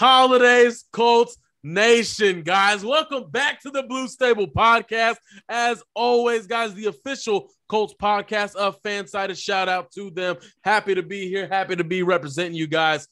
[0.00, 2.82] Holidays, Colts Nation, guys.
[2.82, 5.16] Welcome back to the Blue Stable Podcast.
[5.46, 9.36] As always, guys, the official Colts podcast of Fansided.
[9.36, 10.38] Shout out to them.
[10.64, 11.46] Happy to be here.
[11.46, 13.08] Happy to be representing you guys.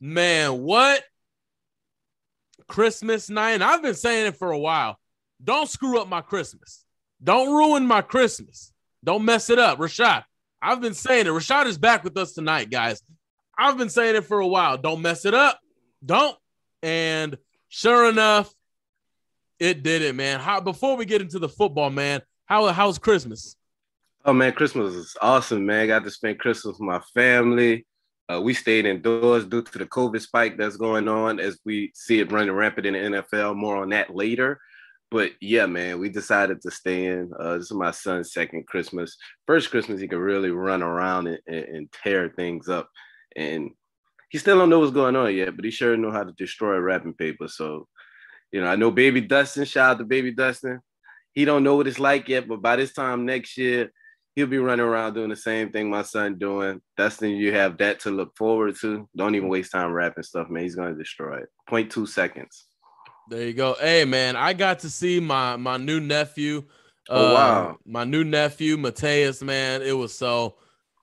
[0.00, 1.04] Man, what
[2.66, 3.52] Christmas night?
[3.52, 4.98] And I've been saying it for a while.
[5.44, 6.84] Don't screw up my Christmas.
[7.22, 8.72] Don't ruin my Christmas.
[9.04, 9.78] Don't mess it up.
[9.78, 10.24] Rashaad,
[10.60, 11.30] I've been saying it.
[11.30, 13.00] Rashaad is back with us tonight, guys.
[13.56, 14.76] I've been saying it for a while.
[14.76, 15.60] Don't mess it up.
[16.04, 16.36] Don't.
[16.82, 17.38] And
[17.68, 18.52] sure enough,
[19.58, 20.40] it did it, man.
[20.40, 23.56] How before we get into the football, man, how how's Christmas?
[24.24, 25.86] Oh man, Christmas is awesome, man.
[25.86, 27.86] Got to spend Christmas with my family.
[28.32, 32.20] Uh, we stayed indoors due to the COVID spike that's going on as we see
[32.20, 33.54] it running rampant in the NFL.
[33.54, 34.60] More on that later.
[35.10, 37.30] But yeah, man, we decided to stay in.
[37.38, 39.16] Uh, this is my son's second Christmas.
[39.46, 42.88] First Christmas, he could really run around and, and, and tear things up
[43.36, 43.70] and
[44.34, 46.76] he still don't know what's going on yet, but he sure know how to destroy
[46.78, 47.46] wrapping paper.
[47.46, 47.86] So,
[48.50, 49.64] you know, I know Baby Dustin.
[49.64, 50.80] Shout out to Baby Dustin.
[51.34, 53.92] He don't know what it's like yet, but by this time next year,
[54.34, 56.82] he'll be running around doing the same thing my son doing.
[56.96, 59.08] Dustin, you have that to look forward to.
[59.14, 60.64] Don't even waste time wrapping stuff, man.
[60.64, 61.48] He's gonna destroy it.
[61.70, 62.64] 0.2 seconds.
[63.30, 63.76] There you go.
[63.78, 66.64] Hey man, I got to see my my new nephew.
[67.08, 67.78] Oh uh, wow.
[67.86, 69.80] My new nephew, Mateus, man.
[69.80, 70.56] It was so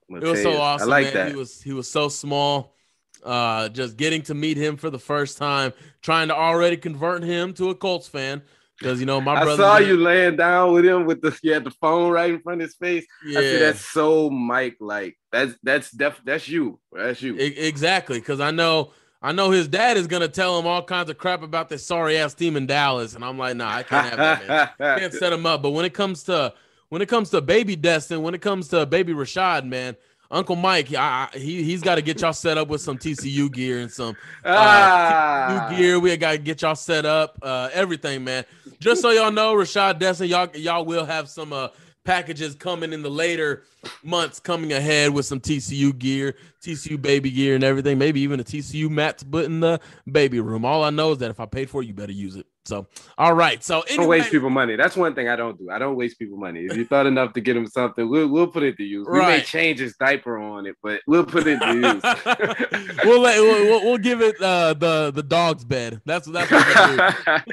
[0.10, 0.90] it was so awesome.
[0.90, 1.14] I like man.
[1.14, 1.30] that.
[1.30, 2.76] He was he was so small.
[3.24, 7.54] Uh, just getting to meet him for the first time, trying to already convert him
[7.54, 8.42] to a Colts fan
[8.82, 9.64] because you know my brother.
[9.64, 12.42] I saw you laying down with him with the you had the phone right in
[12.42, 13.06] front of his face.
[13.26, 15.18] Yeah, I see that's so Mike like.
[15.32, 16.80] That's that's def that's you.
[16.92, 17.36] That's you.
[17.36, 18.20] E- exactly.
[18.20, 21.44] Because I know I know his dad is gonna tell him all kinds of crap
[21.44, 24.18] about this sorry ass team in Dallas, and I'm like, nah, I can't have
[24.48, 24.80] that.
[24.80, 25.00] Man.
[25.00, 25.62] can't set him up.
[25.62, 26.54] But when it comes to
[26.90, 29.96] when it comes to baby Destin, when it comes to baby Rashaad, man,
[30.32, 33.52] Uncle Mike, I, I- he he's got to get y'all set up with some TCU
[33.52, 34.16] gear and some
[34.46, 35.68] ah.
[35.70, 36.00] new gear.
[36.00, 38.46] We got to get y'all set up, uh, everything, man.
[38.80, 41.68] Just so y'all know, Rashaad Destin, y'all y'all will have some uh
[42.04, 43.64] packages coming in the later
[44.04, 47.98] months coming ahead with some TCU gear, TCU baby gear, and everything.
[47.98, 49.80] Maybe even a TCU mat to put in the
[50.12, 50.66] baby room.
[50.66, 52.48] All I know is that if I paid for it, you better use it.
[52.66, 52.86] So,
[53.18, 53.64] all right.
[53.64, 54.76] So don't waste people money.
[54.76, 55.72] That's one thing I don't do.
[55.72, 56.62] I don't waste people money.
[56.62, 59.08] If you thought enough to get him something, we'll we'll put it to use.
[59.10, 62.04] We may change his diaper on it, but we'll put it to use.
[63.04, 66.02] we'll, let, we'll, we'll give it uh, the the dog's bed.
[66.06, 67.50] That's that's what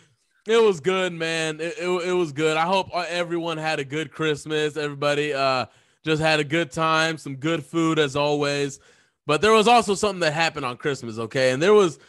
[0.47, 1.59] it was good, man.
[1.59, 2.56] It, it, it was good.
[2.56, 4.78] I hope everyone had a good Christmas.
[4.78, 5.66] Everybody uh
[6.03, 8.79] just had a good time, some good food as always.
[9.25, 11.51] But there was also something that happened on Christmas, okay?
[11.51, 12.00] And there was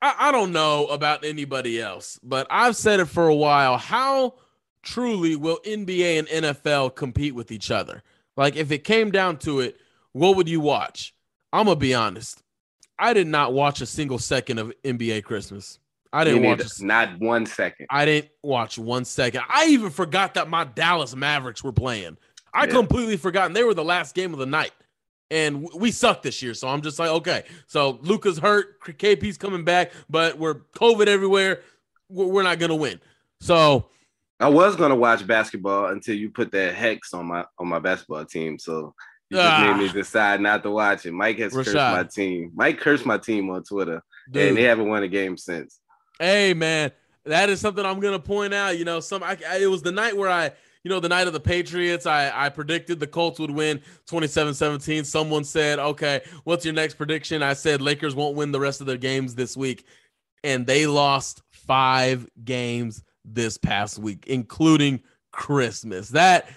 [0.00, 3.76] I, I don't know about anybody else, but I've said it for a while.
[3.78, 4.34] How
[4.82, 8.02] truly will NBA and NFL compete with each other?
[8.36, 9.78] Like if it came down to it,
[10.12, 11.14] what would you watch?
[11.52, 12.42] I'm gonna be honest.
[12.98, 15.78] I did not watch a single second of NBA Christmas.
[16.12, 16.58] I didn't watch.
[16.58, 16.70] neither.
[16.80, 17.86] A, not one second.
[17.90, 19.42] I didn't watch one second.
[19.48, 22.16] I even forgot that my Dallas Mavericks were playing.
[22.52, 22.72] I Yeah.
[22.72, 24.72] completely forgotten they were the last game of the night,
[25.32, 26.52] and we suck this year.
[26.52, 27.44] So I'm just like, okay.
[27.66, 31.62] So Luka's hurt, KP's coming back, but we're COVID everywhere.
[32.10, 33.00] We're not gonna win.
[33.40, 33.86] So
[34.38, 38.24] I was gonna watch basketball until you put that hex on my on my basketball
[38.26, 38.58] team.
[38.58, 38.94] So
[39.30, 39.74] you just Ah.
[39.74, 41.12] made me decide not to watch it.
[41.12, 42.52] Mike has cursed my team.
[42.54, 45.80] Mike cursed my team on Twitter, dude, and they haven't won a game since.
[46.20, 46.92] Hey man,
[47.24, 48.76] that is something I'm gonna point out.
[48.78, 50.50] You know, some I, I- it was the night where I
[50.84, 54.54] you know, the night of the Patriots, I, I predicted the Colts would win 27
[54.54, 55.04] 17.
[55.04, 57.42] Someone said, okay, what's your next prediction?
[57.42, 59.86] I said Lakers won't win the rest of their games this week.
[60.42, 65.00] And they lost five games this past week, including
[65.30, 66.08] Christmas.
[66.08, 66.48] That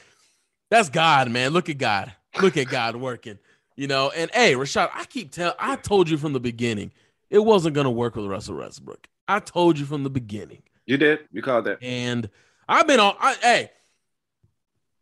[0.72, 1.52] that's God, man.
[1.52, 2.12] Look at God.
[2.42, 3.38] Look at God working.
[3.76, 6.92] You know, and hey, Rashaad, I keep telling I told you from the beginning
[7.30, 9.08] it wasn't gonna work with Russell Westbrook.
[9.28, 10.64] I told you from the beginning.
[10.86, 11.20] You did.
[11.32, 11.80] You called that.
[11.84, 12.30] And
[12.68, 13.16] I've been on.
[13.20, 13.72] I, hey,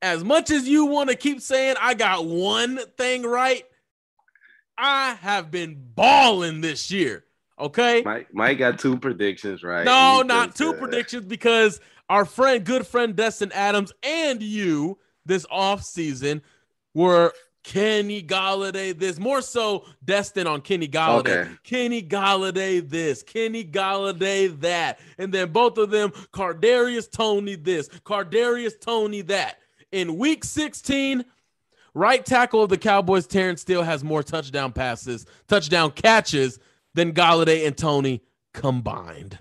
[0.03, 3.63] as much as you want to keep saying I got one thing right,
[4.77, 7.23] I have been balling this year.
[7.57, 8.01] Okay.
[8.03, 9.85] Mike, Mike got two predictions right.
[9.85, 10.73] No, not two uh...
[10.73, 11.79] predictions because
[12.09, 16.41] our friend, good friend Destin Adams, and you this off season
[16.93, 17.31] were
[17.63, 19.17] Kenny Golladay this.
[19.19, 21.45] More so Destin on Kenny Golladay.
[21.45, 21.51] Okay.
[21.63, 23.23] Kenny Golladay this.
[23.23, 24.99] Kenny Golladay that.
[25.17, 27.87] And then both of them, Kadarius Toney this.
[27.87, 29.59] Kadarius Toney that.
[29.93, 31.23] In week 16,
[31.93, 36.57] right tackle of the Cowboys, Terence Steele has more touchdown passes, touchdown catches
[36.95, 38.23] than Golladay and Toney
[38.55, 39.37] combined.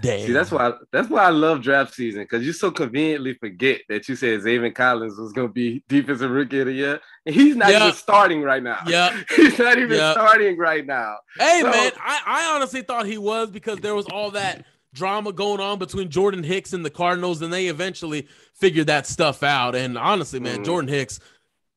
[0.00, 0.26] Damn.
[0.26, 4.08] See, that's why that's why I love draft season because you so conveniently forget that
[4.08, 7.54] you said Zaven Collins was going to be defensive rookie of the year, and he's
[7.54, 7.82] not yep.
[7.82, 8.78] even starting right now.
[8.88, 10.14] Yeah, he's not even yep.
[10.14, 11.18] starting right now.
[11.38, 14.64] Hey so, man, I, I honestly thought he was because there was all that
[14.94, 19.42] drama going on between Jordan Hicks and the Cardinals, and they eventually figured that stuff
[19.42, 19.74] out.
[19.74, 20.64] And honestly, man, mm.
[20.64, 21.20] Jordan Hicks.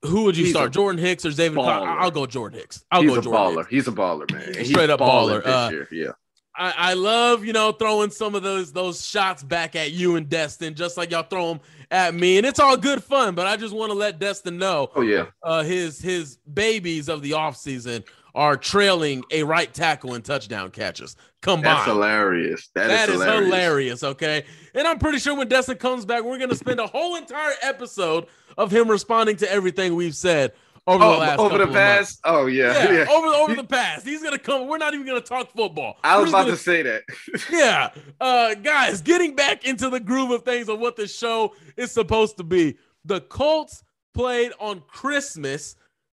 [0.04, 1.66] Who would you he's start, Jordan Hicks or Zaven?
[1.68, 2.86] I'll go Jordan Hicks.
[2.92, 3.58] I'll he's go a Jordan baller.
[3.58, 3.70] Hicks.
[3.72, 4.54] He's a baller, man.
[4.54, 5.42] He's Straight up baller.
[5.42, 6.12] baller uh, yeah.
[6.58, 10.30] I, I love, you know, throwing some of those those shots back at you and
[10.30, 11.60] Destin, just like y'all throw them
[11.92, 13.36] at me, and it's all good fun.
[13.36, 14.90] But I just want to let Destin know.
[14.96, 20.24] Oh yeah, uh, his his babies of the offseason are trailing a right tackle and
[20.24, 21.66] touchdown catches combined.
[21.66, 22.70] That's hilarious.
[22.76, 23.46] That, that is, is hilarious.
[23.46, 24.04] hilarious.
[24.04, 24.46] Okay,
[24.76, 28.28] and I'm pretty sure when Destin comes back, we're gonna spend a whole entire episode
[28.58, 30.54] of him responding to everything we've said
[30.88, 32.20] over oh, the last over the past.
[32.24, 32.84] Oh yeah.
[32.84, 34.06] yeah, yeah, over over the past.
[34.06, 34.68] He's gonna come.
[34.68, 35.98] We're not even gonna talk football.
[36.04, 37.04] I was about gonna, to say that.
[37.52, 37.90] yeah,
[38.20, 42.38] uh, guys, getting back into the groove of things of what the show is supposed
[42.38, 42.78] to be.
[43.06, 43.84] The Colts
[44.14, 45.76] played on Christmas.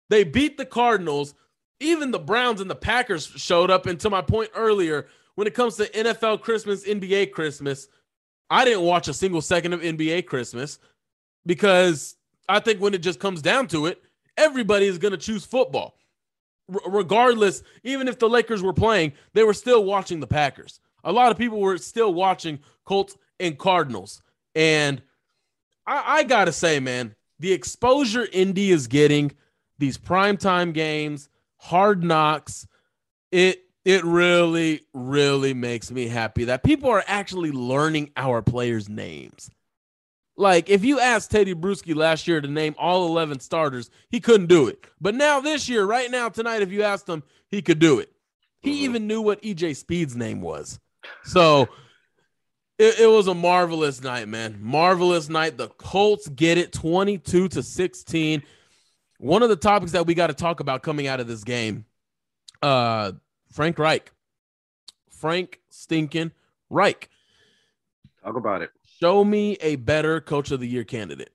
[0.10, 1.34] They beat the Cardinals.
[1.80, 3.86] Even the Browns and the Packers showed up.
[3.86, 7.88] And to my point earlier, when it comes to NFL Christmas, NBA Christmas,
[8.50, 10.80] I didn't watch a single second of NBA Christmas
[11.46, 12.16] because
[12.48, 14.02] I think when it just comes down to it,
[14.38, 15.96] everybody is going to choose football.
[16.74, 20.80] R- regardless, even if the Lakers were playing, they were still watching the Packers.
[21.04, 24.22] A lot of people were still watching Colts and Cardinals.
[24.56, 25.02] And
[25.86, 29.32] I, I got to say, man, the exposure Indy is getting,
[29.78, 31.30] these primetime games,
[31.60, 32.68] hard knocks,
[33.32, 39.50] it it really, really makes me happy that people are actually learning our players' names.
[40.36, 44.48] Like if you asked Tedy Bruschi last year to name all 11 starters, he couldn't
[44.48, 44.86] do it.
[45.02, 48.12] But now this year, right now tonight, if you asked him, he could do it.
[48.62, 48.84] He mm-hmm.
[48.86, 50.80] even knew what EJ Speed's name was.
[51.24, 51.68] So
[52.78, 54.58] it, it, was a marvelous night, man.
[54.62, 55.58] Marvelous night.
[55.58, 58.44] The Colts get it 22 to 16.
[59.20, 61.86] One of the topics that we got to talk about coming out of this game,
[62.62, 63.12] uh,
[63.52, 64.12] Frank Reich.
[65.10, 66.32] Frank Stinking
[66.70, 67.10] Reich.
[68.24, 68.72] Talk about it.
[69.02, 71.32] Show me a better coach of the year candidate.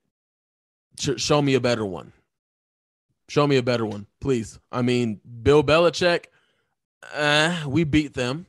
[0.97, 2.11] show me a better one.
[3.27, 4.59] Show me a better one, please.
[4.71, 6.25] I mean, Bill Belichick,
[7.13, 8.47] uh, we beat them.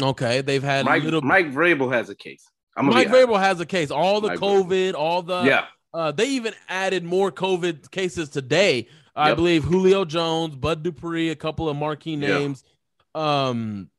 [0.00, 1.22] Okay, they've had Mike, little...
[1.22, 2.46] Mike Vrabel has a case.
[2.76, 3.90] Mike Vrabel has a case.
[3.90, 4.94] All the Mike COVID, Vrabel.
[4.94, 5.66] all the yeah.
[5.92, 8.88] Uh, they even added more COVID cases today.
[9.16, 9.36] I yep.
[9.36, 12.64] believe Julio Jones, Bud Dupree, a couple of marquee names.
[13.14, 13.24] Yep.
[13.24, 13.90] Um,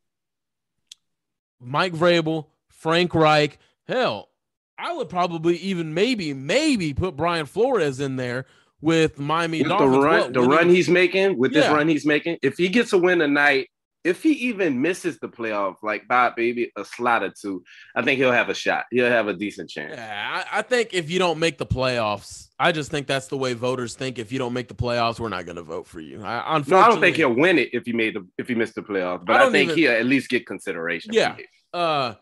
[1.60, 3.60] Mike Vrabel, Frank Reich.
[3.88, 4.30] Hell,
[4.78, 8.46] I would probably even maybe maybe put Brian Flores in there
[8.80, 9.94] with Miami with Dolphins.
[9.94, 11.62] The run, the run he's making with yeah.
[11.62, 12.38] this run he's making.
[12.42, 13.70] If he gets a win tonight,
[14.04, 17.64] if he even misses the playoff, like by baby a slot or two,
[17.96, 18.86] I think he'll have a shot.
[18.92, 19.94] He'll have a decent chance.
[19.96, 23.38] Yeah, I, I think if you don't make the playoffs, I just think that's the
[23.38, 24.18] way voters think.
[24.18, 26.24] If you don't make the playoffs, we're not going to vote for you.
[26.24, 28.56] I, unfortunately, no, I don't think he'll win it if he made the if he
[28.56, 31.14] missed the playoffs, but I, I think even, he'll at least get consideration.
[31.14, 31.36] Yeah.
[31.74, 32.16] Uh,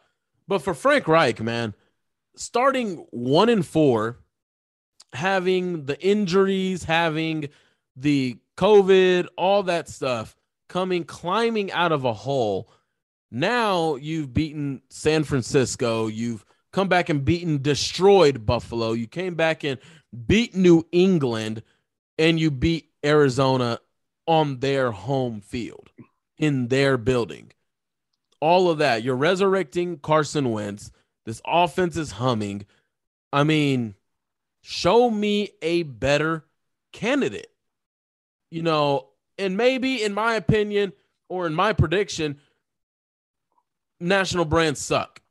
[0.48, 1.74] but for Frank Reich, man,
[2.36, 4.20] starting one and four,
[5.14, 7.50] having the injuries, having
[7.96, 10.36] the COVID, all that stuff
[10.70, 12.72] coming, climbing out of a hole.
[13.30, 16.08] Now you've beaten San Francisco.
[16.08, 18.94] You've come back and beaten, destroyed Buffalo.
[18.94, 19.80] You came back and
[20.26, 21.64] beat New England,
[22.18, 23.80] and you beat Arizona
[24.26, 25.90] on their home field
[26.38, 27.52] in their building
[28.42, 29.04] all of that.
[29.04, 30.92] You're resurrecting Carson Wentz.
[31.26, 32.66] This offense is humming.
[33.32, 33.96] I mean,
[34.62, 36.46] show me a better
[36.92, 37.52] candidate.
[38.50, 39.09] You know,
[39.40, 40.92] and maybe in my opinion
[41.30, 42.40] or in my prediction,
[44.00, 45.22] national brands suck.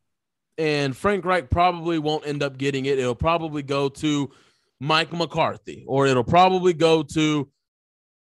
[0.56, 2.98] And Frank Reich probably won't end up getting it.
[2.98, 4.30] It'll probably go to
[4.80, 7.48] Mike McCarthy, or it'll probably go to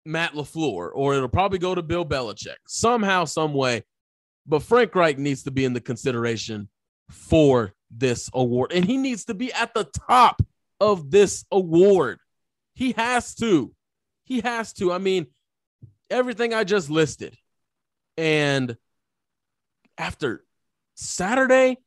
[0.05, 3.83] Matt LaFleur, or it'll probably go to Bill Belichick somehow, some way.
[4.45, 6.69] But Frank Reich needs to be in the consideration
[7.09, 10.41] for this award, and he needs to be at the top
[10.79, 12.19] of this award.
[12.73, 13.73] He has to.
[14.23, 14.91] He has to.
[14.91, 15.27] I mean,
[16.09, 17.37] everything I just listed.
[18.17, 18.75] And
[19.97, 20.43] after
[20.95, 21.77] Saturday,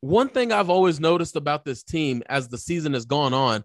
[0.00, 3.64] one thing I've always noticed about this team as the season has gone on,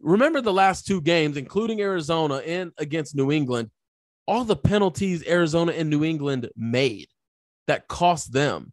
[0.00, 3.70] remember the last two games, including Arizona and against New England,
[4.26, 7.08] all the penalties Arizona and New England made
[7.66, 8.72] that cost them.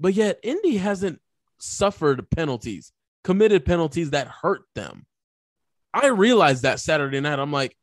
[0.00, 1.20] But yet, Indy hasn't
[1.58, 5.06] suffered penalties, committed penalties that hurt them.
[5.92, 7.38] I realized that Saturday night.
[7.38, 7.76] I'm like,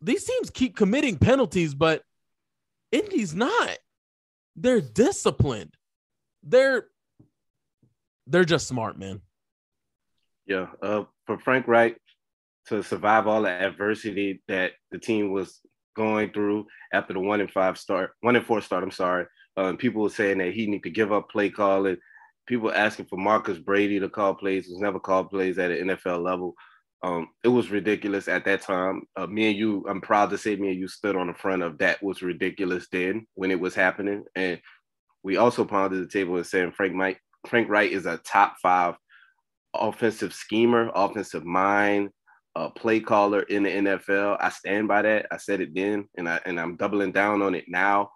[0.00, 2.02] these teams keep committing penalties, but
[2.92, 3.78] Indy's not.
[4.54, 5.74] They're disciplined.
[6.42, 6.86] They're
[8.26, 9.20] they're just smart, man.
[10.46, 10.66] Yeah.
[10.82, 11.96] Uh, for Frank Reich
[12.68, 15.60] to survive all the adversity that the team was
[15.96, 18.82] going through after the one and five start, one and four start.
[18.82, 19.26] I'm sorry.
[19.56, 21.96] Um, people were saying that he need to give up play calling.
[22.46, 24.66] People asking for Marcus Brady to call plays.
[24.66, 26.54] He's never called plays at an NFL level.
[27.06, 29.02] Um, it was ridiculous at that time.
[29.14, 31.62] Uh, me and you, I'm proud to say, me and you stood on the front
[31.62, 34.24] of that was ridiculous then when it was happening.
[34.34, 34.60] And
[35.22, 38.96] we also pounded the table and saying Frank Mike Frank Reich is a top five
[39.72, 42.10] offensive schemer, offensive mind,
[42.56, 44.38] uh, play caller in the NFL.
[44.40, 45.26] I stand by that.
[45.30, 48.10] I said it then, and I and I'm doubling down on it now.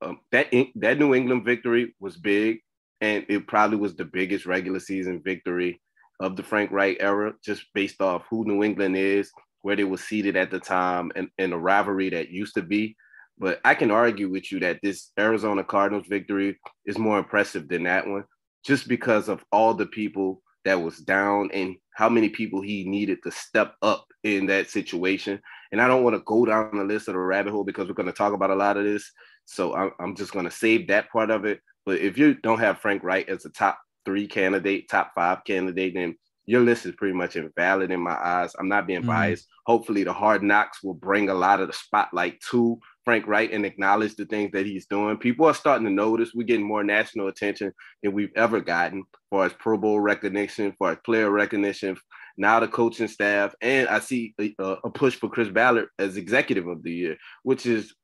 [0.00, 2.58] Um, that that New England victory was big,
[3.00, 5.80] and it probably was the biggest regular season victory
[6.22, 9.30] of the Frank Reich era, just based off who New England is,
[9.62, 12.96] where they were seated at the time, and, and the rivalry that used to be.
[13.38, 17.82] But I can argue with you that this Arizona Cardinals victory is more impressive than
[17.84, 18.24] that one,
[18.64, 23.18] just because of all the people that was down and how many people he needed
[23.24, 25.40] to step up in that situation.
[25.72, 27.94] And I don't want to go down the list of the rabbit hole because we're
[27.94, 29.10] going to talk about a lot of this.
[29.46, 31.60] So I'm, I'm just going to save that part of it.
[31.84, 35.94] But if you don't have Frank Reich as a top three candidate, top five candidate,
[35.94, 38.54] then your list is pretty much invalid in my eyes.
[38.58, 39.10] I'm not being mm-hmm.
[39.10, 39.46] biased.
[39.66, 43.64] Hopefully, the hard knocks will bring a lot of the spotlight to Frank Reich and
[43.64, 45.16] acknowledge the things that he's doing.
[45.18, 46.32] People are starting to notice.
[46.34, 50.90] We're getting more national attention than we've ever gotten for his Pro Bowl recognition, for
[50.90, 51.96] his player recognition,
[52.36, 53.54] now the coaching staff.
[53.60, 54.52] And I see a,
[54.84, 57.94] a push for Chris Ballard as executive of the year, which is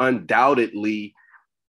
[0.00, 1.14] undoubtedly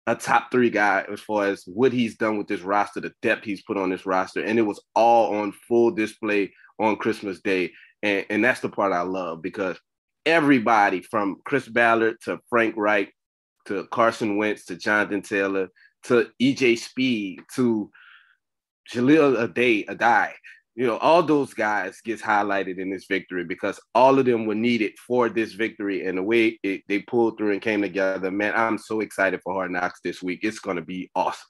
[0.08, 3.46] a top three guy as far as what he's done with this roster, the depth
[3.46, 7.72] he's put on this roster, and it was all on full display on Christmas Day.
[8.02, 9.80] And, and that's the part I love because
[10.26, 13.14] everybody from Chris Ballard to Frank Reich
[13.68, 15.70] to Carson Wentz to Jonathan Taylor
[16.04, 17.92] to EJ Speed to
[18.92, 20.34] Jahleel Aday, Addae,
[20.76, 24.56] you know, all those guys gets highlighted in this victory because all of them were
[24.56, 28.32] needed for this victory and the way it, they pulled through and came together.
[28.32, 30.40] Man, I'm so excited for Hard Knocks this week.
[30.44, 31.48] It's going to be awesome.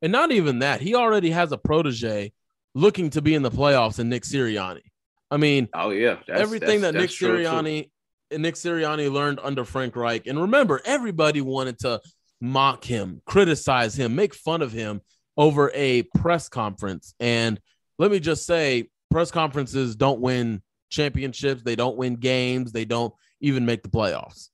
[0.00, 2.32] And not even that, he already has a protege
[2.74, 4.82] looking to be in the playoffs in Nick Sirianni.
[5.30, 7.90] I mean, oh yeah, that's, everything that's, that Nick Sirianni
[8.30, 10.26] and Nick Sirianni learned under Frank Reich.
[10.26, 12.00] And remember, everybody wanted to
[12.40, 15.02] mock him, criticize him, make fun of him
[15.36, 17.60] over a press conference and
[17.98, 23.12] let me just say press conferences don't win championships, they don't win games, they don't
[23.40, 24.48] even make the playoffs.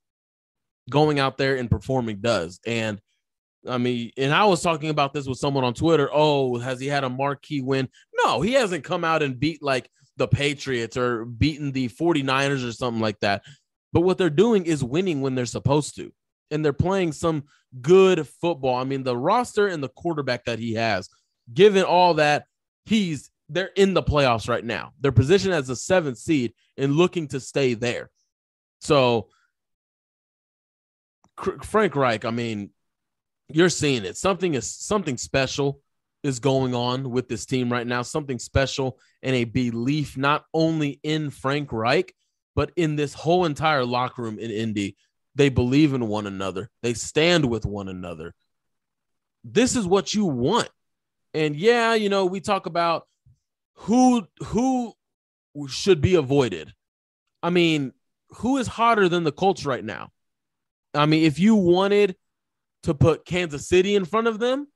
[0.90, 2.60] Going out there and performing does.
[2.66, 3.00] And
[3.66, 6.10] I mean, and I was talking about this with someone on Twitter.
[6.12, 7.88] Oh, has he had a marquee win?
[8.24, 12.72] No, he hasn't come out and beat like the Patriots or beaten the 49ers or
[12.72, 13.42] something like that.
[13.92, 16.12] But what they're doing is winning when they're supposed to.
[16.50, 17.44] And they're playing some
[17.80, 18.76] good football.
[18.76, 21.08] I mean, the roster and the quarterback that he has,
[21.52, 22.44] given all that,
[22.84, 24.92] he's they're in the playoffs right now.
[25.00, 28.10] They're positioned as a seventh seed and looking to stay there.
[28.80, 29.28] So,
[31.62, 32.70] Frank Reich, I mean,
[33.48, 34.16] you're seeing it.
[34.16, 35.80] Something is something special
[36.22, 38.02] is going on with this team right now.
[38.02, 42.14] Something special and a belief not only in Frank Reich,
[42.54, 44.96] but in this whole entire locker room in Indy.
[45.34, 46.70] They believe in one another.
[46.82, 48.34] They stand with one another.
[49.42, 50.68] This is what you want.
[51.34, 53.06] And yeah, you know, we talk about
[53.74, 54.94] who who
[55.68, 56.72] should be avoided.
[57.42, 57.92] I mean,
[58.30, 60.10] who is hotter than the Colts right now?
[60.94, 62.16] I mean, if you wanted
[62.84, 64.68] to put Kansas City in front of them,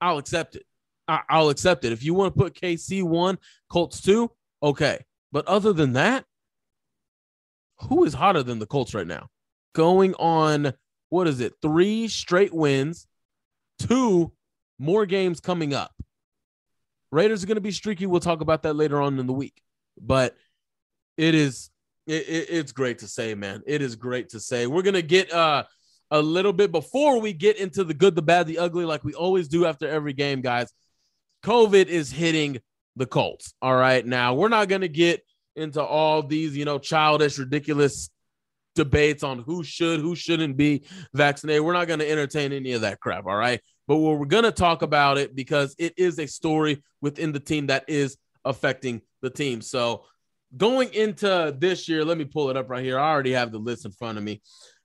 [0.00, 0.64] I'll accept it.
[1.06, 1.92] I- will accept it.
[1.92, 4.30] If you want to put KC one, Colts two,
[4.62, 5.04] okay.
[5.32, 6.24] But other than that,
[7.80, 9.28] who is hotter than the Colts right now?
[9.74, 10.72] Going on,
[11.10, 11.54] what is it?
[11.60, 13.06] Three straight wins,
[13.78, 14.32] two
[14.78, 15.92] more games coming up.
[17.14, 18.06] Raiders are going to be streaky.
[18.06, 19.62] We'll talk about that later on in the week.
[20.00, 20.36] But
[21.16, 21.70] it is
[22.06, 23.62] it, it, it's great to say, man.
[23.66, 24.66] It is great to say.
[24.66, 25.64] We're gonna get uh
[26.10, 29.14] a little bit before we get into the good, the bad, the ugly, like we
[29.14, 30.72] always do after every game, guys.
[31.44, 32.58] COVID is hitting
[32.96, 33.54] the Colts.
[33.62, 34.04] All right.
[34.04, 35.22] Now we're not gonna get
[35.56, 38.10] into all these, you know, childish, ridiculous
[38.74, 41.62] debates on who should, who shouldn't be vaccinated.
[41.62, 43.26] We're not going to entertain any of that crap.
[43.26, 43.60] All right.
[43.86, 47.66] But we're going to talk about it because it is a story within the team
[47.66, 49.60] that is affecting the team.
[49.60, 50.04] So
[50.56, 52.98] going into this year, let me pull it up right here.
[52.98, 54.40] I already have the list in front of me.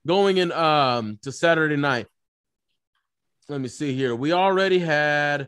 [0.08, 2.08] Going in um to Saturday night.
[3.48, 4.16] Let me see here.
[4.16, 5.48] We already had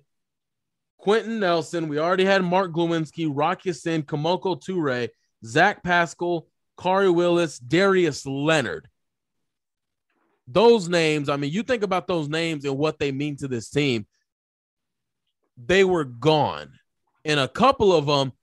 [0.97, 1.87] Quenton Nelson.
[1.87, 5.09] We already had Mark Glowinski, Rock Ya-Sin, Kemoko Turay,
[5.45, 6.47] Zach Pascal,
[6.79, 8.87] Khari Willis, Darius Leonard.
[10.51, 13.69] Those names, I mean, you think about those names and what they mean to this
[13.69, 14.05] team.
[15.57, 16.73] They were gone.
[17.23, 18.33] And a couple of them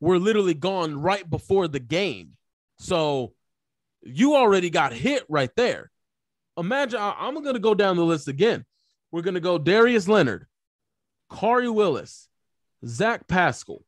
[0.00, 2.32] were literally gone right before the game.
[2.78, 3.32] So
[4.02, 5.90] you already got hit right there.
[6.56, 8.64] Imagine, I'm going to go down the list again.
[9.10, 10.46] We're going to go Darius Leonard,
[11.30, 12.28] Khari Willis,
[12.84, 13.82] Zach Pascal,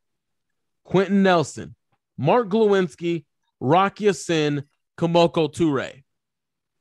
[0.84, 1.74] Quenton Nelson,
[2.16, 3.24] Mark Glowinski,
[3.60, 4.64] Rock Ya-Sin,
[4.96, 6.04] Kemoko Turay.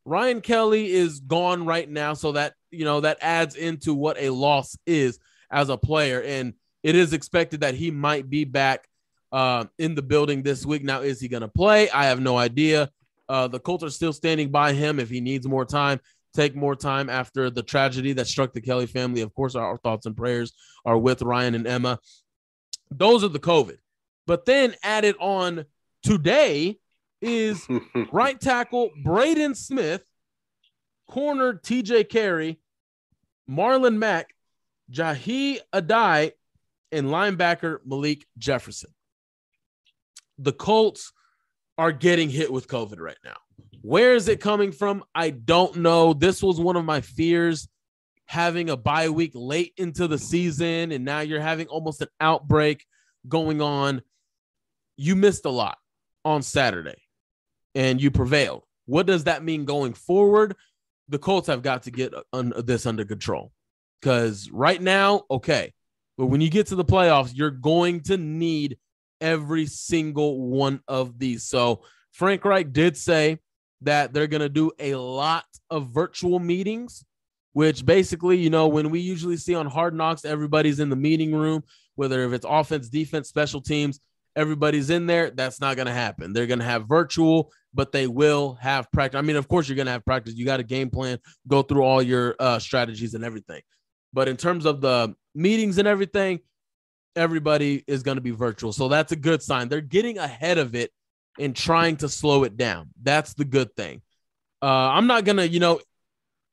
[0.05, 4.29] Ryan Kelly is gone right now, so that you know that adds into what a
[4.29, 5.19] loss is
[5.51, 8.87] as a player, and it is expected that he might be back
[9.31, 10.83] uh, in the building this week.
[10.83, 11.89] Now, is he going to play?
[11.89, 12.91] I have no idea.
[13.27, 15.99] Uh, the Colts are still standing by him if he needs more time.
[16.35, 19.21] Take more time after the tragedy that struck the Kelly family.
[19.21, 20.53] Of course, our thoughts and prayers
[20.85, 21.99] are with Ryan and Emma.
[22.91, 23.77] Those are the COVID.
[24.27, 25.65] But then added on
[26.03, 26.77] today
[27.21, 27.67] is
[28.11, 30.03] right tackle Braden Smith,
[31.09, 32.59] corner TJ Carrie,
[33.49, 34.33] Marlon Mack,
[34.91, 36.31] Jahi Addae,
[36.91, 38.91] and linebacker Malik Jefferson
[40.37, 41.13] the Colts
[41.77, 43.35] are getting hit with COVID right now.
[43.81, 45.03] Where is it coming from?
[45.13, 46.13] I don't know.
[46.13, 47.67] This was one of my fears
[48.25, 52.85] having a bye week late into the season, and now you're having almost an outbreak
[53.27, 54.01] going on.
[54.97, 55.77] You missed a lot
[56.23, 57.01] on Saturday
[57.75, 58.63] and you prevailed.
[58.85, 60.55] What does that mean going forward?
[61.09, 63.51] The Colts have got to get un- this under control
[64.01, 65.73] because right now, okay,
[66.17, 68.77] but when you get to the playoffs, you're going to need
[69.21, 71.43] every single one of these.
[71.43, 73.39] So Frank Reich did say
[73.81, 77.03] that they're going to do a lot of virtual meetings,
[77.53, 81.33] which basically, you know, when we usually see on Hard Knocks, everybody's in the meeting
[81.33, 81.63] room,
[81.95, 83.99] whether if it's offense, defense, special teams,
[84.35, 85.29] everybody's in there.
[85.29, 86.33] That's not going to happen.
[86.33, 89.17] They're going to have virtual, but they will have practice.
[89.17, 90.35] I mean, of course, you're going to have practice.
[90.35, 93.61] You got a game plan, go through all your uh, strategies and everything.
[94.13, 96.39] But in terms of the meetings and everything,
[97.15, 98.73] everybody is going to be virtual.
[98.73, 99.69] So that's a good sign.
[99.69, 100.91] They're getting ahead of it
[101.39, 102.89] and trying to slow it down.
[103.01, 104.01] That's the good thing.
[104.61, 105.79] Uh, I'm not going to, you know,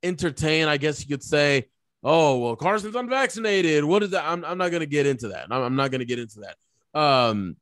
[0.02, 1.68] entertain, I guess you could say,
[2.02, 3.84] oh, well, Carson's unvaccinated.
[3.84, 4.24] What is that?
[4.24, 5.46] I'm, I'm not going to get into that.
[5.50, 7.00] I'm, I'm not going to get into that.
[7.00, 7.56] Um,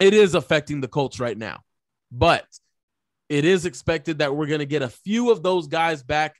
[0.00, 1.60] it is affecting the Colts right now,
[2.10, 2.46] but
[3.28, 6.36] it is expected that we're going to get a few of those guys back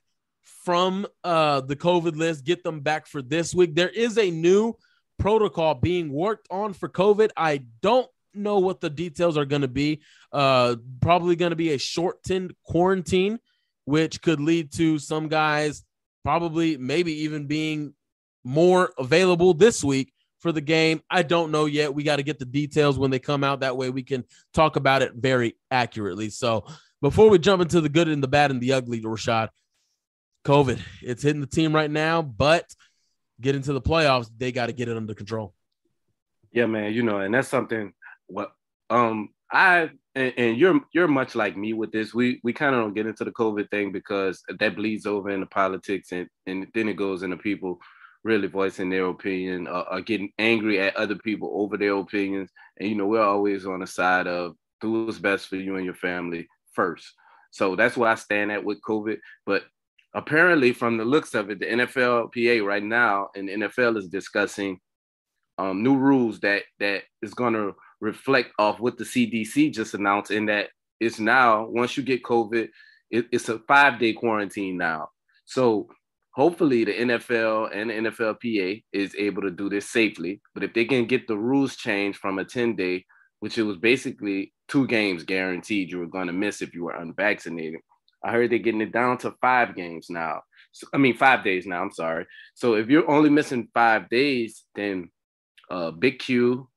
[0.63, 3.75] from uh, the COVID list, get them back for this week.
[3.75, 4.75] There is a new
[5.17, 7.29] protocol being worked on for COVID.
[7.35, 10.01] I don't know what the details are going to be.
[10.31, 13.39] Uh, probably going to be a shortened quarantine,
[13.85, 15.83] which could lead to some guys
[16.23, 17.93] probably maybe even being
[18.43, 21.01] more available this week for the game.
[21.09, 21.93] I don't know yet.
[21.93, 23.61] We got to get the details when they come out.
[23.61, 24.23] That way we can
[24.53, 26.29] talk about it very accurately.
[26.29, 26.65] So
[27.01, 29.49] before we jump into the good and the bad and the ugly, Rashaad,
[30.45, 32.65] COVID, it's hitting the team right now, but–
[33.41, 35.53] get into the playoffs, they got to get it under control.
[36.51, 36.93] Yeah, man.
[36.93, 37.93] You know, and that's something.
[38.27, 38.51] What
[38.89, 42.13] um I and, and, you're you're much like me with this.
[42.13, 45.45] We we kind of don't get into the COVID thing because that bleeds over into
[45.45, 47.79] politics, and and then it goes into people
[48.23, 52.49] really voicing their opinion uh, or getting angry at other people over their opinions.
[52.77, 55.85] And you know, we're always on the side of do what's best for you and
[55.85, 57.13] your family first.
[57.51, 59.17] So that's where I stand at with COVID.
[59.45, 59.63] But
[60.13, 64.79] apparently, from the looks of it, the NFLPA right now and NFL is discussing
[65.57, 70.31] um, new rules that that is going to reflect off what the CDC just announced,
[70.31, 72.69] in that it's now once you get COVID,
[73.11, 75.09] it, it's a five day quarantine now.
[75.45, 75.89] So
[76.31, 80.41] hopefully the NFL and the NFLPA is able to do this safely.
[80.53, 83.05] But if they can get the rules changed from a 10 day,
[83.39, 86.95] which it was basically two games guaranteed you were going to miss if you were
[86.95, 87.79] unvaccinated.
[88.23, 90.41] I heard they're getting it down to five games now.
[90.73, 91.81] So, I mean, five days now.
[91.81, 92.25] I'm sorry.
[92.53, 95.09] So if you're only missing five days, then
[95.71, 96.67] uh, Big Q,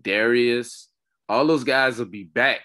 [0.00, 0.88] Darius,
[1.28, 2.60] all those guys will be back.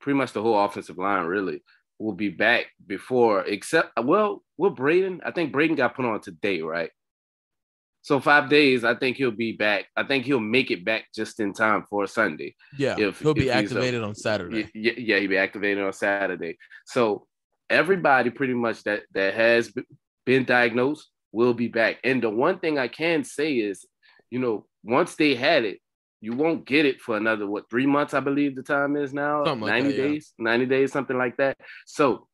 [0.00, 1.62] Pretty much the whole offensive line, really
[1.98, 5.20] will be back before, except well, will Braden?
[5.24, 6.90] I think Braden got put on today, right?
[8.02, 9.86] So five days, I think he'll be back.
[9.96, 12.54] I think he'll make it back just in time for Sunday.
[12.78, 14.70] Yeah, if he'll be uh, activated on Saturday.
[14.74, 16.56] Yeah, yeah, he'll be activated on Saturday.
[16.86, 17.26] So
[17.68, 19.72] everybody pretty much that that has
[20.24, 21.96] been diagnosed will be back.
[22.04, 23.84] And the one thing I can say is,
[24.30, 25.80] you know, once they had it,
[26.20, 29.44] you won't get it for another what three months i believe the time is now?
[29.44, 30.32] Something 90 that, days?
[30.38, 30.44] Yeah.
[30.44, 31.56] 90 days something like that?
[31.86, 32.26] So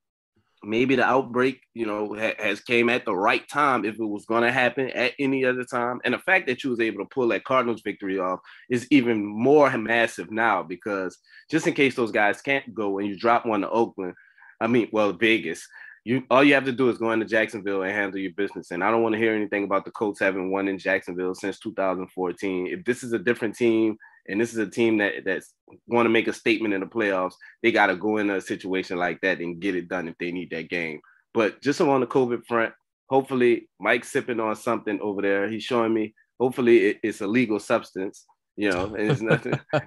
[0.62, 4.24] maybe the outbreak you know ha- has came at the right time if it was
[4.24, 6.00] going to happen at any other time.
[6.04, 9.24] And the fact that you was able to pull that cardinals victory off is even
[9.24, 11.18] more massive now because
[11.50, 14.14] just in case those guys can't go and you drop one to oakland
[14.60, 15.66] i mean well vegas
[16.04, 18.70] you all you have to do is go into Jacksonville and handle your business.
[18.70, 21.58] And I don't want to hear anything about the Colts having won in Jacksonville since
[21.60, 22.66] 2014.
[22.66, 23.96] If this is a different team
[24.28, 25.54] and this is a team that that's
[25.88, 28.98] want to make a statement in the playoffs, they got to go in a situation
[28.98, 31.00] like that and get it done if they need that game.
[31.32, 32.74] But just on the COVID front,
[33.08, 35.48] hopefully Mike's sipping on something over there.
[35.48, 36.14] He's showing me.
[36.38, 38.26] Hopefully it, it's a legal substance.
[38.56, 39.58] You know, and it's nothing.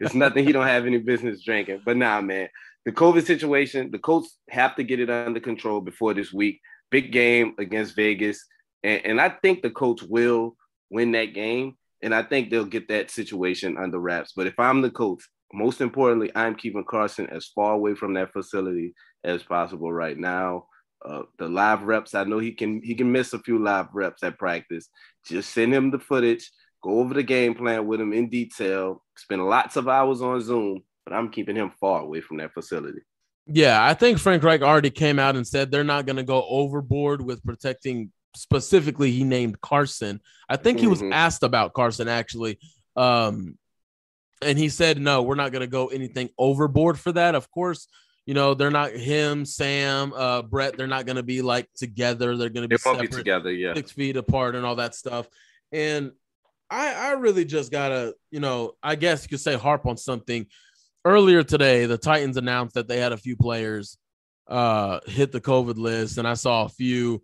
[0.00, 1.80] it's nothing he don't have any business drinking.
[1.86, 2.48] But nah, man,
[2.84, 6.60] the COVID situation, the Colts have to get it under control before this week.
[6.90, 8.44] Big game against Vegas.
[8.82, 10.56] And, and I think the Colts will
[10.90, 11.76] win that game.
[12.02, 14.32] And I think they'll get that situation under wraps.
[14.34, 18.32] But if I'm the coach, most importantly, I'm keeping Carson as far away from that
[18.32, 20.66] facility as possible right now.
[21.04, 24.22] Uh, the live reps, I know he can he can miss a few live reps
[24.22, 24.88] at practice.
[25.26, 26.50] Just send him the footage,
[26.82, 30.82] go over the game plan with him in detail, spend lots of hours on Zoom,
[31.04, 33.00] but I'm keeping him far away from that facility.
[33.46, 36.44] Yeah, I think Frank Reich already came out and said they're not going to go
[36.48, 40.20] overboard with protecting specifically he named Carson.
[40.48, 41.12] I think he was mm-hmm.
[41.12, 42.58] asked about Carson actually.
[42.96, 43.58] Um,
[44.42, 47.34] and he said, no, we're not going to go anything overboard for that.
[47.34, 47.88] Of course,
[48.24, 52.36] you know, they're not him, Sam, uh, Brett, they're not going to be like together.
[52.36, 53.74] They're going to be, separate, together, yeah.
[53.74, 55.26] Six feet apart and all that stuff.
[55.72, 56.12] And
[56.70, 59.96] I, I really just got to, you know, I guess you could say harp on
[59.96, 60.46] something
[61.04, 63.96] earlier today, the Titans announced that they had a few players
[64.48, 67.22] uh, hit the COVID list, and I saw a few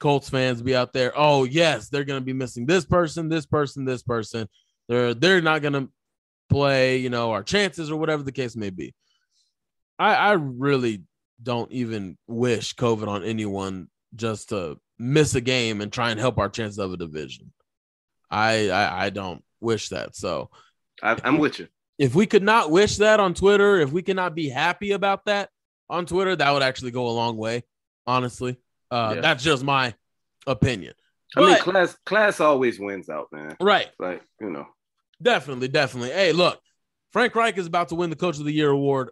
[0.00, 1.12] Colts fans be out there.
[1.14, 4.48] Oh, yes, they're going to be missing this person, this person, this person.
[4.88, 5.88] They're they're not going to
[6.48, 6.98] play.
[6.98, 8.94] You know, our chances or whatever the case may be.
[9.98, 11.04] I I really
[11.42, 16.38] don't even wish COVID on anyone just to miss a game and try and help
[16.38, 17.52] our chances of a division.
[18.30, 20.16] I I, I don't wish that.
[20.16, 20.50] So
[21.02, 21.68] I, I'm with you
[22.00, 25.50] if we could not wish that on Twitter, if we cannot be happy about that
[25.90, 27.62] on Twitter, that would actually go a long way.
[28.06, 28.56] Honestly,
[28.90, 29.20] uh, yeah.
[29.20, 29.92] that's just my
[30.46, 30.94] opinion.
[31.36, 33.54] I but, mean, class class always wins out, man.
[33.60, 33.88] Right?
[33.98, 34.66] Like you know,
[35.20, 36.10] definitely, definitely.
[36.10, 36.58] Hey, look,
[37.12, 39.10] Frank Reich is about to win the Coach of the Year award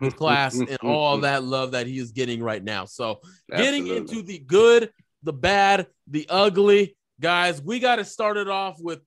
[0.00, 2.84] with class and all that love that he is getting right now.
[2.84, 3.18] So,
[3.52, 3.80] Absolutely.
[3.80, 4.92] getting into the good,
[5.24, 9.00] the bad, the ugly, guys, we got to start it off with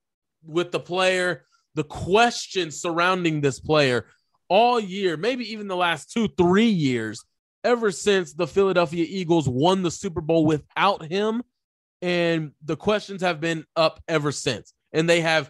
[0.45, 1.45] with the player
[1.79, 4.05] the questions surrounding this player
[4.49, 7.23] all year, maybe even the last two, three years,
[7.63, 11.41] ever since the Philadelphia Eagles won the Super Bowl without him.
[12.01, 14.73] And the questions have been up ever since.
[14.91, 15.49] And they have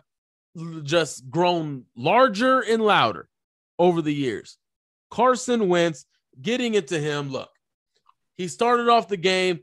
[0.84, 3.28] just grown larger and louder
[3.80, 4.60] over the years.
[5.10, 6.06] Carson Wentz,
[6.40, 7.50] getting it to him, look,
[8.38, 9.62] he started off the game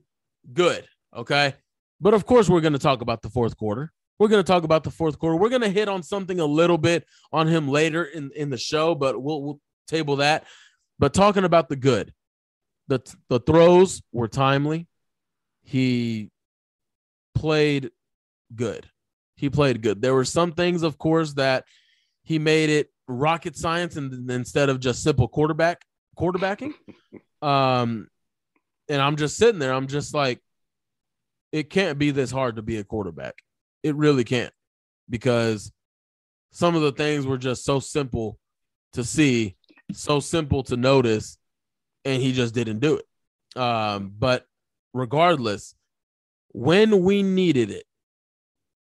[0.52, 0.85] good.
[1.14, 1.55] Okay.
[2.00, 3.92] But of course, we're going to talk about the fourth quarter.
[4.18, 5.37] We're going to talk about the fourth quarter.
[5.37, 8.57] We're going to hit on something a little bit on him later in, in the
[8.57, 10.44] show, but we'll, we'll table that.
[10.98, 12.12] But talking about the good,
[12.88, 14.87] the, the throws were timely.
[15.62, 16.31] He
[17.35, 17.90] played
[18.55, 18.88] good.
[19.37, 20.00] He played good.
[20.00, 21.64] There were some things, of course, that
[22.22, 25.83] he made it rocket science and instead of just simple quarterback
[26.18, 26.72] quarterbacking.
[27.42, 28.09] Um,
[28.88, 29.72] and I'm just sitting there.
[29.72, 30.40] I'm just like,
[31.52, 33.35] it can't be this hard to be a quarterback.
[33.87, 34.53] It really can't
[35.09, 35.70] because
[36.51, 38.37] some of the things were just so simple
[38.94, 39.55] to see,
[39.92, 41.38] so simple to notice,
[42.05, 43.61] and he just didn't do it.
[43.61, 44.44] Um, but
[44.92, 45.77] regardless,
[46.49, 47.85] when we needed it,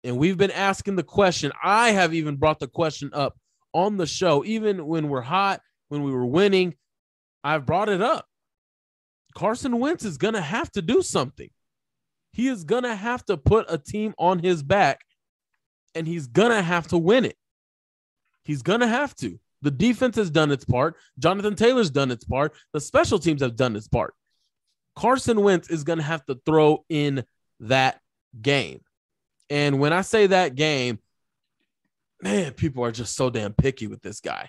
[0.05, 3.37] and we've been asking the question, I have even brought the question up
[3.75, 6.77] on the show, even when we're hot, when we were winning,
[7.43, 8.29] I've brought it up.
[9.35, 11.51] Carson Wentz is going to have to do something.
[12.33, 15.01] He is going to have to put a team on his back
[15.95, 17.37] and he's going to have to win it.
[18.45, 19.39] He's going to have to.
[19.61, 20.97] The defense has done its part.
[21.19, 22.55] Jonathan Taylor's done its part.
[22.73, 24.15] The special teams have done its part.
[24.97, 27.25] Carson Wentz is going to have to throw in
[27.61, 28.01] that
[28.41, 28.81] game.
[29.49, 30.99] And when I say that game,
[32.21, 34.49] man, people are just so damn picky with this guy.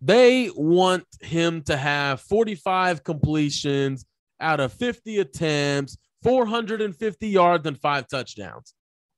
[0.00, 4.04] They want him to have 45 completions
[4.40, 8.74] out of 50 attempts, 450 yards, and five touchdowns.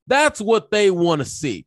[0.07, 1.65] That's what they want to see.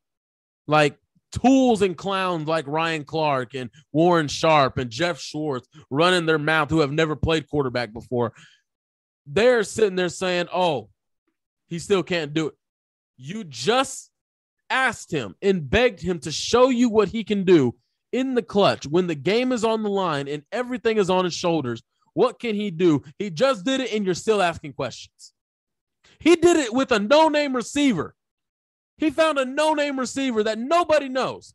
[0.67, 0.99] Like
[1.33, 6.71] tools and clowns like Ryan Clark and Warren Sharp and Jeff Schwartz running their mouth
[6.71, 8.33] who have never played quarterback before.
[9.27, 10.89] They're sitting there saying, oh,
[11.67, 12.55] he still can't do it.
[13.17, 14.11] You just
[14.71, 17.75] asked him and begged him to show you what he can do
[18.13, 21.35] in the clutch when the game is on the line and everything is on his
[21.35, 21.83] shoulders.
[22.19, 23.05] What can he do?
[23.17, 25.33] He just did it, and you're still asking questions.
[26.19, 28.17] He did it with a no name receiver.
[28.97, 31.55] He found a no name receiver that nobody knows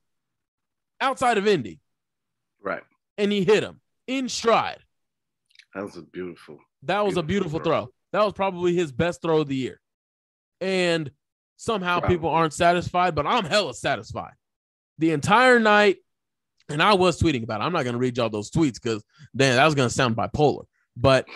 [1.02, 1.82] outside of Indy.
[2.62, 2.82] Right.
[3.17, 4.80] And he hit him in stride.
[5.76, 6.60] That was a beautiful.
[6.84, 7.82] That was beautiful a beautiful throw.
[7.82, 7.93] throw.
[8.13, 9.82] That was probably his best throw of the year.
[10.62, 11.12] And
[11.58, 12.08] somehow wow.
[12.08, 14.36] people aren't satisfied, but I'm hella satisfied.
[14.97, 15.97] The entire night,
[16.69, 17.63] and I was tweeting about it.
[17.65, 20.15] I'm not going to read y'all those tweets because then that was going to sound
[20.15, 20.65] bipolar.
[20.95, 21.28] But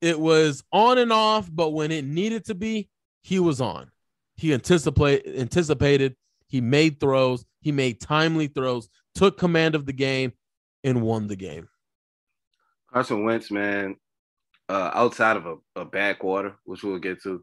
[0.00, 2.88] it was on and off, but when it needed to be,
[3.22, 3.90] he was on.
[4.36, 10.32] He anticipate, anticipated, he made throws, he made timely throws, took command of the game,
[10.82, 11.68] and won the game.
[12.92, 13.96] Carson Wentz, man,
[14.68, 17.42] uh, outside of a, a bad quarter, which we'll get to,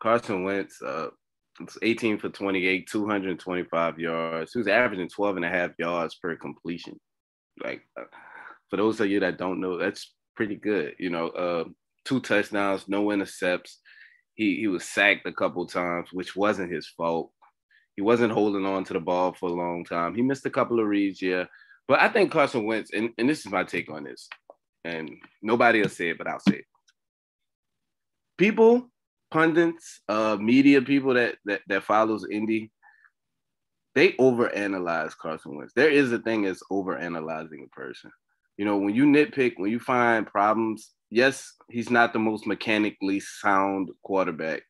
[0.00, 1.08] Carson Wentz, uh,
[1.82, 4.52] 18 for 28, 225 yards.
[4.52, 6.98] He was averaging 12 and a half yards per completion.
[7.62, 8.04] Like, uh,
[8.70, 10.94] for those of you that don't know, that's pretty good.
[10.98, 11.64] You know, uh,
[12.04, 13.80] two touchdowns, no intercepts.
[14.34, 17.32] He he was sacked a couple times, which wasn't his fault.
[17.96, 20.14] He wasn't holding on to the ball for a long time.
[20.14, 21.44] He missed a couple of reads, yeah.
[21.88, 24.28] But I think Carson Wentz, and, and this is my take on this,
[24.84, 25.10] and
[25.42, 26.64] nobody will say it, but I'll say it.
[28.38, 28.90] People,
[29.32, 32.70] pundits, uh, media people that that that follows Indy,
[33.94, 35.72] they overanalyze Carson Wentz.
[35.74, 38.10] There is a thing as overanalyzing a person.
[38.56, 43.20] You know, when you nitpick, when you find problems yes, he's not the most mechanically
[43.20, 44.62] sound quarterback.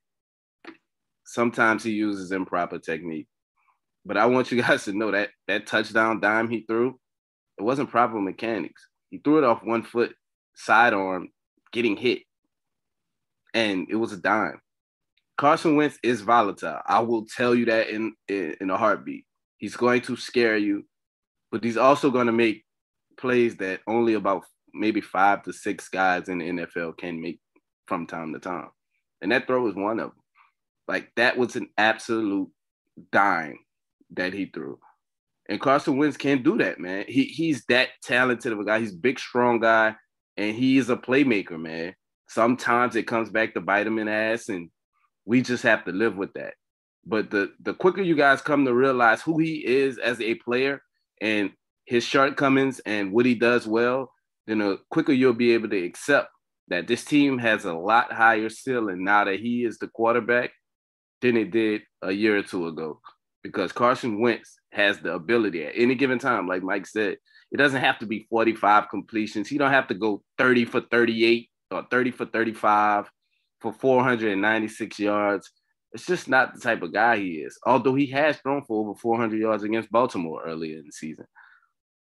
[1.24, 3.28] Sometimes he uses improper technique.
[4.04, 6.98] But I want you guys to know that that touchdown dime he threw,
[7.58, 8.88] it wasn't proper mechanics.
[9.10, 10.14] He threw it off one foot,
[10.54, 11.28] sidearm,
[11.72, 12.22] getting hit.
[13.54, 14.60] And it was a dime.
[15.38, 16.80] Carson Wentz is volatile.
[16.86, 19.24] I will tell you that in, in, in a heartbeat.
[19.58, 20.84] He's going to scare you,
[21.50, 22.64] but he's also going to make
[23.16, 27.40] plays that only about maybe five to six guys in the NFL can make
[27.86, 28.70] from time to time.
[29.20, 30.20] And that throw was one of them.
[30.88, 32.50] Like that was an absolute
[33.12, 33.58] dime
[34.14, 34.78] that he threw.
[35.48, 37.04] And Carson Wentz can't do that, man.
[37.08, 38.80] He he's that talented of a guy.
[38.80, 39.94] He's a big, strong guy,
[40.36, 41.94] and he is a playmaker, man.
[42.32, 44.70] Sometimes it comes back to bite him in the ass, and
[45.26, 46.54] we just have to live with that.
[47.04, 50.82] But the the quicker you guys come to realize who he is as a player
[51.20, 51.50] and
[51.84, 54.12] his shortcomings and what he does well,
[54.46, 56.28] then the quicker you'll be able to accept
[56.68, 60.52] that this team has a lot higher ceiling now that he is the quarterback
[61.20, 63.00] than it did a year or two ago.
[63.42, 67.16] Because Carson Wentz has the ability at any given time, like Mike said,
[67.50, 69.48] it doesn't have to be 45 completions.
[69.48, 73.10] He don't have to go 30 for 38 or 30 for 35
[73.60, 75.50] for 496 yards.
[75.92, 77.58] It's just not the type of guy he is.
[77.66, 81.26] Although he has thrown for over 400 yards against Baltimore earlier in the season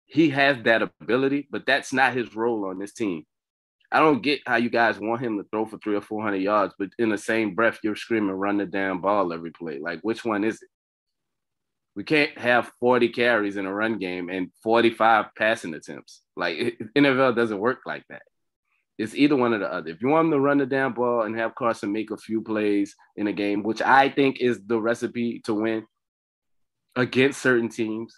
[0.06, 3.24] he has that ability, but that's not his role on this team.
[3.90, 6.42] I don't get how you guys want him to throw for three or four hundred
[6.42, 9.78] yards, but in the same breath, you're screaming run the damn ball every play.
[9.78, 10.68] Like, which one is it?
[11.94, 16.20] We can't have 40 carries in a run game and 45 passing attempts.
[16.36, 18.22] Like NFL doesn't work like that.
[18.98, 19.90] It's either one or the other.
[19.90, 22.40] If you want him to run the damn ball and have Carson make a few
[22.40, 25.86] plays in a game, which I think is the recipe to win
[26.96, 28.14] against certain teams,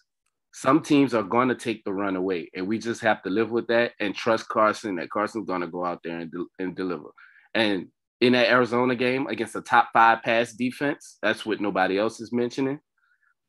[0.52, 3.50] some teams are going to take the run away, and we just have to live
[3.50, 6.74] with that and trust Carson that Carson's going to go out there and, de- and
[6.74, 7.10] deliver.
[7.54, 7.88] And
[8.20, 12.32] in that Arizona game against a top five pass defense, that's what nobody else is
[12.32, 12.80] mentioning.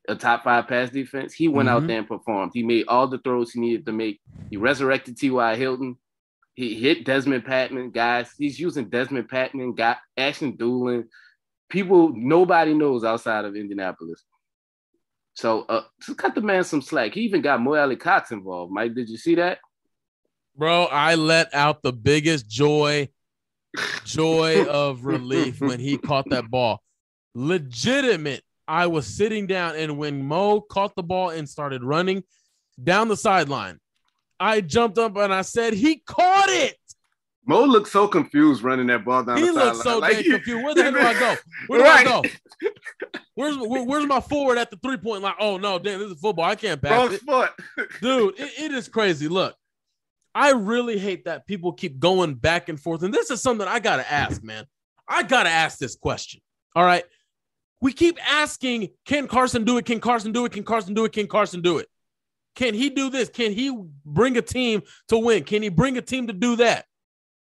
[0.07, 1.77] A top five pass defense, he went mm-hmm.
[1.77, 2.51] out there and performed.
[2.53, 4.19] He made all the throws he needed to make.
[4.49, 5.55] He resurrected T.Y.
[5.55, 5.97] Hilton.
[6.59, 8.33] He hit Dezmon Patmon, guys.
[8.37, 11.05] He's using Dezmon Patmon, got Ashton Dulin.
[11.69, 14.25] People nobody knows outside of Indianapolis.
[15.35, 17.13] So uh, just cut the man some slack.
[17.13, 18.73] He even got Mo Alie-Cox involved.
[18.73, 19.59] Mike, did you see that?
[20.53, 23.07] Bro, I let out the biggest joy
[24.03, 26.83] joy of relief when he caught that ball.
[27.35, 28.43] Legitimate.
[28.67, 32.25] I was sitting down, and when Mo caught the ball and started running
[32.83, 33.79] down the sideline,
[34.39, 36.77] I jumped up and I said, He caught it.
[37.45, 39.37] Mo looked so confused running that ball down.
[39.37, 40.63] He looked so like, confused.
[40.63, 41.35] Where the hell do I go?
[41.67, 42.07] Where do right.
[42.07, 42.23] I go?
[43.33, 45.33] Where's where, where's my forward at the three point line?
[45.39, 46.45] Oh no, damn, this is football.
[46.45, 47.47] I can't pass Wrong.
[48.01, 49.27] Dude, it, it is crazy.
[49.27, 49.55] Look,
[50.35, 53.01] I really hate that people keep going back and forth.
[53.01, 54.65] And this is something I gotta ask, man.
[55.07, 56.41] I gotta ask this question.
[56.75, 57.03] All right.
[57.81, 59.85] We keep asking, can Carson do it?
[59.85, 60.51] Can Carson do it?
[60.51, 61.13] Can Carson do it?
[61.13, 61.87] Can Carson do it?
[62.55, 63.29] Can he do this?
[63.29, 65.43] Can he bring a team to win?
[65.43, 66.85] Can he bring a team to do that?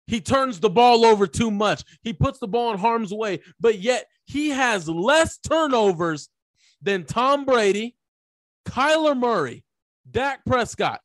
[0.08, 1.84] He turns the ball over too much.
[2.02, 6.30] He puts the ball in harm's way, but yet he has less turnovers
[6.82, 7.96] than Tom Brady,
[8.66, 9.64] Kyler Murray,
[10.10, 11.02] Dak Prescott,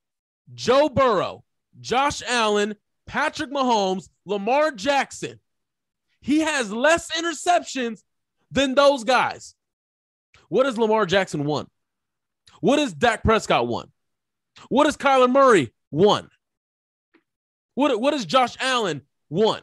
[0.55, 1.45] Joe Burrow,
[1.81, 2.75] Josh Allen,
[3.07, 5.39] Patrick Mahomes, Lamar Jackson.
[6.21, 8.03] He has less interceptions
[8.51, 9.55] than those guys.
[10.49, 11.69] What has Lamar Jackson won?
[12.61, 13.89] What has Dak Prescott won?
[14.69, 16.29] What has Kyler Murray won?
[17.75, 19.63] What, what has Josh Allen won?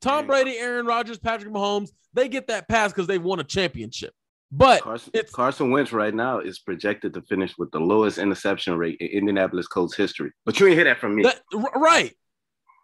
[0.00, 4.12] Tom Brady, Aaron Rodgers, Patrick Mahomes, they get that pass because they've won a championship.
[4.52, 8.98] But Carson, Carson Wentz right now is projected to finish with the lowest interception rate
[9.00, 10.30] in Indianapolis Colts history.
[10.44, 11.24] But you ain't hear that from me.
[11.24, 11.40] That,
[11.74, 12.14] right.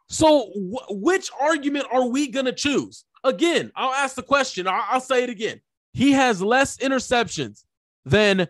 [0.09, 0.51] So,
[0.89, 3.05] which argument are we going to choose?
[3.23, 4.67] Again, I'll ask the question.
[4.67, 5.61] I'll, I'll say it again.
[5.93, 7.65] He has less interceptions
[8.05, 8.49] than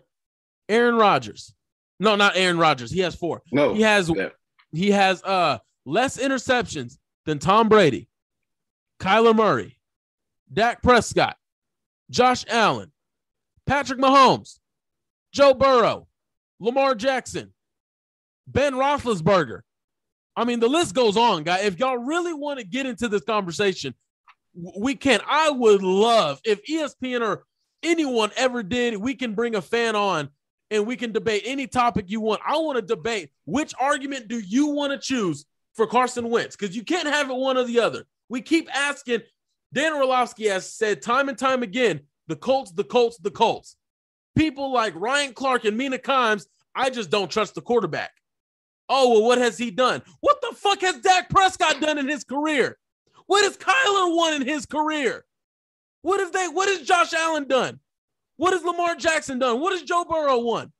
[0.71, 1.53] Aaron Rodgers.
[1.99, 2.91] No, not Aaron Rodgers.
[2.91, 3.41] He has four.
[3.51, 4.29] No, he has yeah.
[4.71, 8.07] he has uh less interceptions than Tom Brady,
[8.99, 9.77] Kyler Murray,
[10.51, 11.37] Dak Prescott,
[12.09, 12.91] Josh Allen,
[13.67, 14.59] Patrick Mahomes,
[15.31, 16.07] Joe Burrow,
[16.59, 17.53] Lamar Jackson,
[18.47, 19.61] Ben Roethlisberger.
[20.35, 21.59] I mean, the list goes on, guy.
[21.59, 23.93] If y'all really want to get into this conversation,
[24.77, 25.19] we can.
[25.27, 27.43] I would love if ESPN or
[27.83, 30.29] anyone ever did, we can bring a fan on
[30.71, 32.41] and we can debate any topic you want.
[32.47, 36.75] I want to debate which argument do you want to choose for Carson Wentz because
[36.75, 38.05] you can't have it one or the other.
[38.29, 39.19] We keep asking.
[39.73, 43.75] Dan Orlovsky has said time and time again the Colts, the Colts, the Colts.
[44.37, 48.11] People like Ryan Clark and Mina Kimes, I just don't trust the quarterback.
[48.87, 50.01] Oh, well, what has he done?
[50.21, 52.77] What the fuck has Dak Prescott done in his career?
[53.27, 55.25] What has Kyler won in his career?
[56.01, 57.80] What have they, what has Josh Allen done?
[58.41, 59.59] What has Lamar Jackson done?
[59.59, 60.71] What has Joe Burrow won?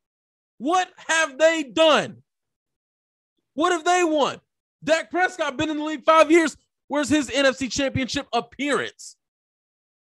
[0.57, 2.23] What have they done?
[3.53, 4.41] What have they won?
[4.83, 6.57] Dak Prescott been in the league five years.
[6.87, 9.15] Where's his NFC championship appearance?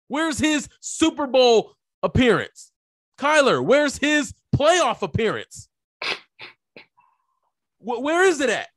[0.08, 2.71] Where's his Super Bowl appearance?
[3.19, 5.69] Kyler, where's his playoff appearance?
[7.77, 8.69] Where is it at?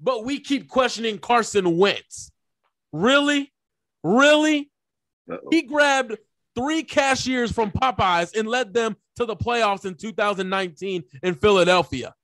[0.00, 2.30] But we keep questioning Carson Wentz.
[2.90, 3.52] Really?
[4.02, 4.70] Really?
[5.30, 5.48] Uh-oh.
[5.50, 6.16] He grabbed
[6.58, 12.14] three cashiers from Popeyes and led them to the playoffs in 2019 in Philadelphia.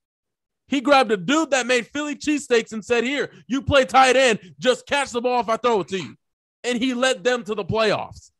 [0.67, 4.41] He grabbed a dude that made Philly cheesesteaks and said, Here, you play tight end,
[4.59, 6.17] just catch the ball if I throw it to you.
[6.65, 8.31] And he led them to the playoffs.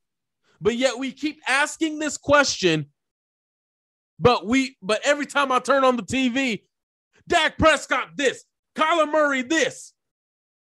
[0.61, 2.87] But yet we keep asking this question.
[4.19, 6.63] But we, but every time I turn on the TV,
[7.29, 9.93] Dak Prescott this, Kyler Murray this,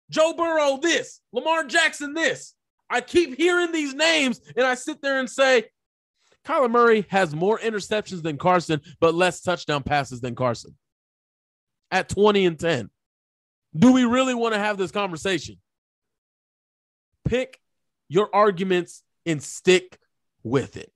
[0.09, 2.54] Joe Burrow this, Lamar Jackson this.
[2.89, 5.65] I keep hearing these names and I sit there and say,
[6.45, 10.75] Kyler Murray has more interceptions than Carson, but less touchdown passes than Carson
[11.91, 12.89] at 20 and 10.
[13.75, 15.57] Do we really want to have this conversation?
[17.25, 17.59] Pick
[18.07, 19.97] your arguments and stick
[20.43, 20.91] with it.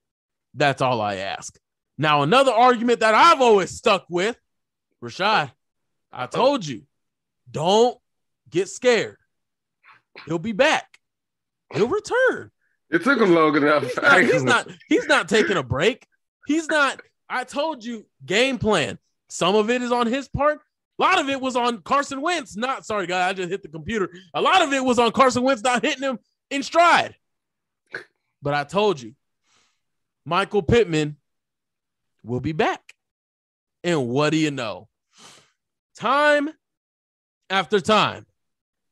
[0.54, 1.58] That's all I ask.
[1.98, 4.36] Now, another argument that I've always stuck with,
[5.02, 5.50] Rashaad,
[6.12, 6.82] I told you,
[7.50, 7.98] don't
[8.48, 9.16] get scared.
[10.26, 10.99] He'll be back.
[11.72, 12.50] He'll return.
[12.90, 13.84] It took him long enough.
[13.84, 16.06] He's not, he's not, he's not taking a break.
[16.46, 17.00] He's not.
[17.28, 18.98] I told you, game plan.
[19.28, 20.60] Some of it is on his part.
[20.98, 22.56] A lot of it was on Carson Wentz.
[22.56, 23.28] Not sorry, guy.
[23.28, 24.10] I just hit the computer.
[24.34, 26.18] A lot of it was on Carson Wentz not hitting him
[26.50, 27.14] in stride.
[28.42, 29.14] But I told you,
[30.24, 31.16] Michael Pittman
[32.24, 32.94] will be back.
[33.84, 34.88] And what do you know?
[35.96, 36.50] Time
[37.48, 38.26] after time,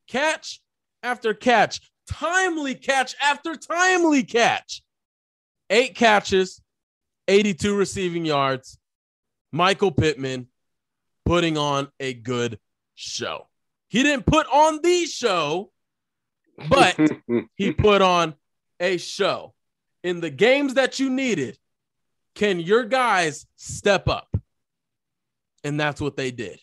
[0.06, 0.60] catch
[1.02, 4.82] after catch, timely catch after timely catch.
[5.70, 6.60] Eight catches,
[7.28, 8.78] 82 receiving yards.
[9.52, 10.48] Michael Pittman
[11.24, 12.58] putting on a good
[12.94, 13.46] show.
[13.88, 15.70] He didn't put on the show,
[16.68, 16.98] but
[17.54, 18.34] he put on
[18.80, 19.54] a show.
[20.02, 21.58] In the games that you needed,
[22.34, 24.28] can your guys step up?
[25.64, 26.60] And that's what they did.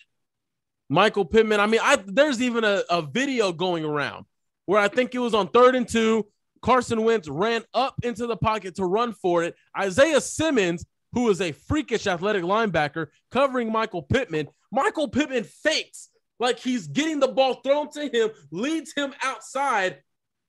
[0.89, 4.25] Michael Pittman, I mean, I there's even a, a video going around
[4.65, 6.27] where I think it was on third and two.
[6.61, 9.55] Carson Wentz ran up into the pocket to run for it.
[9.77, 14.47] Isaiah Simmons, who is a freakish athletic linebacker, covering Michael Pittman.
[14.71, 16.09] Michael Pittman fakes
[16.39, 20.01] like he's getting the ball thrown to him, leads him outside,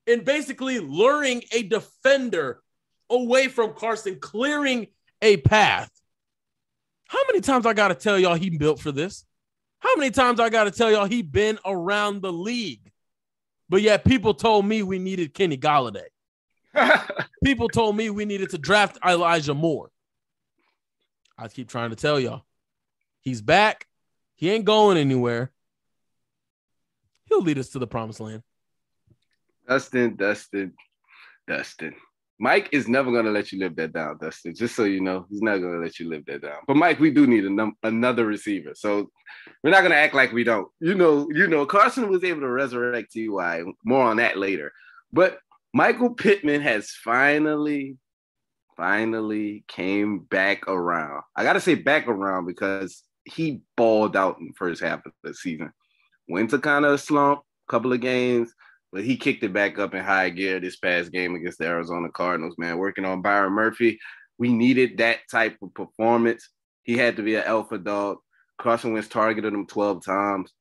[0.07, 2.61] and basically luring a defender
[3.09, 4.87] away from Carson, clearing
[5.21, 5.89] a path.
[7.07, 9.25] How many times I got to tell y'all he built for this?
[9.79, 12.91] How many times I got to tell y'all he been around the league?
[13.69, 16.07] But yet people told me we needed Kenny Golladay.
[17.43, 19.89] people told me we needed to draft Elijah Moore.
[21.37, 22.43] I keep trying to tell y'all.
[23.21, 23.87] He's back.
[24.35, 25.51] He ain't going anywhere.
[27.25, 28.43] He'll lead us to the promised land.
[29.67, 30.73] Dustin, Dustin,
[31.47, 31.93] Dustin.
[32.39, 34.53] Mike is never gonna let you live that down, Dustin.
[34.53, 36.59] Just so you know, he's not gonna let you live that down.
[36.67, 39.09] But Mike, we do need num- another receiver, so
[39.63, 40.67] we're not gonna act like we don't.
[40.79, 43.63] You know, you know, Carson was able to resurrect Ty.
[43.83, 44.71] More on that later.
[45.11, 45.39] But
[45.73, 47.97] Michael Pittman has finally,
[48.75, 51.23] finally came back around.
[51.35, 55.33] I gotta say back around because he balled out in the first half of the
[55.33, 55.71] season.
[56.29, 58.53] Went to kind of a slump, couple of games,
[58.91, 62.09] but he kicked it back up in high gear this past game against the Arizona
[62.09, 62.77] Cardinals, man.
[62.77, 63.99] Working on Byron Murphy.
[64.37, 66.49] We needed that type of performance.
[66.83, 68.17] He had to be an alpha dog.
[68.57, 70.51] Carson Wentz targeted him 12 times.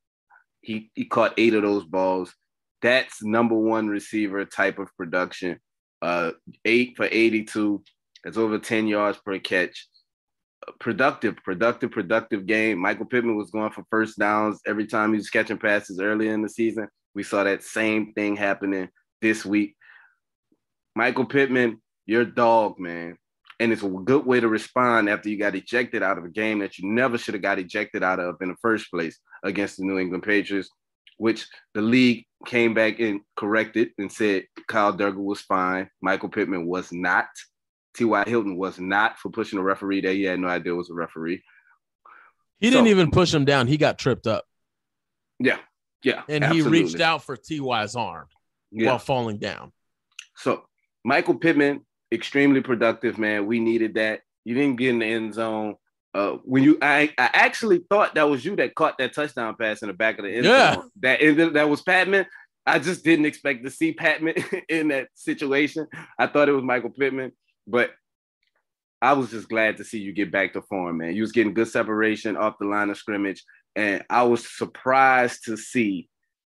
[0.60, 2.34] He, he caught eight of those balls.
[2.82, 5.60] That's number one receiver type of production.
[6.02, 6.32] Uh,
[6.64, 7.82] eight for 82.
[8.24, 9.88] That's over 10 yards per catch.
[10.80, 12.78] Productive, productive, productive game.
[12.78, 16.42] Michael Pittman was going for first downs every time he was catching passes early in
[16.42, 16.88] the season.
[17.16, 18.90] We saw that same thing happening
[19.22, 19.74] this week.
[20.94, 23.16] Michael Pittman, your dog, man.
[23.58, 26.58] And it's a good way to respond after you got ejected out of a game
[26.58, 29.84] that you never should have got ejected out of in the first place against the
[29.84, 30.68] New England Patriots,
[31.16, 35.88] which the league came back and corrected and said Kyle Dugger was fine.
[36.02, 37.28] Michael Pittman was not.
[37.96, 38.24] T.Y.
[38.26, 41.42] Hilton was not for pushing a referee that he had no idea was a referee.
[42.60, 43.68] He didn't even push him down.
[43.68, 44.44] He got tripped up.
[45.38, 45.56] Yeah,
[46.07, 46.22] yeah.
[46.28, 46.78] And absolutely.
[46.78, 48.28] he reached out for T.Y.'s arm
[48.70, 48.90] yeah.
[48.90, 49.72] while falling down.
[50.36, 50.62] So
[51.04, 53.46] Michael Pittman, extremely productive, man.
[53.46, 54.20] We needed that.
[54.44, 55.74] You didn't get in the end zone.
[56.14, 59.82] Uh, when you, I, I actually thought that was you that caught that touchdown pass
[59.82, 60.74] in the back of the end yeah.
[60.74, 60.90] zone.
[61.00, 62.26] That that was Patmon.
[62.64, 65.88] I just didn't expect to see Patmon in that situation.
[66.16, 67.32] I thought it was Michael Pittman,
[67.66, 67.90] but
[69.02, 71.16] I was just glad to see you get back to form, man.
[71.16, 73.44] You was getting good separation off the line of scrimmage.
[73.76, 76.08] And I was surprised to see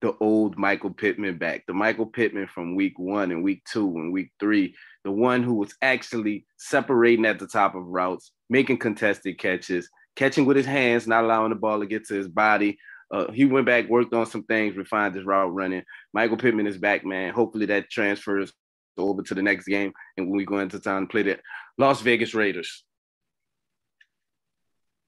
[0.01, 4.13] the old Michael Pittman back, the Michael Pittman from week one and week two and
[4.13, 9.39] week three, the one who was actually separating at the top of routes, making contested
[9.39, 12.77] catches, catching with his hands, not allowing the ball to get to his body.
[13.09, 15.83] Uh, he went back, worked on some things, refined his route running.
[16.13, 17.33] Michael Pittman is back, man.
[17.33, 18.53] Hopefully that transfers
[18.97, 19.93] over to the next game.
[20.17, 21.39] And when we go into town, and play the
[21.77, 22.83] Las Vegas Raiders.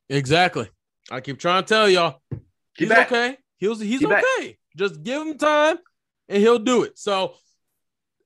[0.10, 0.70] Exactly.
[1.12, 2.22] I keep trying to tell y'all,
[2.76, 3.38] he's okay.
[3.58, 4.22] He's he's okay.
[4.22, 4.58] Back.
[4.78, 5.78] Just give him time,
[6.28, 6.98] and he'll do it.
[6.98, 7.34] So,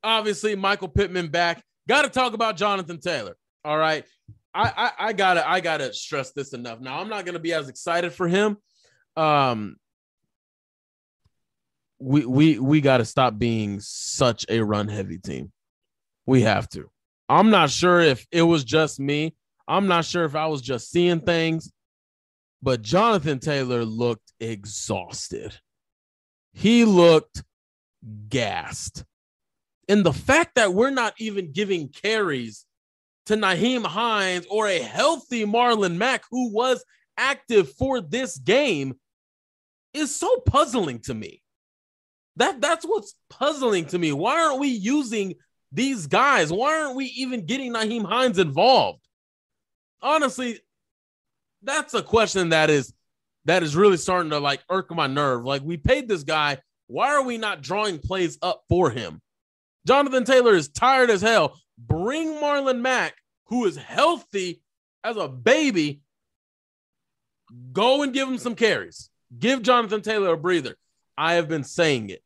[0.04, 1.64] obviously, Michael Pittman back.
[1.88, 3.36] Got to talk about Jonathan Taylor.
[3.66, 4.06] All right,
[4.54, 6.80] I, I I gotta I gotta stress this enough.
[6.80, 8.58] Now, I'm not gonna be as excited for him.
[9.16, 9.78] Um,
[12.00, 15.52] we we we got to stop being such a run heavy team.
[16.26, 16.90] We have to.
[17.30, 19.36] I'm not sure if it was just me.
[19.68, 21.72] I'm not sure if I was just seeing things
[22.64, 25.54] but Jonathan Taylor looked exhausted.
[26.54, 27.44] He looked
[28.30, 29.04] gassed.
[29.90, 32.66] And the fact that we're not even giving carries
[33.26, 36.86] to Nyheim Hines or a healthy Marlon Mack who was
[37.18, 38.96] active for this game
[39.94, 41.42] is so puzzling to me.
[42.38, 44.14] That that's what's puzzling to me.
[44.14, 45.36] Why aren't we using
[45.74, 46.52] these guys?
[46.52, 49.06] Why aren't we even getting Nyheim Hines involved?
[50.02, 50.60] Honestly,
[51.64, 52.94] that's a question that is
[53.46, 55.44] that is really starting to like irk my nerve.
[55.44, 59.22] Like we paid this guy, why are we not drawing plays up for him?
[59.86, 61.60] Jonathan Taylor is tired as hell.
[61.78, 63.16] Bring Marlon Mack,
[63.48, 64.62] who is healthy
[65.04, 66.02] as a baby.
[67.72, 69.10] Go and give him some carries.
[69.38, 70.76] Give Jonathan Taylor a breather.
[71.18, 72.24] I have been saying it.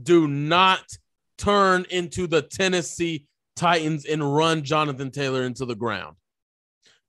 [0.00, 0.84] Do not
[1.36, 3.26] turn into the Tennessee
[3.56, 6.16] Titans and run Jonathan Taylor into the ground.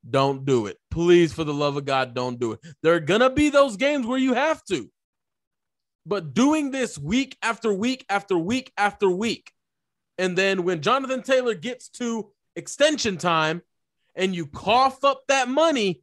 [0.08, 0.78] Don't do it.
[0.91, 2.60] Please, for the love of God, don't do it.
[2.84, 4.89] There are going to be those games where you have to.
[6.06, 9.51] But doing this week after week after week after week,
[10.18, 13.62] and then when Jonathan Taylor gets to extension time
[14.16, 16.01] and you cough up that money,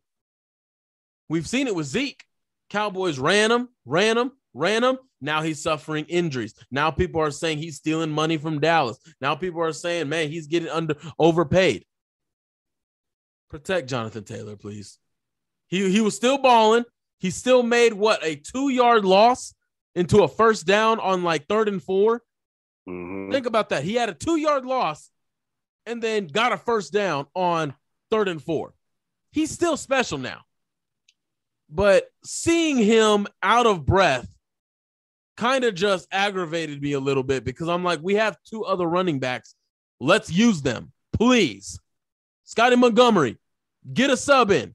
[1.29, 2.25] we've seen it with Zeke.
[2.69, 4.99] Cowboys ran him, ran him, ran him.
[5.21, 6.55] Now he's suffering injuries.
[6.71, 8.99] Now people are saying he's stealing money from Dallas.
[9.21, 11.85] Now people are saying, man, he's getting under overpaid.
[13.53, 14.99] Protect Jonathan Taylor, please.
[15.67, 16.85] He he was still balling.
[17.19, 19.55] He still made what a two yard loss
[19.95, 22.23] into a first down on like third and 4
[22.89, 23.31] Mhm.
[23.31, 23.85] Think about that.
[23.85, 25.11] He had a two yard loss
[25.85, 27.75] and then got a first down on
[28.11, 28.73] third and four.
[29.33, 30.41] He's still special now.
[31.69, 34.29] But seeing him out of breath
[35.37, 38.87] kind of just aggravated me a little bit because I'm like, we have two other
[38.87, 39.55] running backs.
[40.01, 41.79] Let's use them, please.
[42.45, 43.39] Scottie Montgomery,
[43.91, 44.75] get a sub in.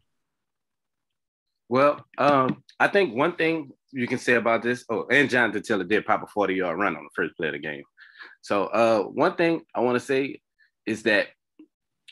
[1.70, 5.84] Well, um, I think one thing you can say about this, oh, and Jonathan Taylor
[5.84, 7.84] did pop a 40 yard run on the first play of the game.
[8.41, 10.39] So, uh, one thing I want to say
[10.86, 11.28] is that,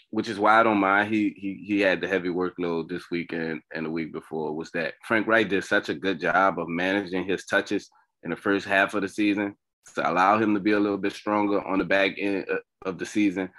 [0.09, 3.61] which is why I don't mind he he he had the heavy workload this weekend
[3.73, 7.25] and the week before, was that Frank Reich did such a good job of managing
[7.25, 7.89] his touches
[8.23, 9.55] in the first half of the season
[9.93, 12.97] to allow him to be a little bit stronger on the back end uh, of
[12.97, 13.49] the season.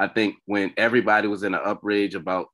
[0.00, 2.48] I think when everybody was in an uprage about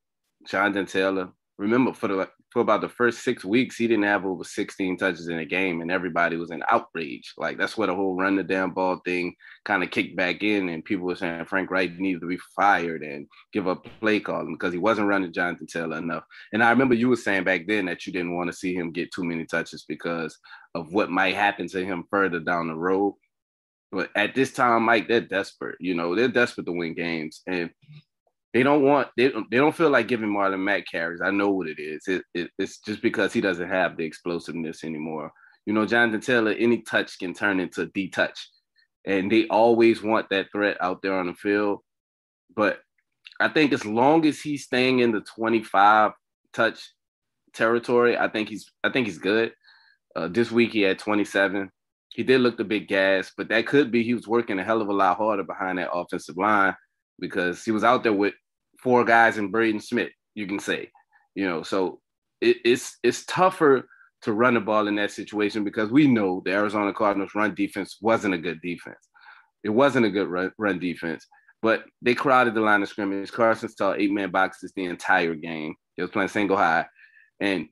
[0.47, 4.43] Jonathan Taylor, remember for the for about the first six weeks, he didn't have over
[4.43, 7.35] 16 touches in a game, and everybody was in outrage.
[7.37, 9.35] Like that's where the whole run the damn ball thing
[9.67, 13.03] kind of kicked back in, and people were saying Frank Reich needed to be fired
[13.03, 16.25] and give up play calling because he wasn't running Jonathan Taylor enough.
[16.53, 18.93] And I remember you were saying back then that you didn't want to see him
[18.93, 20.39] get too many touches because
[20.75, 23.15] of what might happen to him further down the road.
[23.93, 25.77] But at this time, Mike, they're desperate.
[25.81, 27.71] You know, they're desperate to win games, and
[28.55, 31.21] they don't want they don't, they don't feel like giving Marlon Mack carries.
[31.21, 32.07] I know what it is.
[32.09, 35.33] It, it, it's just because he doesn't have the explosiveness anymore.
[35.67, 38.49] You know, Jonathan Taylor, any touch can turn into D touch,
[39.05, 41.81] and they always want that threat out there on the field.
[42.57, 42.81] But
[43.39, 46.13] I think as long as he's staying in the 25
[46.55, 46.81] touch
[47.53, 49.53] territory, I think he's I think he's good.
[50.17, 51.71] Uh, this week he had 27.
[52.15, 54.81] He did look the big gas, but that could be he was working a hell
[54.81, 56.75] of a lot harder behind that offensive line
[57.19, 58.35] because he was out there with
[58.83, 60.91] four guys and Braden Smith, you can say,
[61.35, 62.01] you know, so
[62.41, 63.89] it, it's it's tougher
[64.23, 67.99] to run the ball in that situation because we know the Arizona Cardinals run defense
[68.01, 68.99] wasn't a good defense.
[69.65, 71.27] It wasn't a good run, run defense,
[71.63, 73.33] but they crowded the line of scrimmage.
[73.33, 75.75] Carson saw eight man boxes the entire game.
[75.97, 76.87] They was playing single high,
[77.41, 77.69] and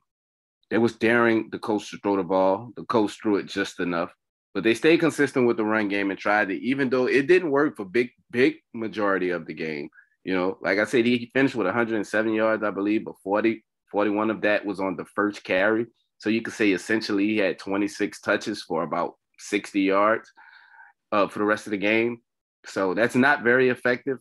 [0.71, 2.71] they was daring the coach to throw the ball.
[2.77, 4.13] The coach threw it just enough,
[4.57, 7.51] but they stayed consistent with the run game and tried to, even though it didn't
[7.51, 9.91] work for big, big majority of the game.
[10.25, 14.31] You know, like I said, he finished with 107 yards, I believe, but 40, 41
[14.31, 15.85] of that was on the first carry.
[16.17, 20.33] So you could say essentially he had 26 touches for about 60 yards
[21.13, 22.23] uh, for the rest of the game.
[22.65, 24.21] So that's not very effective,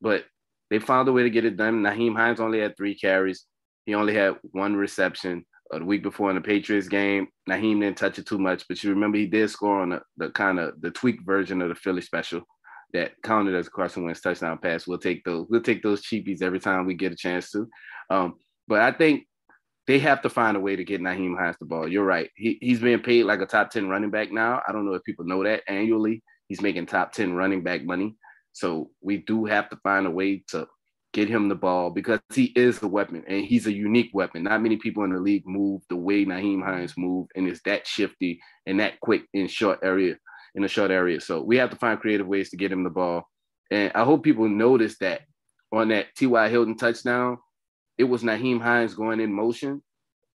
[0.00, 0.24] but
[0.70, 1.82] they found a way to get it done.
[1.82, 3.44] Nyheim Hines only had three carries.
[3.84, 5.44] He only had one reception.
[5.72, 8.82] Uh, the week before in the Patriots game, Nyheim didn't touch it too much, but
[8.82, 11.74] you remember he did score on the, the kind of the tweaked version of the
[11.74, 12.42] Philly special
[12.92, 14.86] that counted as a Carson Wentz touchdown pass.
[14.86, 15.46] We'll take those.
[15.48, 17.68] We'll take those cheapies every time we get a chance to.
[18.10, 18.34] Um,
[18.66, 19.26] but I think
[19.86, 21.88] they have to find a way to get Nyheim Hines the ball.
[21.88, 22.30] You're right.
[22.34, 24.62] He, he's being paid like a top 10 running back now.
[24.66, 26.22] I don't know if people know that annually.
[26.48, 28.16] He's making top 10 running back money.
[28.52, 30.66] So we do have to find a way to
[31.12, 34.44] get him the ball because he is a weapon and he's a unique weapon.
[34.44, 37.86] Not many people in the league move the way Nyheim Hines moved and is that
[37.86, 40.16] shifty and that quick in short area,
[40.54, 41.20] in a short area.
[41.20, 43.28] So we have to find creative ways to get him the ball.
[43.70, 45.22] And I hope people notice that
[45.72, 46.48] on that T.Y.
[46.48, 47.38] Hilton touchdown,
[47.98, 49.82] it was Nyheim Hines going in motion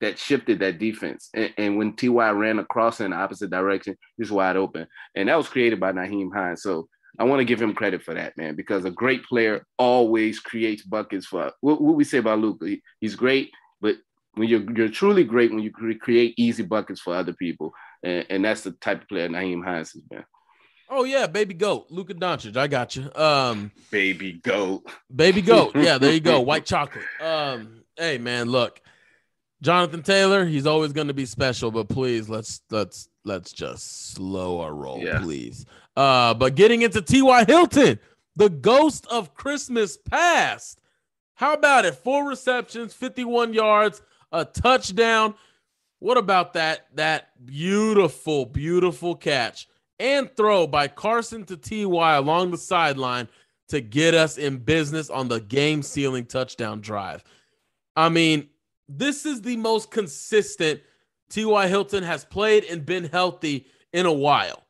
[0.00, 1.30] that shifted that defense.
[1.34, 4.86] And, and when Ty ran across in the opposite direction, he's wide open.
[5.14, 6.62] And that was created by Nyheim Hines.
[6.62, 6.88] So
[7.18, 10.82] I want to give him credit for that, man, because a great player always creates
[10.82, 12.66] buckets for what, what we say about Luka.
[12.66, 13.50] He, he's great,
[13.80, 13.96] but
[14.34, 17.72] when you're you're truly great when you create easy buckets for other people.
[18.02, 20.24] And, and that's the type of player Nyheim Hines has been.
[20.88, 22.56] Oh yeah, baby goat, Luka Doncic.
[22.56, 23.10] I got you.
[23.14, 24.84] Um, Baby goat.
[25.14, 25.72] baby goat.
[25.76, 26.40] Yeah, there you go.
[26.40, 27.04] White chocolate.
[27.20, 28.80] Um, hey man, look,
[29.62, 30.44] Jonathan Taylor.
[30.46, 34.98] He's always going to be special, but please let's let's let's just slow our roll,
[35.00, 35.20] Yeah.
[35.20, 35.66] please.
[36.00, 37.44] Uh, but getting into T.Y.
[37.44, 37.98] Hilton,
[38.34, 40.80] the ghost of Christmas past.
[41.34, 41.94] How about it?
[41.94, 44.00] Four receptions, 51 yards,
[44.32, 45.34] a touchdown.
[45.98, 52.56] What about that that beautiful, beautiful catch and throw by Carson to Ty along the
[52.56, 53.28] sideline
[53.68, 57.22] to get us in business on the game sealing touchdown drive?
[57.94, 58.48] I mean,
[58.88, 60.80] this is the most consistent
[61.28, 61.68] T.Y.
[61.68, 64.64] Hilton has played and been healthy in a while.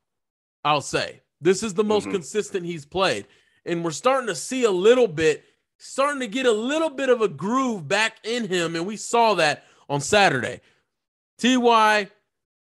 [0.65, 2.13] I'll say this is the most Mhm.
[2.13, 3.27] consistent he's played.
[3.65, 5.45] And we're starting to see a little bit,
[5.79, 8.77] starting to get a little bit of a groove back in him.
[8.77, 10.61] And we saw that on Saturday.
[11.39, 12.11] TY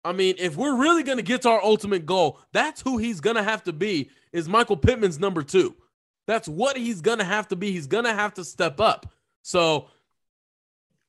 [0.06, 3.20] I mean, if we're really going to get to our ultimate goal, that's who he's
[3.20, 5.76] going to have to be is Michael Pittman's number 2.
[6.28, 7.72] That's what he's going to have to be.
[7.72, 9.12] He's going to have to step up.
[9.41, 9.89] So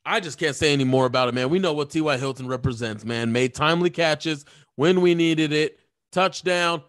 [0.07, 1.51] I just can't say any more about it, man.
[1.51, 2.17] We know what T.Y.
[2.17, 3.33] Hilton represents, man.
[3.33, 5.79] Made timely catches when we needed it.
[6.17, 6.83] Touchdown,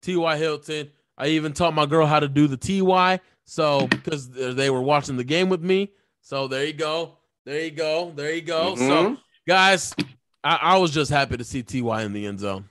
[0.00, 0.36] T.Y.
[0.38, 0.90] Hilton.
[1.18, 3.20] I even taught my girl how to do the T.Y.
[3.44, 5.92] So because they were watching the game with me.
[6.22, 7.18] So there you go.
[7.44, 8.10] There you go.
[8.16, 8.74] There you go.
[8.74, 8.88] Mm-hmm.
[8.88, 9.94] So guys,
[10.42, 12.70] I, I, was just happy to see Ty in the end zone.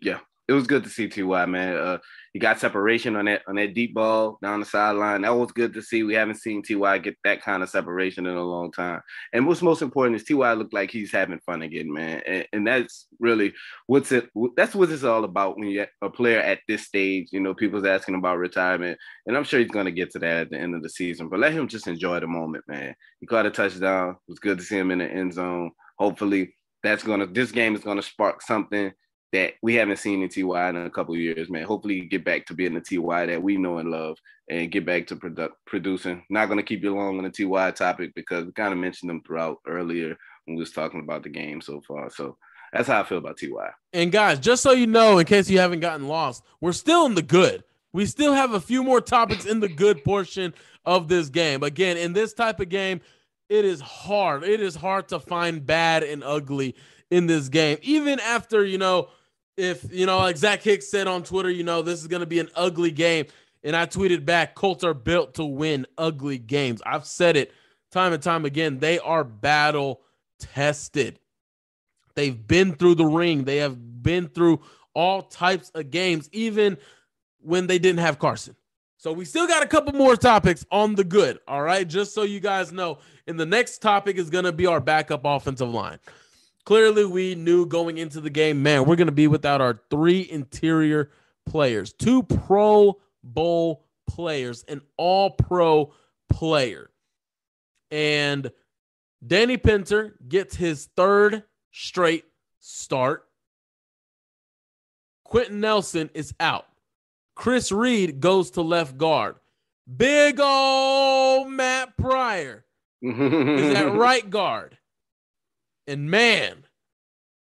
[0.00, 1.76] Yeah, it was good to see Ty, man.
[1.76, 1.98] Uh,
[2.32, 5.22] he got separation on that on that deep ball down the sideline.
[5.22, 6.02] That was good to see.
[6.02, 9.02] We haven't seen Ty get that kind of separation in a long time.
[9.34, 12.22] And what's most important is Ty looked like he's having fun again, man.
[12.26, 13.52] And, and that's really
[13.86, 14.30] what's it.
[14.56, 17.28] That's what it's all about when you're a player at this stage.
[17.32, 20.36] You know, people's asking about retirement, and I'm sure he's going to get to that
[20.36, 21.28] at the end of the season.
[21.28, 22.94] But let him just enjoy the moment, man.
[23.20, 24.10] He caught a touchdown.
[24.10, 25.72] It was good to see him in the end zone.
[25.98, 27.26] Hopefully, that's gonna.
[27.26, 28.90] This game is gonna spark something
[29.32, 31.64] that we haven't seen in TY in a couple years, man.
[31.64, 34.18] Hopefully, get back to being the TY that we know and love,
[34.50, 36.22] and get back to produ- producing.
[36.28, 39.08] Not going to keep you long on the TY topic because we kind of mentioned
[39.08, 42.10] them throughout earlier when we was talking about the game so far.
[42.10, 42.36] So
[42.72, 43.48] that's how I feel about TY.
[43.92, 47.14] And guys, just so you know, in case you haven't gotten lost, we're still in
[47.14, 47.64] the good.
[47.94, 50.54] We still have a few more topics in the good portion
[50.84, 51.62] of this game.
[51.62, 53.00] Again, in this type of game,
[53.48, 54.44] it is hard.
[54.44, 56.74] It is hard to find bad and ugly
[57.10, 59.08] in this game, even after you know
[59.56, 62.26] if you know, like Zach Hicks said on Twitter, you know, this is going to
[62.26, 63.26] be an ugly game.
[63.64, 66.82] And I tweeted back, Colts are built to win ugly games.
[66.84, 67.52] I've said it
[67.90, 68.78] time and time again.
[68.78, 70.00] They are battle
[70.38, 71.18] tested.
[72.14, 74.60] They've been through the ring, they have been through
[74.94, 76.76] all types of games, even
[77.40, 78.54] when they didn't have Carson.
[78.98, 81.40] So we still got a couple more topics on the good.
[81.48, 81.88] All right.
[81.88, 82.98] Just so you guys know.
[83.26, 85.98] And the next topic is going to be our backup offensive line
[86.64, 90.28] clearly we knew going into the game, man, we're going to be without our three
[90.30, 91.10] interior
[91.46, 95.92] players, two Pro Bowl players, an all pro
[96.28, 96.90] player.
[97.90, 98.50] And
[99.24, 102.24] Danny Pinter gets his third straight
[102.60, 103.24] start.
[105.24, 106.66] Quenton Nelson is out.
[107.34, 109.36] Chris Reed goes to left guard.
[109.96, 112.64] Big old Matt Pryor
[113.00, 114.78] is at right guard.
[115.86, 116.64] And man,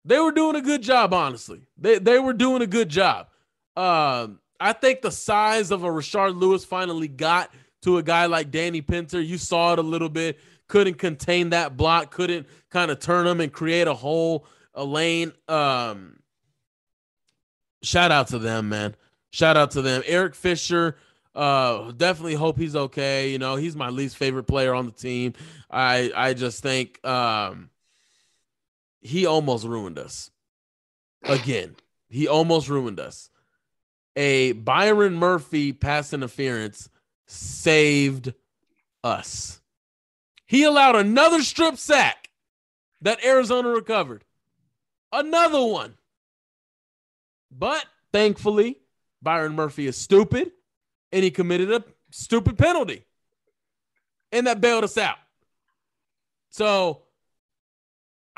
[0.04, 1.62] they were doing a good job, honestly.
[1.76, 3.28] They, they were doing a good job.
[3.76, 7.50] Um, I think the size of a Rashard Lewis finally got
[7.82, 9.20] to a guy like Danny Pinter.
[9.20, 10.38] You saw it a little bit.
[10.68, 15.32] Couldn't contain that block, couldn't kind of turn them and create a hole, a lane.
[15.48, 16.20] Um,
[17.82, 18.94] shout out to them, man.
[19.30, 20.02] Shout out to them.
[20.06, 20.96] Eric Fisher,
[21.34, 23.30] uh, definitely hope he's okay.
[23.30, 25.34] You know, he's my least favorite player on the team.
[25.70, 27.70] I I just think um
[29.00, 30.30] he almost ruined us.
[31.22, 31.76] Again,
[32.08, 33.30] he almost ruined us.
[34.16, 36.88] A Byron Murphy pass interference
[37.26, 38.34] saved
[39.04, 39.60] us.
[40.46, 42.28] He allowed another strip sack
[43.02, 44.24] that Arizona recovered.
[45.12, 45.94] Another one.
[47.50, 48.78] But thankfully,
[49.22, 50.50] Byron Murphy is stupid
[51.12, 53.04] and he committed a stupid penalty.
[54.32, 55.18] And that bailed us out.
[56.50, 57.02] So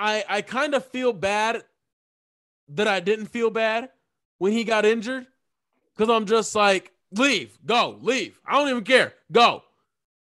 [0.03, 1.63] I I kind of feel bad
[2.71, 3.91] that I didn't feel bad
[4.39, 5.27] when he got injured
[5.95, 8.41] because I'm just like, leave, go, leave.
[8.45, 9.63] I don't even care, go.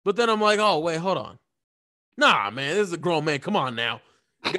[0.03, 1.37] But then I'm like, oh wait, hold on.
[2.17, 3.39] Nah, man, this is a grown man.
[3.39, 4.01] Come on now.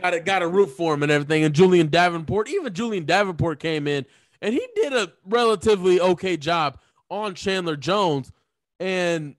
[0.00, 1.42] Got to got a root for him and everything.
[1.42, 4.06] And Julian Davenport, even Julian Davenport came in
[4.40, 6.78] and he did a relatively okay job
[7.10, 8.30] on Chandler Jones.
[8.78, 9.34] And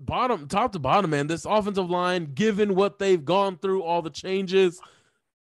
[0.00, 4.10] bottom top to bottom, man, this offensive line, given what they've gone through, all the
[4.10, 4.80] changes,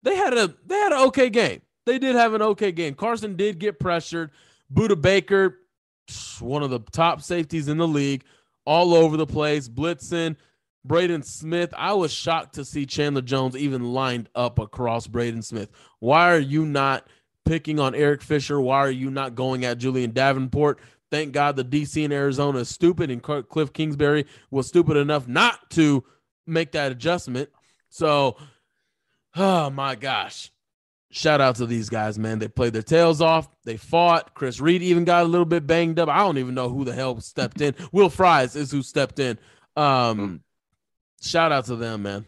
[0.03, 1.61] they had a they had an okay game.
[1.85, 2.95] They did have an okay game.
[2.95, 4.31] Carson did get pressured.
[4.73, 5.59] Budda Baker,
[6.39, 8.23] one of the top safeties in the league,
[8.65, 10.35] all over the place, blitzing.
[10.85, 15.69] Braden Smith, I was shocked to see Chandler Jones even lined up across Braden Smith.
[15.99, 17.07] Why are you not
[17.45, 18.59] picking on Eric Fisher?
[18.59, 20.79] Why are you not going at Julian Davenport?
[21.13, 25.69] Thank God the DC in Arizona is stupid, and Cliff Kingsbury was stupid enough not
[25.69, 26.03] to
[26.47, 27.49] make that adjustment.
[27.89, 28.35] So,
[29.35, 30.51] oh my gosh.
[31.11, 32.39] Shout out to these guys, man.
[32.39, 33.47] They played their tails off.
[33.63, 34.33] They fought.
[34.33, 36.09] Chris Reed even got a little bit banged up.
[36.09, 37.75] I don't even know who the hell stepped in.
[37.91, 39.37] Will Fries is who stepped in.
[39.75, 40.41] Um,
[41.21, 42.25] shout out to them, man.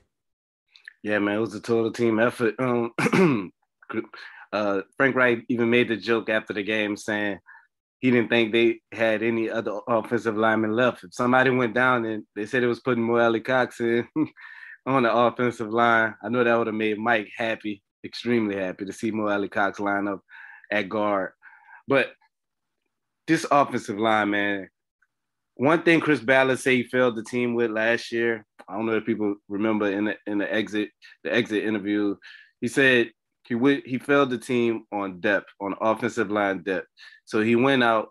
[1.01, 2.53] Yeah, man, it was a total team effort.
[2.59, 2.93] Um,
[4.53, 7.39] uh, Frank Reich even made the joke after the game saying,
[8.05, 11.03] he didn't think they had any other offensive lineman left.
[11.03, 14.07] If somebody went down and they said it was putting Mo Alie-Cox in
[14.85, 18.93] on the offensive line, I know that would have made Mike happy extremely happy to
[18.93, 20.21] see Mo Alie-Cox line up
[20.71, 21.31] at guard.
[21.87, 22.11] But
[23.25, 24.69] this offensive line, man,
[25.55, 28.45] one thing Chris Ballard said he failed the team with last year.
[28.69, 30.89] I don't know if people remember in the in the exit
[31.23, 32.17] the exit interview.
[32.61, 33.09] He said
[33.47, 36.87] he w- he failed the team on depth, on offensive line depth.
[37.25, 38.09] So he went out,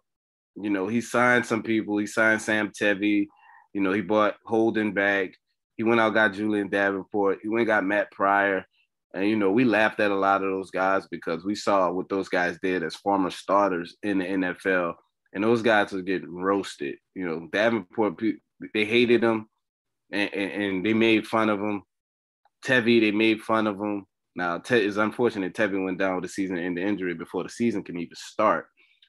[0.57, 1.99] you know, he signed some people.
[1.99, 3.27] He signed Sam Tevi.
[3.73, 5.31] You know, he bought Holden back.
[5.77, 7.41] He went out, got Julian Davenport.
[7.43, 8.65] He went got Matt Pryor.
[9.13, 12.09] And, you know, we laughed at a lot of those guys because we saw what
[12.09, 14.95] those guys did as former starters in the NFL.
[15.33, 16.97] And those guys were getting roasted.
[17.15, 18.21] You know, Davenport,
[18.73, 19.49] they hated him
[20.13, 21.83] and, and, and they made fun of him.
[22.65, 24.07] Tevi, they made fun of him.
[24.37, 27.97] Now, it's unfortunate Tevin went down with a season ending injury before the season can
[27.99, 28.67] even start.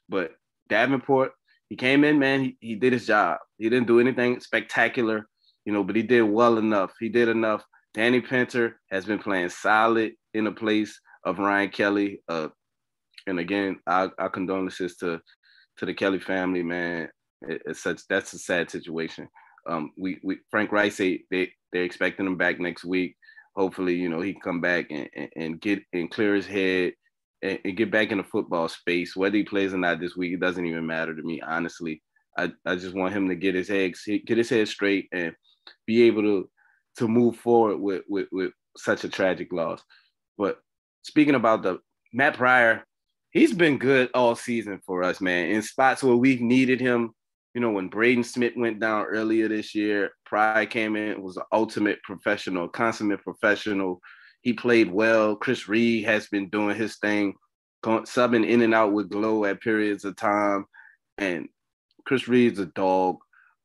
[0.08, 0.32] But
[0.70, 1.32] Davenport,
[1.70, 2.42] he came in, man.
[2.42, 3.40] He, he did his job.
[3.58, 5.28] He didn't do anything spectacular,
[5.66, 6.94] you know, but he did well enough.
[7.00, 7.64] He did enough.
[7.94, 12.22] Danny Pinter has been playing solid in the place of Ryan Kelly.
[12.30, 12.50] Uh,
[13.26, 15.22] and again, our, our condolences to
[15.78, 17.10] to the Kelly family, man.
[17.42, 19.28] It, it's such that's a sad situation.
[19.68, 23.16] Um, we we Frank Reich they they they're expecting him back next week
[23.56, 26.94] hopefully, you know, he can come back and, and, get and clear his head
[27.42, 29.16] and, and, get back in the football space.
[29.16, 32.02] Whether he plays or not this week, it doesn't even matter to me, honestly.
[32.38, 33.94] I, I just want him to get his head
[34.26, 35.34] get his head straight and
[35.88, 36.50] be able to
[36.98, 39.82] to move forward with with, with such a tragic loss.
[40.38, 40.60] But
[41.04, 41.80] speaking about the
[42.12, 42.84] Matt Pryor,
[43.32, 45.50] he's been good all season for us, man.
[45.50, 47.12] In spots where we've needed him,
[47.56, 51.44] you know, when Braden Smith went down earlier this year, Pryor came in, was an
[51.54, 54.02] ultimate professional, consummate professional.
[54.42, 55.38] He played well.
[55.38, 57.34] Chris Reed has been doing his thing,
[57.84, 60.66] subbing in and out with Glow at periods of time.
[61.18, 61.48] And
[62.06, 63.20] Chris Reed's a dog.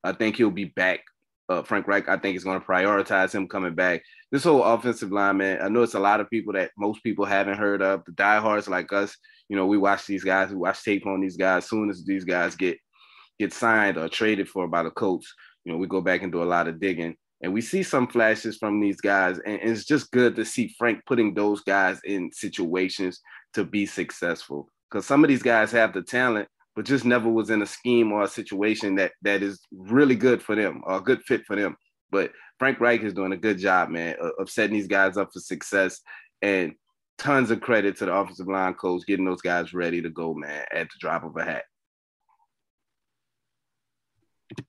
[0.04, 1.00] I think he'll be back.
[1.48, 4.04] Uh, Frank Reich, I think, is going to prioritize him coming back.
[4.30, 7.24] This whole offensive line, man, I know it's a lot of people that most people
[7.24, 8.04] haven't heard of.
[8.04, 9.16] The diehards like us,
[9.48, 11.64] you know, we watch these guys, we watch tape on these guys.
[11.64, 12.78] As soon as these guys get
[13.40, 15.24] get signed or traded for by the coach,
[15.64, 18.06] you know, we go back and do a lot of digging and we see some
[18.06, 19.38] flashes from these guys.
[19.46, 23.20] And, it's just good to see Frank putting those guys in situations
[23.54, 24.68] to be successful.
[24.90, 28.12] Because some of these guys have the talent, but just never was in a scheme
[28.12, 31.56] or a situation that that is really good for them or a good fit for
[31.56, 31.76] them.
[32.10, 35.40] But Frank Reich is doing a good job, man, of setting these guys up for
[35.40, 36.00] success.
[36.42, 36.74] And
[37.18, 40.64] tons of credit to the offensive line coach getting those guys ready to go, man,
[40.72, 41.64] at the drop of a hat.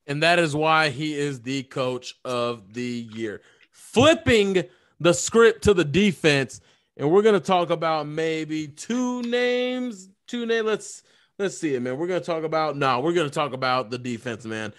[0.07, 3.41] And that is why he is the coach of the year.
[3.71, 4.63] Flipping
[4.99, 6.61] the script to the defense,
[6.97, 10.09] and we're gonna talk about maybe two names.
[10.27, 10.65] Two names.
[10.65, 11.03] Let's
[11.39, 11.97] let's see it, man.
[11.97, 14.73] We're gonna talk about no, we're gonna talk about the defense, man.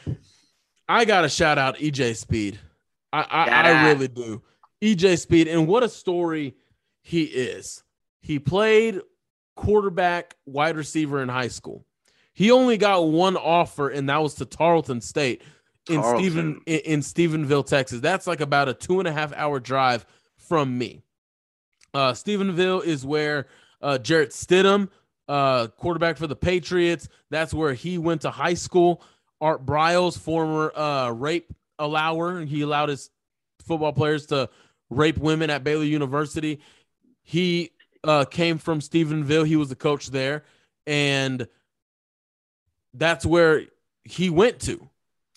[0.88, 2.59] I gotta shout out EJ Speed.
[3.12, 4.42] I I, I really do.
[4.82, 6.55] EJ Speed, and what a story
[7.03, 7.82] he is.
[8.20, 9.00] He played
[9.57, 11.84] quarterback, wide receiver in high school.
[12.35, 15.43] He only got one offer, and that was to Tarleton State
[15.89, 16.20] in Tarleton.
[16.20, 18.01] Stephen in, in Stephenville, Texas.
[18.01, 20.07] That's like about a two and a half hour drive
[20.37, 21.03] from me.
[21.95, 23.49] Uh, Stephenville is where
[23.83, 24.89] uh, Jarrett Stidham,
[25.28, 29.03] uh, quarterback for the Patriots, that's where he went to high school.
[29.41, 33.11] Art Briles, former uh, rape allower, he allowed his
[33.66, 34.49] football players to
[34.89, 36.61] rape women at Baylor University.
[37.22, 37.70] He
[38.05, 39.47] uh, came from Stephenville.
[39.47, 40.45] He was the coach there,
[40.87, 41.47] and
[42.95, 43.62] that's where
[44.05, 44.88] he went to.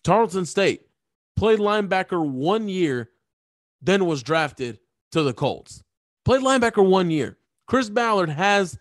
[0.04, 0.88] Tarleton State
[1.36, 3.10] played linebacker one year,
[3.82, 4.80] then was drafted
[5.12, 5.84] to the Colts.
[6.24, 7.38] Played linebacker one year.
[7.68, 8.78] Chris Ballard has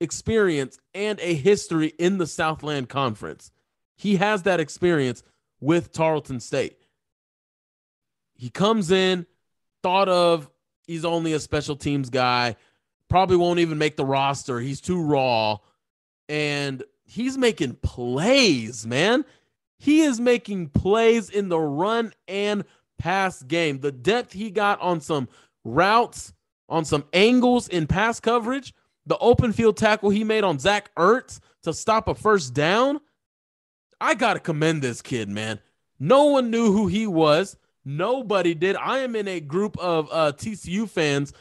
[0.00, 3.50] experience and a history in the Southland Conference.
[3.96, 5.22] He has that experience
[5.60, 6.78] with Tarleton State.
[8.34, 9.26] He comes in,
[9.82, 10.48] thought of
[10.86, 12.56] he's only a special teams guy,
[13.08, 14.60] probably won't even make the roster.
[14.60, 15.58] He's too raw.
[16.28, 19.24] And he's making plays, man.
[19.78, 22.64] He is making plays in the run and
[22.98, 23.80] pass game.
[23.80, 25.28] The depth he got on some
[25.64, 26.32] routes,
[26.68, 28.74] on some angles in pass coverage,
[29.06, 33.00] the open field tackle he made on Zach Ertz to stop a first down.
[34.00, 35.60] I got to commend this kid, man.
[35.98, 37.56] No one knew who he was.
[37.84, 38.76] Nobody did.
[38.76, 41.32] I am in a group of uh, TCU fans.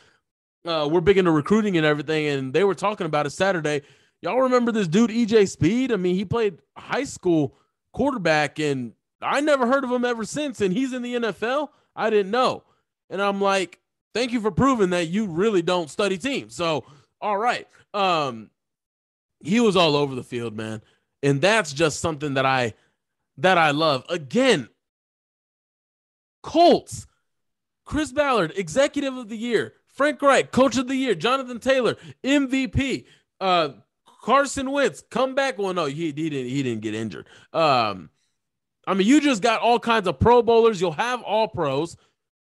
[0.65, 3.81] Uh, we're big into recruiting and everything, and they were talking about it Saturday.
[4.21, 5.91] Y'all remember this dude EJ Speed?
[5.91, 7.55] I mean, he played high school
[7.93, 10.61] quarterback, and I never heard of him ever since.
[10.61, 11.69] And he's in the NFL.
[11.95, 12.63] I didn't know,
[13.09, 13.79] and I'm like,
[14.13, 16.55] thank you for proving that you really don't study teams.
[16.55, 16.85] So,
[17.21, 18.49] all right, um,
[19.39, 20.81] he was all over the field, man,
[21.21, 22.73] and that's just something that I
[23.37, 24.03] that I love.
[24.09, 24.69] Again,
[26.41, 27.07] Colts,
[27.85, 31.15] Chris Ballard, Executive of the Year, Frank Reich, Coach of the Year.
[31.15, 33.05] Jonathan Taylor, MVP.
[33.39, 33.69] Uh,
[34.27, 35.57] Carson Wentz, come back.
[35.57, 36.49] Well, no, he, he didn't.
[36.49, 37.29] He didn't get injured.
[37.53, 38.09] Um,
[38.85, 40.81] I mean, you just got all kinds of Pro Bowlers.
[40.81, 41.95] You'll have all pros.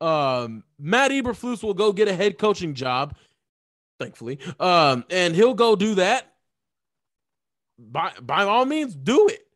[0.01, 3.15] Um, Matt Eberflus will go get a head coaching job,
[3.97, 4.39] thankfully.
[4.59, 6.29] Um, and he'll go do that.
[7.77, 9.47] By by all means, do it.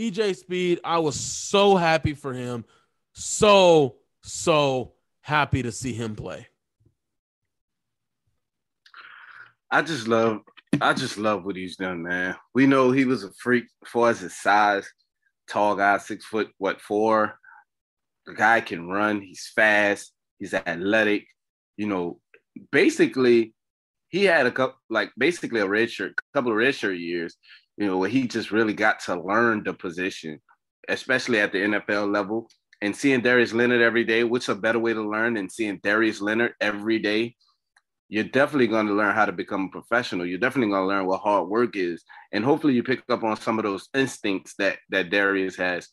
[0.00, 2.64] EJ Speed, I was so happy for him.
[3.12, 3.94] So,
[4.24, 6.48] so happy to see him play.
[9.70, 10.40] I just love
[10.80, 12.36] I just love what he's done, man.
[12.54, 14.86] We know he was a freak as far as his size,
[15.48, 17.38] tall guy, six foot, what, four.
[18.26, 21.26] The guy can run, he's fast, he's athletic.
[21.76, 22.20] You know,
[22.72, 23.54] basically,
[24.08, 27.36] he had a couple, like basically a red shirt, couple of red shirt years,
[27.76, 30.40] you know, where he just really got to learn the position,
[30.88, 32.48] especially at the NFL level.
[32.82, 36.20] And seeing Darius Leonard every day, what's a better way to learn than seeing Darius
[36.20, 37.36] Leonard every day
[38.08, 40.26] you're definitely going to learn how to become a professional.
[40.26, 43.36] You're definitely going to learn what hard work is, and hopefully you pick up on
[43.36, 45.88] some of those instincts that that Darius has.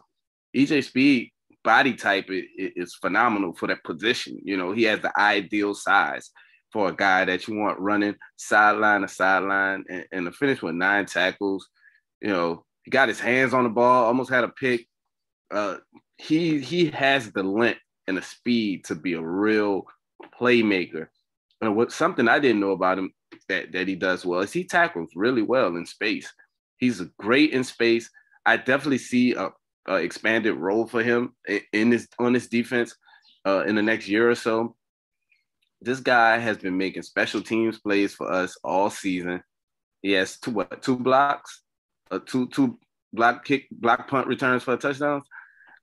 [0.55, 1.31] EJ Speed
[1.63, 4.37] body type is, phenomenal for that position.
[4.43, 6.29] You know, he has the ideal size
[6.71, 10.75] for a guy that you want running sideline to sideline and, and to finish with
[10.75, 11.67] nine tackles.
[12.21, 14.87] You know, he got his hands on the ball, almost had a pick.
[15.51, 15.77] Uh,
[16.17, 19.85] he he has the length and the speed to be a real
[20.39, 21.07] playmaker
[21.67, 23.13] and what something I didn't know about him
[23.49, 26.31] that, that he does well is he tackles really well in space.
[26.77, 28.09] He's great in space.
[28.45, 29.49] I definitely see a,
[29.87, 31.35] a expanded role for him
[31.71, 32.95] in this on this defense
[33.45, 34.75] uh, in the next year or so.
[35.81, 39.43] This guy has been making special teams plays for us all season.
[40.01, 41.61] He has two what two blocks,
[42.11, 42.79] uh, two two
[43.13, 45.23] block kick block punt returns for touchdowns.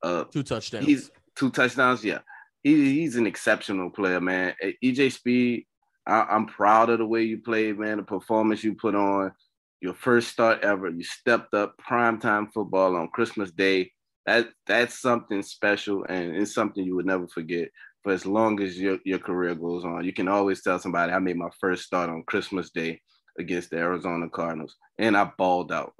[0.02, 0.86] Uh, two touchdowns.
[0.86, 2.04] He's two touchdowns.
[2.04, 2.18] Yeah,
[2.62, 4.54] he, he's an exceptional player, man.
[4.82, 5.66] EJ Speed
[6.10, 7.98] I, am proud of the way you played, man.
[7.98, 9.32] The performance you put on,
[9.80, 10.88] your first start ever.
[10.88, 13.92] You stepped up primetime football on Christmas Day.
[14.26, 17.68] That that's something special, and it's something you would never forget
[18.02, 20.04] for as long as your, your career goes on.
[20.04, 23.00] You can always tell somebody, I made my first start on Christmas Day
[23.38, 25.94] against the Arizona Cardinals, and I balled out.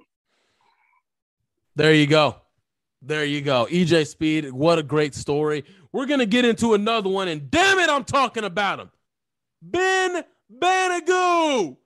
[1.77, 2.37] There you go.
[3.03, 3.67] There you go.
[3.71, 5.65] EJ Speed, what a great story.
[5.93, 8.91] We're going to get into another one, and damn it, I'm talking about him.
[9.63, 11.77] Ben Banogu.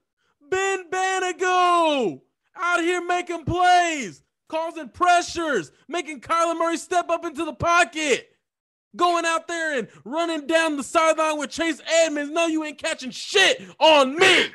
[0.51, 2.20] Ben Banogu
[2.57, 8.29] out here making plays, causing pressures, making Kyler Murray step up into the pocket,
[8.95, 12.31] going out there and running down the sideline with Chase Edmonds.
[12.31, 14.47] No, you ain't catching shit on me.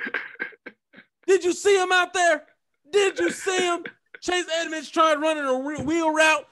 [1.28, 2.44] Did you see him out there?
[2.92, 3.84] Did you see him?
[4.22, 6.46] Chase Edmonds trying running a wheel route.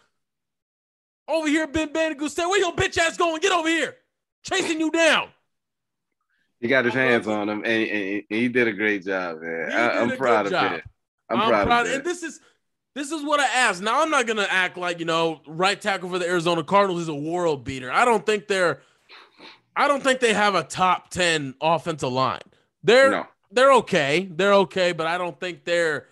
[1.28, 3.42] Over here, Ben Banogu said, Where your bitch ass going?
[3.42, 3.96] Get over here.
[4.44, 5.30] Chasing you down.
[6.60, 9.72] He got his hands on him, and, and, he did a great job, man.
[9.72, 10.82] I, am proud of him.
[11.30, 11.96] I'm, I'm, proud, proud of it.
[11.98, 12.40] And this is
[12.96, 13.82] this is what I asked.
[13.82, 17.10] Now I'm not gonna act like you know right tackle for the Arizona Cardinals is
[17.10, 17.92] a world beater.
[17.92, 18.82] I don't think they're
[19.76, 22.42] I don't think they have a top ten offensive line.
[22.82, 23.28] They're no.
[23.52, 24.28] they're okay.
[24.32, 26.08] They're okay, but I don't think they're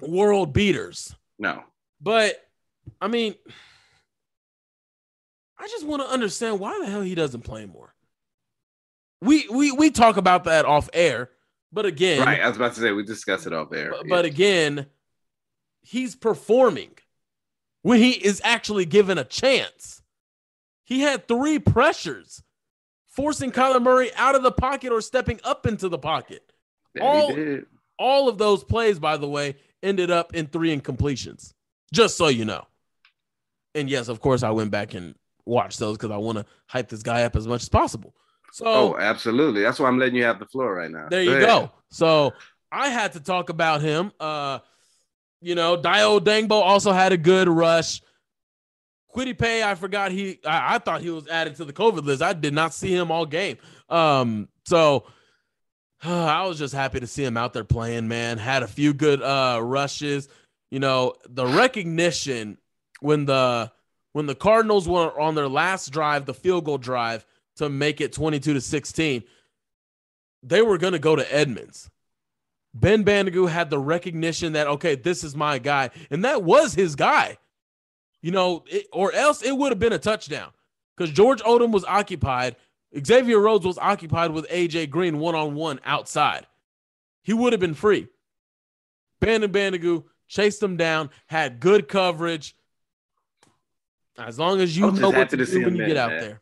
[0.00, 1.14] world beaters.
[1.38, 1.62] No.
[2.00, 2.44] But
[3.00, 3.36] I mean,
[5.56, 7.93] I just want to understand why the hell he doesn't play more
[9.24, 11.30] we we we talk about that off air,
[11.72, 12.40] but again, right?
[12.40, 13.90] I was about to say we discuss it off air.
[13.90, 14.86] But, but again,
[15.80, 16.90] he's performing
[17.82, 20.02] when he is actually given a chance.
[20.84, 22.42] He had three pressures,
[23.06, 26.42] forcing Kyler Murray out of the pocket or stepping up into the pocket.
[26.94, 27.36] Yeah, all,
[27.98, 31.54] all of those plays, by the way, ended up in three incompletions.
[31.92, 32.66] Just so you know.
[33.74, 35.14] And yes, of course, I went back and
[35.46, 38.14] watched those because I want to hype this guy up as much as possible.
[38.54, 39.62] So Oh, absolutely.
[39.62, 41.08] That's why I'm letting you have the floor right now.
[41.10, 41.46] There you go.
[41.46, 41.70] go.
[41.90, 42.34] So
[42.70, 44.12] I had to talk about him.
[44.20, 44.60] Uh,
[45.40, 48.00] you know, Dayo Odeyingbo also had a good rush.
[49.12, 52.22] Kwity Paye, I forgot he I, I, thought he was added to the COVID list.
[52.22, 53.56] I did not see him all game.
[53.88, 55.06] Um, so
[56.04, 58.38] uh, I was just happy to see him out there playing, man.
[58.38, 60.28] Had a few good uh rushes.
[60.70, 62.58] You know, the recognition
[63.00, 63.72] when the
[64.12, 67.26] when the Cardinals were on their last drive, the field goal drive,
[67.56, 69.24] to make it 22 to 16,
[70.42, 71.90] they were going to go to Edmonds.
[72.74, 75.90] Ben Banogu had the recognition that, okay, this is my guy.
[76.10, 77.38] And that was his guy,
[78.20, 80.50] you know, it, or else it would have been a touchdown
[80.96, 82.56] because George Odum was occupied.
[83.04, 86.46] Xavier Rhodes was occupied with AJ Green one on one outside.
[87.22, 88.08] He would have been free.
[89.20, 92.56] Ben and Banogu chased him down, had good coverage.
[94.18, 96.40] As long as you know what to do when you get out there.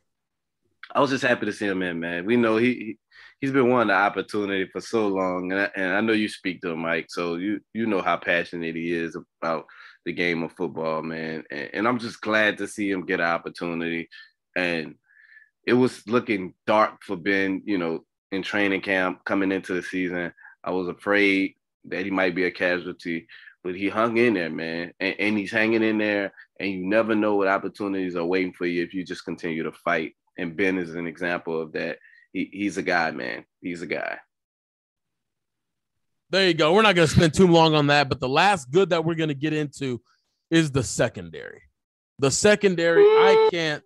[0.94, 2.26] I was just happy to see him in, man.
[2.26, 2.98] We know he
[3.40, 6.60] he's been wanting the opportunity for so long, and I, and I know you speak
[6.62, 7.06] to him, Mike.
[7.08, 9.66] So you you know how passionate he is about
[10.04, 11.44] the game of football, man.
[11.50, 14.08] And, and I'm just glad to see him get an opportunity.
[14.56, 14.96] And
[15.66, 20.32] it was looking dark for Ben, you know, in training camp coming into the season.
[20.64, 21.54] I was afraid
[21.86, 23.26] that he might be a casualty,
[23.64, 24.92] but he hung in there, man.
[25.00, 28.66] And, and he's hanging in there, and you never know what opportunities are waiting for
[28.66, 30.14] you if you just continue to fight.
[30.38, 31.98] And Ben is an example of that.
[32.32, 33.44] He, he's a guy, man.
[33.60, 34.18] He's a guy.
[36.30, 36.72] There you go.
[36.72, 39.14] We're not going to spend too long on that, but the last good that we're
[39.14, 40.00] going to get into
[40.50, 41.62] is the secondary.
[42.18, 43.82] The secondary, I can't,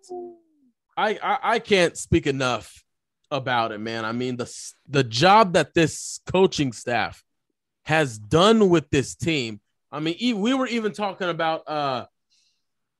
[0.95, 2.83] I, I, I can't speak enough
[3.29, 4.05] about it, man.
[4.05, 4.49] I mean the
[4.87, 7.23] the job that this coaching staff
[7.83, 9.59] has done with this team.
[9.91, 11.67] I mean, we were even talking about.
[11.67, 12.05] uh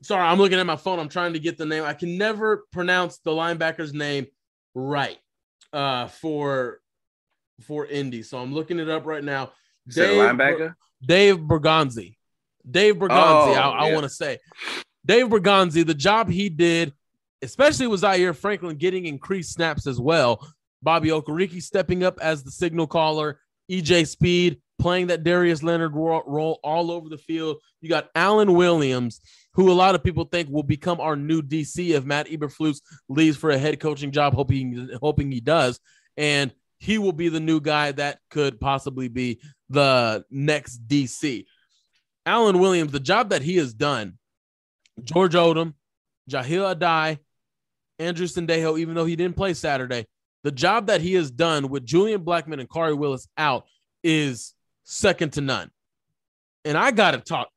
[0.04, 1.00] Sorry, I'm looking at my phone.
[1.00, 1.84] I'm trying to get the name.
[1.84, 4.28] I can never pronounce the linebacker's name
[4.76, 5.18] right
[5.74, 6.80] uh for
[7.64, 8.22] for Indy.
[8.24, 9.52] So I'm looking it up right now.
[9.90, 10.76] Dave, linebacker?
[11.02, 12.16] Dave Borgonzi.
[12.70, 14.40] Dave Borgonzi, oh, I, I want to say.
[15.06, 16.94] Dave Borgonzi, the job he did,
[17.42, 20.46] especially with Zaire Franklin getting increased snaps as well.
[20.82, 23.40] Bobby Okereke stepping up as the signal caller.
[23.72, 27.58] EJ Speed playing that Darius Leonard role all over the field.
[27.82, 29.22] You got Alan Williams,
[29.58, 32.80] who a lot of people think will become our new DC if Matt Eberflus
[33.10, 35.80] leaves for a head coaching job, hoping hoping he does.
[36.16, 41.46] And he will be the new guy that could possibly be the next DC.
[42.24, 44.20] Alan Williams, the job that he has done,
[45.04, 45.74] George Odom,
[46.30, 47.18] Jahleel Addae,
[47.98, 50.06] Andrew Sendejo, even though he didn't play Saturday,
[50.44, 53.66] the job that he has done with Julian Blackmon and Khari Willis out
[54.04, 54.54] is
[54.84, 55.72] second to none.
[56.64, 57.48] And I got to talk.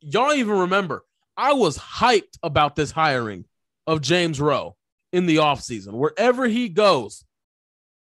[0.00, 1.02] Y'all even remember,
[1.38, 3.44] I was hyped about this hiring
[3.86, 4.74] of James Rowe
[5.12, 5.92] in the offseason.
[5.92, 7.24] Wherever he goes,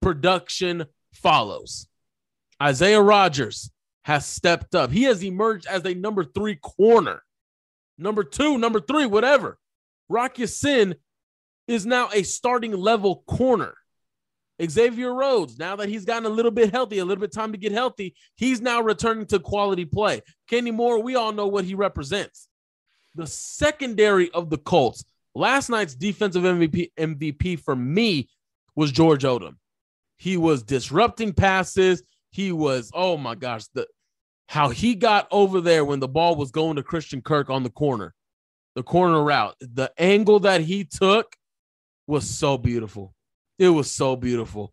[0.01, 1.87] production follows.
[2.61, 3.69] Isaiah Rodgers
[4.05, 4.89] has stepped up.
[4.91, 7.21] He has emerged as a number three corner,
[7.99, 9.59] number two, number three, whatever.
[10.09, 10.95] Rock Ya-Sin
[11.67, 13.75] is now a starting level corner.
[14.59, 17.59] Xavier Rhodes, now that he's gotten a little bit healthy, a little bit time to
[17.59, 20.23] get healthy, he's now returning to quality play.
[20.49, 22.47] Kenny Moore, we all know what he represents.
[23.17, 25.03] The secondary of the Colts,
[25.33, 28.29] last night's defensive MVP, MVP for me
[28.75, 29.55] was George Odom.
[30.17, 32.03] He was disrupting passes.
[32.31, 33.87] He was, oh my gosh, the
[34.47, 37.69] how he got over there when the ball was going to Christian Kirk on the
[37.71, 38.13] corner,
[38.75, 41.35] the corner route, the angle that he took
[42.05, 43.13] was so beautiful.
[43.57, 44.71] It was so beautiful.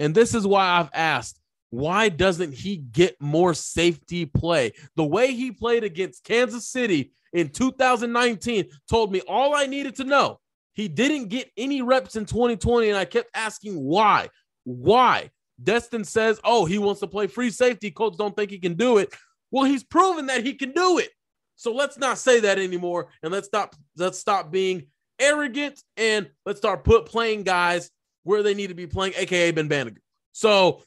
[0.00, 1.40] And this is why I've asked
[1.70, 4.72] why doesn't he get more safety play?
[4.94, 10.04] The way he played against Kansas City in 2019 told me all I needed to
[10.04, 10.40] know.
[10.72, 14.30] He didn't get any reps in 2020, and I kept asking why.
[14.64, 15.30] Why?
[15.62, 17.90] Destin says, oh, he wants to play free safety.
[17.90, 19.14] Coach don't think he can do it.
[19.50, 21.10] Well, he's proven that he can do it.
[21.56, 23.76] So let's not say that anymore, and let's stop.
[23.96, 24.86] Let's stop being
[25.20, 27.90] arrogant, and let's start put playing guys
[28.24, 29.98] where they need to be playing, aka Ben Banogu.
[30.32, 30.82] So,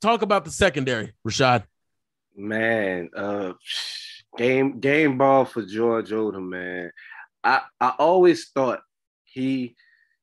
[0.00, 1.64] talk about the secondary, Rashaad.
[2.36, 3.54] Man, uh,
[4.36, 6.90] game game ball for George Odom, man.
[7.42, 8.80] I I always thought
[9.24, 9.76] he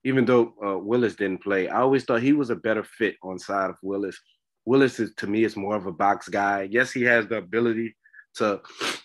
[0.03, 3.38] even though uh, Willis didn't play, I always thought he was a better fit on
[3.38, 4.20] side of Willis.
[4.66, 6.68] Willis is to me is more of a box guy.
[6.70, 7.95] Yes, he has the ability
[8.36, 8.62] to,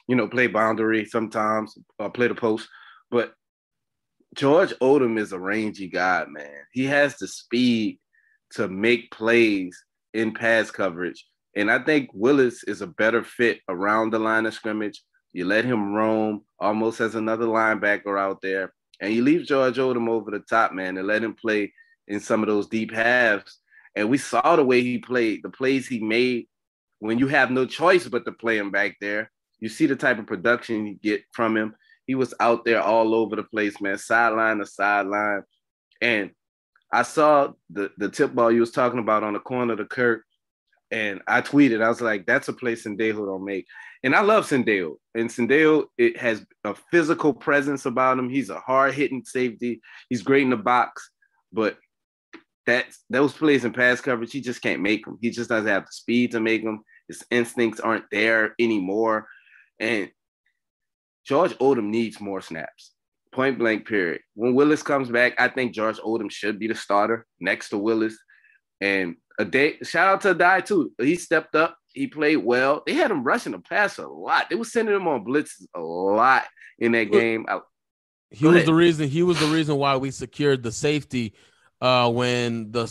[0.09, 2.69] you know, play boundary sometimes, uh, play the post,
[3.11, 3.35] but
[4.35, 6.61] George Odom is a rangy guy, man.
[6.73, 7.99] He has the speed
[8.53, 9.77] to make plays
[10.13, 11.27] in pass coverage.
[11.57, 15.03] And I think Willis is a better fit around the line of scrimmage.
[15.33, 18.75] You let him roam almost as another linebacker out there.
[19.01, 21.73] And you leave George Odom over the top, man, and let him play
[22.09, 23.59] in some of those deep halves.
[23.95, 26.47] And we saw the way he played, the plays he made
[26.99, 29.31] when you have no choice but to play him back there.
[29.59, 31.75] You see the type of production you get from him.
[32.07, 35.43] He was out there all over the place, man, sideline to sideline.
[36.01, 36.31] And
[36.93, 39.87] I saw the the tip ball you was talking about on the corner of the
[39.87, 40.23] Kirk,
[40.91, 43.67] and I tweeted, I was like, that's a place Sendejo don't make.
[44.03, 44.97] And I love Sendejo.
[45.15, 48.29] And Sendejo, it has a physical presence about him.
[48.29, 49.81] He's a hard-hitting safety.
[50.09, 51.11] He's great in the box,
[51.53, 51.79] but
[52.67, 55.19] that those plays in pass coverage, he just can't make them.
[55.21, 56.83] He just doesn't have the speed to make them.
[57.09, 59.29] His instincts aren't there anymore.
[59.79, 60.11] And
[61.27, 62.93] George Odom needs more snaps.
[63.33, 64.21] Point blank, period.
[64.35, 68.17] When Willis comes back, I think George Odom should be the starter next to Willis.
[68.81, 70.93] And Addae, shout out to Addae too.
[70.99, 71.77] He stepped up.
[71.93, 72.83] He played well.
[72.87, 74.51] They had him rushing the pass a lot.
[74.51, 76.45] They were sending him on blitzes a lot
[76.79, 77.47] in that game.
[77.49, 77.61] I,
[78.31, 79.09] He was the reason.
[79.09, 81.35] He was the reason why we secured the safety
[81.81, 82.85] uh, when the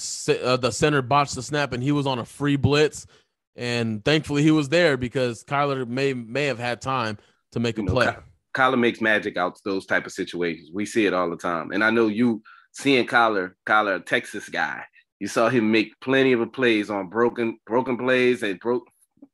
[0.43, 3.07] uh, the center botched the snap and he was on a free blitz,
[3.55, 7.17] and thankfully he was there because Kyler may may have had time
[7.51, 8.15] to make a you know, play.
[8.55, 10.69] Kyler makes magic out those type of situations.
[10.73, 12.41] We see it all the time, and I know you
[12.73, 14.83] seeing Kyler, Kyler, a Texas guy.
[15.25, 18.87] You saw him make plenty of plays on broken broken plays and broke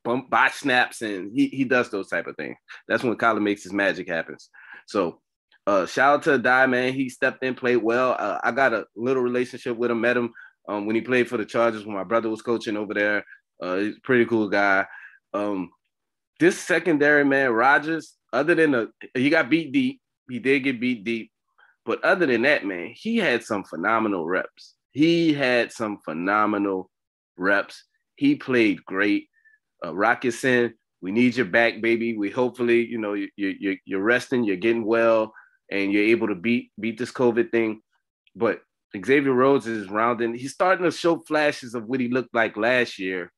[0.05, 2.55] bump bot snaps, and he he does those type of things.
[2.87, 4.49] That's when Kyler makes his magic happens.
[4.87, 5.19] So
[5.67, 6.93] uh, shout out to Die man.
[6.93, 8.15] He stepped in, played well.
[8.17, 9.99] Uh, I got a little relationship with him.
[9.99, 10.31] Met him
[10.69, 13.25] um, when he played for the Chargers when my brother was coaching over there.
[13.61, 14.85] Uh, he's pretty cool guy.
[15.33, 15.71] Um,
[16.39, 21.03] this secondary man, Rodgers, other than the he got beat deep, he did get beat
[21.03, 21.33] deep.
[21.85, 24.75] But other than that, man, he had some phenomenal reps.
[24.91, 26.89] He had some phenomenal
[27.37, 27.83] reps.
[28.15, 29.27] He played great.
[29.83, 32.15] Uh, Rock Ya-Sin, we need your back, baby.
[32.15, 35.33] We hopefully, you know, you, you, you're resting, you're getting well
[35.71, 37.81] and you're able to beat beat this COVID thing.
[38.35, 38.61] But
[38.93, 40.35] Xavier Rhodes is rounding.
[40.35, 43.31] He's starting to show flashes of what he looked like last year.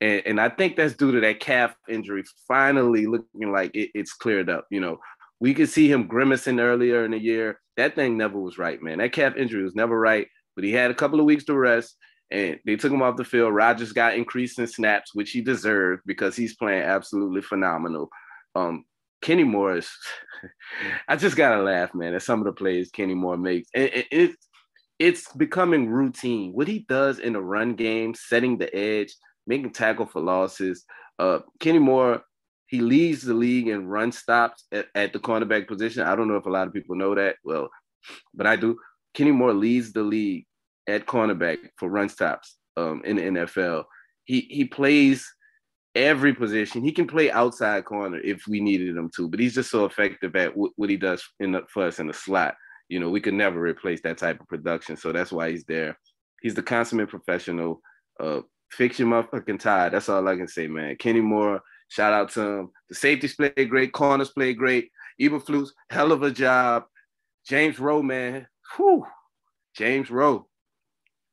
[0.00, 4.12] And, and I think that's due to that calf injury finally looking like it, it's
[4.12, 4.66] cleared up.
[4.70, 4.98] You know,
[5.40, 7.60] we could see him grimacing earlier in the year.
[7.76, 8.98] That thing never was right, man.
[8.98, 10.28] That calf injury was never right,
[10.58, 11.96] but he had a couple of weeks to rest
[12.32, 13.54] and they took him off the field.
[13.54, 18.08] Rodgers got increased in snaps, which he deserved because he's playing absolutely phenomenal.
[18.56, 18.84] Um,
[19.22, 19.96] Kenny Morris,
[21.08, 23.68] I just gotta laugh, man, at some of the plays Kenny Moore makes.
[23.72, 24.36] And it, it,
[24.98, 26.52] it's becoming routine.
[26.52, 29.14] What he does in the run game, setting the edge,
[29.46, 30.84] making tackle for losses.
[31.20, 32.22] Uh, Kenny Moore,
[32.66, 36.02] he leads the league in run stops at, at the cornerback position.
[36.02, 37.36] I don't know if a lot of people know that.
[37.44, 37.68] Well,
[38.34, 38.76] but I do.
[39.14, 40.46] Kenny Moore leads the league
[40.88, 43.84] at cornerback for run stops um, in the NFL.
[44.24, 45.26] He he plays
[45.94, 46.82] every position.
[46.82, 50.34] He can play outside corner if we needed him to, but he's just so effective
[50.36, 52.56] at w- what he does in the, for us in the slot.
[52.88, 55.98] You know, we could never replace that type of production, so that's why he's there.
[56.40, 57.80] He's the consummate professional.
[58.18, 59.88] Uh, fix your motherfucking tie.
[59.88, 60.96] That's all I can say, man.
[60.96, 62.70] Kenny Moore, shout out to him.
[62.88, 64.90] The safeties play great, corners play great.
[65.20, 66.84] Eberflus, hell of a job.
[67.46, 68.46] James Rowe, man.
[68.76, 69.04] Whew.
[69.76, 70.47] James Rowe,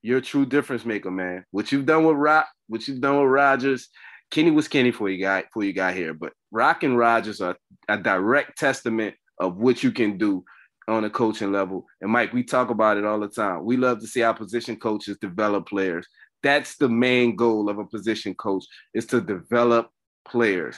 [0.06, 1.44] you're a true difference maker, man.
[1.50, 3.90] What you've done with Rock, what you've done with Rodgers,
[4.30, 7.58] Kenny was Kenny for you got for you got here, but Rock and Rodgers are
[7.90, 10.44] a direct testament of what you can do
[10.88, 11.88] on a coaching level.
[12.02, 13.66] And Mike, we talk about it all the time.
[13.66, 16.06] We love to see our position coaches develop players.
[16.44, 19.90] That's the main goal of a position coach is to develop
[20.28, 20.76] players.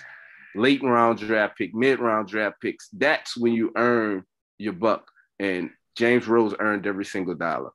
[0.56, 2.88] Late round draft pick, mid round draft picks.
[2.94, 4.24] That's when you earn
[4.58, 5.06] your buck.
[5.38, 7.72] And James Rose earned every single dollar.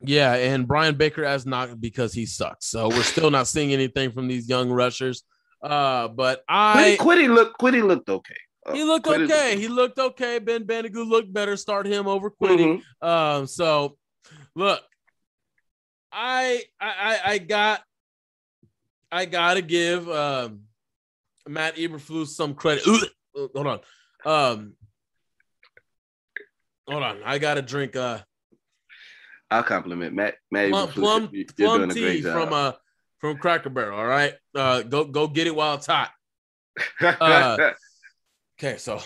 [0.00, 2.66] Yeah, and Brian Baker has not because he sucks.
[2.66, 5.22] So we're still not seeing anything from these young rushers.
[5.62, 8.36] Uh, but I Kwity looked Kwity looked okay.
[8.66, 9.56] Uh, he looked okay.
[9.58, 10.38] He looked okay.
[10.38, 11.56] Ben Banogu looked better.
[11.56, 12.80] Start him over Kwity.
[13.02, 13.06] Mm-hmm.
[13.06, 13.96] Um, so
[14.54, 14.82] look,
[16.12, 17.82] I I I got
[19.10, 20.62] I gotta give um
[21.48, 22.86] Matt Eberflus some credit.
[22.86, 23.80] Ooh, hold on.
[24.26, 24.74] Um
[26.86, 27.20] hold on.
[27.24, 28.18] I gotta drink uh
[29.50, 30.36] I'll compliment Matt.
[30.50, 32.32] Matt plum, plum, you're plum doing a great job.
[32.32, 32.72] from uh
[33.18, 33.98] from Cracker Barrel.
[33.98, 36.10] All right, uh, go go get it while it's hot.
[37.00, 37.70] Uh,
[38.58, 39.00] okay, so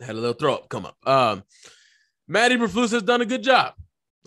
[0.00, 0.96] I had a little throw up come up.
[1.04, 1.42] Um,
[2.28, 3.74] Matt Eberflus has done a good job.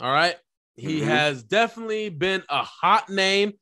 [0.01, 0.35] All right,
[0.75, 1.07] he mm-hmm.
[1.07, 3.53] has definitely been a hot name.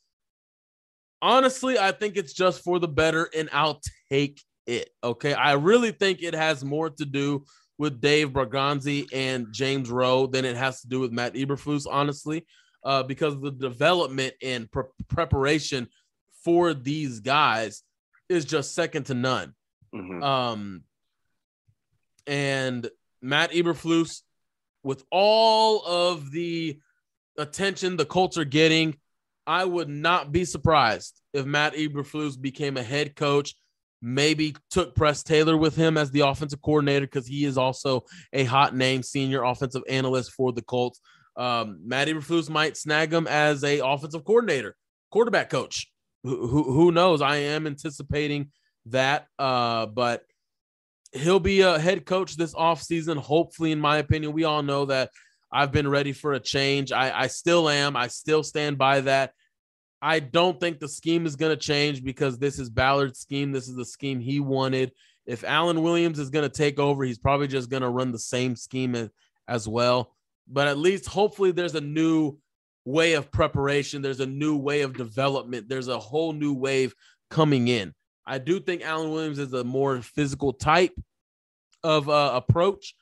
[1.21, 3.81] Honestly, I think it's just for the better, and I'll
[4.11, 4.89] take it.
[5.03, 7.45] Okay, I really think it has more to do
[7.77, 12.45] with Dave Borgonzi and James Rowe than it has to do with Matt Eberflus, honestly,
[12.83, 15.87] uh, because the development and pre- preparation
[16.43, 17.83] for these guys
[18.29, 19.53] is just second to none.
[19.93, 20.23] Mm-hmm.
[20.23, 20.83] Um,
[22.27, 22.89] and
[23.21, 24.21] Matt Eberflus,
[24.83, 26.79] with all of the
[27.37, 28.97] attention the Colts are getting,
[29.45, 33.55] I would not be surprised if Matt Eberflus became a head coach
[34.03, 38.03] maybe took Press Taylor with him as the offensive coordinator because he is also
[38.33, 40.99] a hot name senior offensive analyst for the Colts.
[41.37, 44.75] Um, Matt Eberflus might snag him as a offensive coordinator,
[45.09, 45.89] quarterback coach.
[46.23, 47.21] Who, who, who knows?
[47.21, 48.51] I am anticipating
[48.87, 50.23] that, uh, but
[51.13, 53.17] he'll be a head coach this offseason.
[53.17, 55.11] Hopefully, in my opinion, we all know that
[55.51, 56.91] I've been ready for a change.
[56.91, 57.95] I, I still am.
[57.95, 59.31] I still stand by that.
[60.03, 63.53] I don't think the scheme is going to change because this is Ballard's scheme.
[63.53, 64.91] This is the scheme he wanted.
[65.25, 68.19] If Alan Williams is going to take over, he's probably just going to run the
[68.19, 69.09] same scheme
[69.47, 70.13] as, well.
[70.45, 72.37] But at least hopefully there's a new
[72.83, 76.93] way of preparation, there's a new way of development, there's a whole new wave
[77.29, 77.93] coming in.
[78.25, 80.93] I do think Alan Williams is a more physical type
[81.81, 82.93] of uh, approach.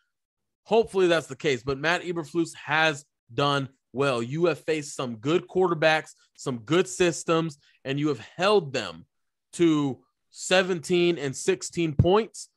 [0.66, 1.64] Hopefully that's the case.
[1.64, 4.22] But Matt Eberflus has done well.
[4.22, 9.06] You have faced some good quarterbacks, some good systems, and you have held them
[9.54, 10.00] to
[10.32, 12.50] 17 and 16 points.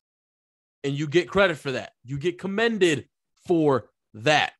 [0.83, 1.93] And you get credit for that.
[2.05, 3.09] You get commended
[3.47, 4.53] for that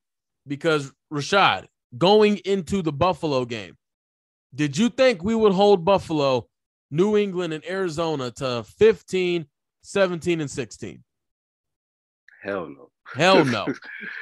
[0.47, 3.77] because Rashaad, going into the Buffalo game,
[4.55, 6.49] did you think we would hold Buffalo,
[6.91, 9.47] New England, and Arizona to 15,
[9.83, 11.05] 17, and 16?
[12.43, 12.91] Hell no.
[13.13, 13.67] Hell no.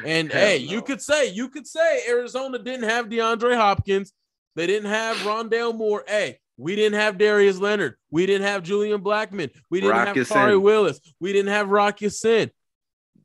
[0.05, 0.73] And Hell hey, no.
[0.73, 4.13] you could say, you could say Arizona didn't have DeAndre Hopkins.
[4.55, 6.05] They didn't have Rondale Moore.
[6.07, 7.97] Hey, we didn't have Darius Leonard.
[8.11, 9.51] We didn't have Julian Blackmon.
[9.71, 11.01] We didn't Rock have Khari Willis.
[11.21, 12.51] We didn't have Rock Ya-Sin.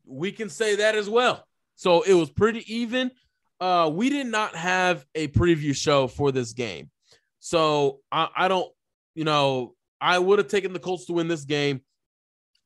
[0.05, 1.45] We can say that as well.
[1.75, 3.11] So it was pretty even.
[3.59, 6.89] Uh, we did not have a preview show for this game.
[7.39, 8.71] So I, I don't,
[9.15, 11.81] you know, I would have taken the Colts to win this game.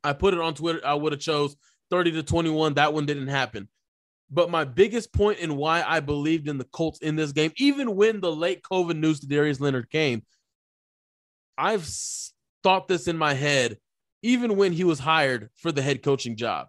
[0.03, 0.81] I put it on Twitter.
[0.85, 1.55] I would have chose
[1.91, 2.73] 30 to 21.
[2.76, 3.68] That one didn't happen.
[4.31, 7.95] But my biggest point in why I believed in the Colts in this game, even
[7.95, 10.23] when the late COVID news to Darius Leonard came,
[11.57, 11.88] I've
[12.63, 13.77] thought this in my head,
[14.23, 16.68] even when he was hired for the head coaching job.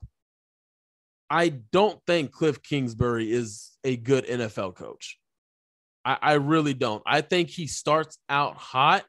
[1.30, 5.18] I don't think Cliff Kingsbury is a good NFL coach.
[6.04, 7.02] I, I really don't.
[7.06, 9.04] I think he starts out hot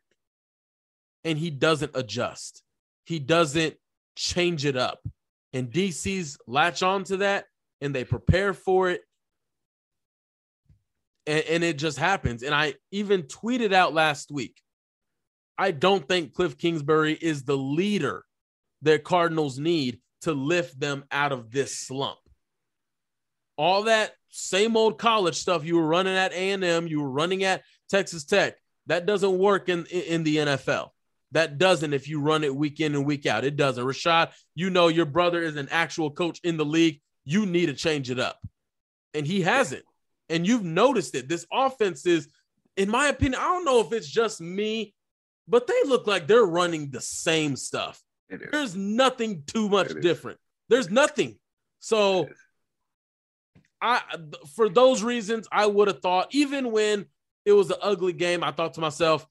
[1.24, 2.64] and he doesn't adjust.
[3.06, 3.76] He doesn't
[4.16, 5.00] change it up.
[5.54, 7.46] And DC's latch on to that
[7.80, 9.02] and they prepare for it.
[11.26, 12.44] And, and, it just happens.
[12.44, 14.60] And I even tweeted out last week
[15.58, 18.24] I don't think Cliff Kingsbury is the leader
[18.82, 22.18] that Cardinals need to lift them out of this slump.
[23.58, 27.62] All that same old college stuff you were running at A&M, you were running at
[27.90, 28.56] Texas Tech,
[28.88, 30.90] that doesn't work in, in the NFL.
[31.34, 33.44] That doesn't if you run it week in and week out.
[33.44, 33.84] It doesn't.
[33.84, 37.02] Rashaad, you know your brother is an actual coach in the league.
[37.26, 38.40] You need to change it up.
[39.14, 39.84] And he hasn't.
[40.30, 41.28] And you've noticed it.
[41.28, 42.28] This offense is,
[42.78, 44.94] in my opinion, I don't know if it's just me,
[45.48, 48.02] but they look like they're running the same stuff.
[48.30, 50.40] There's nothing too much different.
[50.70, 51.38] There's nothing.
[51.80, 52.30] So
[53.82, 54.02] I
[54.56, 57.06] for those reasons, I would have thought, even when
[57.46, 59.28] it was an ugly game, I thought to myself,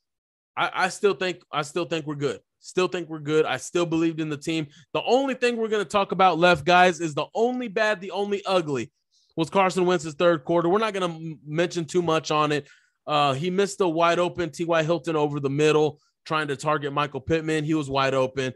[0.57, 2.41] I, I still think I still think we're good.
[2.61, 3.45] Still think we're good.
[3.45, 4.69] I still believed in the team.
[4.93, 8.13] The only thing we're going to talk about left, guys, is the only bad, the
[8.13, 8.93] only ugly
[9.37, 10.69] was Carson Wentz's third quarter.
[10.69, 12.69] We're not going to mention too much on it.
[13.07, 14.83] Uh, he missed a wide open T.Y.
[14.85, 17.65] Hilton over the middle, trying to target Michael Pittman.
[17.65, 18.53] He was wide open.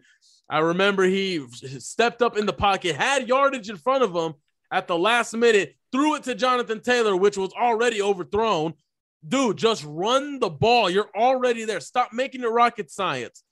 [0.49, 4.35] I remember he stepped up in the pocket, had yardage in front of him
[4.71, 8.75] at the last minute, threw it to Jonathan Taylor, which was already overthrown,
[9.27, 10.89] Dude, just run the ball.
[10.89, 11.81] You're already there.
[11.81, 13.43] Stop making it rocket science.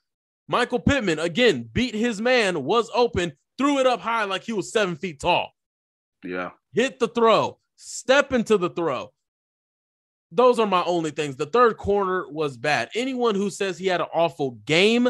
[0.47, 4.73] Michael Pittman, again, beat his man, was open, threw it up high like he was
[4.73, 5.51] seven feet tall.
[6.23, 6.51] Yeah.
[6.73, 9.13] Hit the throw, step into the throw.
[10.31, 11.37] Those are my only things.
[11.37, 12.91] The third corner was bad.
[12.95, 15.09] Anyone who says he had an awful game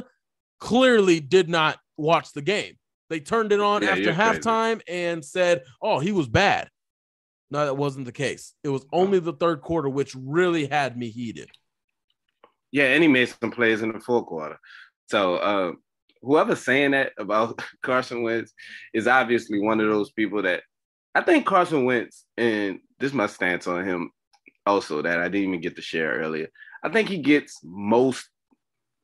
[0.61, 2.75] clearly did not watch the game.
[3.11, 6.69] They turned it on yeah, after halftime and said, oh, he was bad.
[7.55, 8.53] No, that wasn't the case.
[8.65, 11.49] It was only the third quarter, which really had me heated.
[12.73, 14.59] Yeah, and he made some plays in the fourth quarter.
[15.09, 15.73] So uh,
[16.21, 18.53] whoever's saying that about Carson Wentz
[18.93, 20.65] is obviously one of those people that
[21.15, 24.11] I think Carson Wentz, and this is my stance on him
[24.67, 26.49] also that I didn't even get to share earlier.
[26.83, 28.29] I think he gets most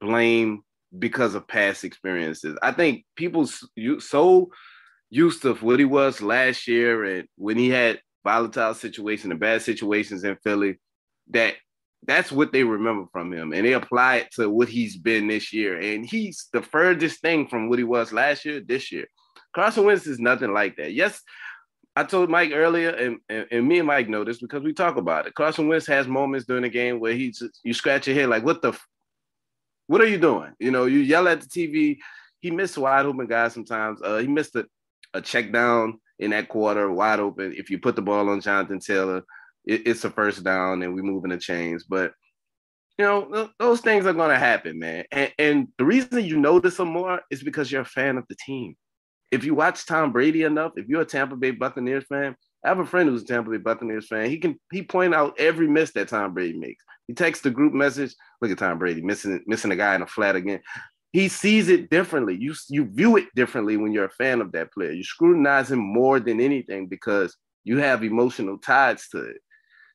[0.00, 0.64] blame
[0.98, 2.58] because of past experiences.
[2.64, 4.50] I think people so
[5.08, 9.62] used to what he was last year and when he had volatile situation and bad
[9.62, 10.78] situations in Philly,
[11.30, 11.54] that
[12.06, 13.52] that's what they remember from him.
[13.52, 15.78] And they apply it to what he's been this year.
[15.78, 19.06] And he's the furthest thing from what he was last year, this year.
[19.54, 20.92] Carson Wentz is nothing like that.
[20.92, 21.20] Yes,
[21.96, 24.96] I told Mike earlier, and, and, and, me and Mike know this because we talk
[24.96, 25.34] about it.
[25.34, 28.62] Carson Wentz has moments during the game where he's you scratch your head like, what
[28.62, 28.86] the, f-
[29.88, 30.52] what are you doing?
[30.60, 31.98] You know, you yell at the TV.
[32.38, 34.00] He missed wide open guys sometimes.
[34.00, 34.66] Uh, he missed a,
[35.12, 37.54] a check down in that quarter, wide open.
[37.56, 39.24] If you put the ball on Jonathan Taylor,
[39.64, 41.84] it, it's a first down and we move in the chains.
[41.88, 42.12] But
[42.98, 45.04] you know, those things are gonna happen, man.
[45.10, 48.36] And, and the reason you notice them more is because you're a fan of the
[48.46, 48.76] team.
[49.30, 52.78] If you watch Tom Brady enough, if you're a Tampa Bay Buccaneers fan, I have
[52.78, 54.28] a friend who's a Tampa Bay Buccaneers fan.
[54.28, 56.84] He can he point out every miss that Tom Brady makes.
[57.06, 58.14] He texts the group message.
[58.42, 60.60] Look at Tom Brady missing missing a guy in a flat again
[61.12, 62.36] he sees it differently.
[62.36, 64.92] You you view it differently when you're a fan of that player.
[64.92, 69.38] You scrutinize him more than anything because you have emotional ties to it.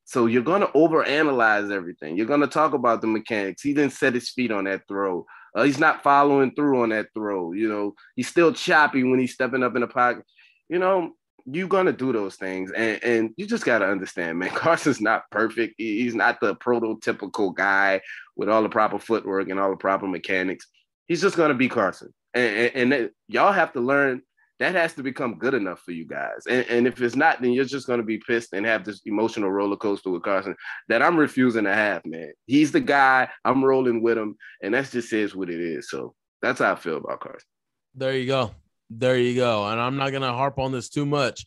[0.03, 2.17] So you're gonna overanalyze everything.
[2.17, 3.61] You're gonna talk about the mechanics.
[3.61, 5.25] He didn't set his feet on that throw.
[5.55, 7.53] Uh, he's not following through on that throw.
[7.53, 10.25] You know, he's still choppy when he's stepping up in the pocket.
[10.69, 11.13] You know,
[11.45, 14.49] you're gonna do those things, and and you just gotta understand, man.
[14.53, 15.75] Carson's not perfect.
[15.77, 18.01] He's not the prototypical guy
[18.35, 20.67] with all the proper footwork and all the proper mechanics.
[21.07, 24.21] He's just gonna be Carson, and and, and y'all have to learn
[24.59, 26.43] that has to become good enough for you guys.
[26.47, 29.01] And, and if it's not, then you're just going to be pissed and have this
[29.05, 30.55] emotional roller coaster with Carson
[30.87, 32.31] that I'm refusing to have, man.
[32.45, 33.27] He's the guy.
[33.43, 35.89] I'm rolling with him, and that's just is what it is.
[35.89, 37.47] So that's how I feel about Carson.
[37.95, 38.51] There you go.
[38.89, 39.67] There you go.
[39.67, 41.45] And I'm not going to harp on this too much,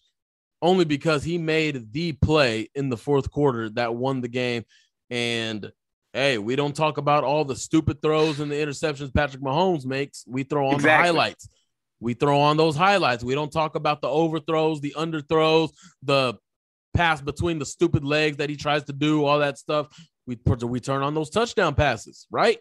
[0.61, 4.65] only because he made the play in the fourth quarter that won the game.
[5.09, 5.73] And
[6.19, 10.25] hey, we don't talk about all the stupid throws and the interceptions Patrick Mahomes makes.
[10.27, 11.09] We throw on exactly.
[11.09, 11.49] the highlights.
[12.01, 13.25] We throw on those highlights.
[13.25, 15.71] We don't talk about the overthrows, the underthrows,
[16.03, 16.35] the
[16.95, 19.89] pass between the stupid legs that he tries to do, all that stuff.
[20.27, 22.59] We we turn on those touchdown passes, right?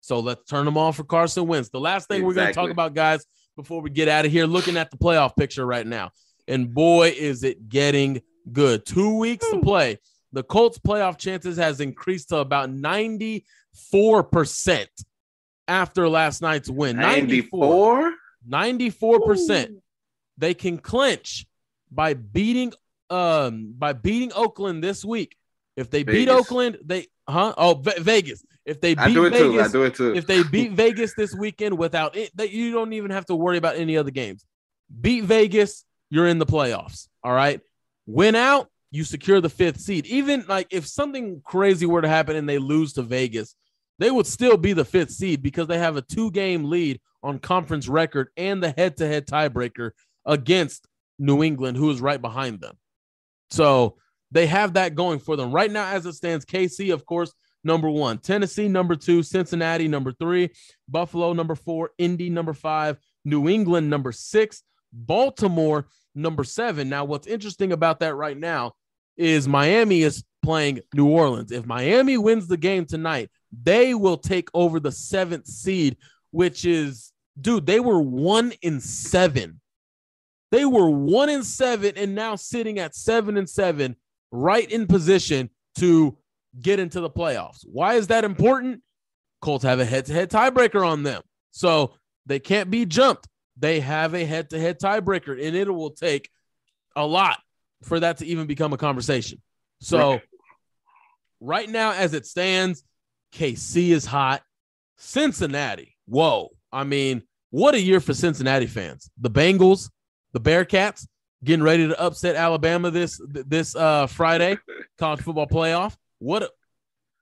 [0.00, 1.68] So let's turn them on for Carson Wentz.
[1.68, 2.26] The last thing exactly.
[2.26, 3.24] we're going to talk about, guys,
[3.56, 6.10] before we get out of here, looking at the playoff picture right now.
[6.48, 8.86] And boy, is it getting good.
[8.86, 9.98] Two weeks to play.
[10.32, 13.42] The Colts' playoff chances has increased to about 94%
[15.66, 16.96] after last night's win.
[16.96, 18.12] 94?
[18.48, 19.76] 94%.
[20.38, 21.46] They can clinch
[21.90, 22.72] by beating
[23.10, 25.36] um by beating Oakland this week.
[25.76, 26.14] If they Vegas.
[26.20, 27.54] beat Oakland, they huh?
[27.56, 28.44] Oh, Vegas.
[28.64, 29.60] If they beat I do it Vegas, too.
[29.60, 30.14] I do it too.
[30.14, 33.58] If they beat Vegas this weekend without it, that you don't even have to worry
[33.58, 34.44] about any other games.
[35.00, 37.08] Beat Vegas, you're in the playoffs.
[37.22, 37.60] All right.
[38.06, 40.06] Win out, you secure the fifth seed.
[40.06, 43.54] Even like if something crazy were to happen and they lose to Vegas,
[43.98, 47.38] they would still be the fifth seed because they have a two game lead on
[47.38, 49.90] conference record and the head to head tiebreaker
[50.24, 50.86] against
[51.18, 52.76] New England, who is right behind them.
[53.50, 53.96] So
[54.30, 55.52] they have that going for them.
[55.52, 60.12] Right now, as it stands, KC, of course, number one, Tennessee, number two, Cincinnati, number
[60.12, 60.50] three,
[60.88, 64.62] Buffalo, number four, Indy, number five, New England, number six,
[64.92, 66.88] Baltimore, number seven.
[66.88, 68.72] Now, what's interesting about that right now
[69.20, 71.52] is Miami is playing New Orleans.
[71.52, 73.30] If Miami wins the game tonight,
[73.62, 75.98] they will take over the seventh seed,
[76.30, 79.60] which is, dude, they were one in seven.
[80.50, 83.96] They were one in seven and now sitting at seven and seven,
[84.32, 86.16] right in position to
[86.58, 87.64] get into the playoffs.
[87.64, 88.82] Why is that important?
[89.42, 91.22] Colts have a head to head tiebreaker on them.
[91.50, 91.94] So
[92.26, 93.28] they can't be jumped.
[93.56, 96.30] They have a head to head tiebreaker, and it will take
[96.96, 97.38] a lot
[97.82, 99.40] for that to even become a conversation.
[99.80, 100.22] So, right.
[101.40, 102.84] right now, as it stands,
[103.32, 104.42] KC is hot.
[104.96, 106.50] Cincinnati, whoa.
[106.72, 109.10] I mean, what a year for Cincinnati fans.
[109.18, 109.90] The Bengals,
[110.32, 111.06] the Bearcats,
[111.42, 114.58] getting ready to upset Alabama this this uh, Friday,
[114.98, 115.96] college football playoff.
[116.18, 116.50] What a,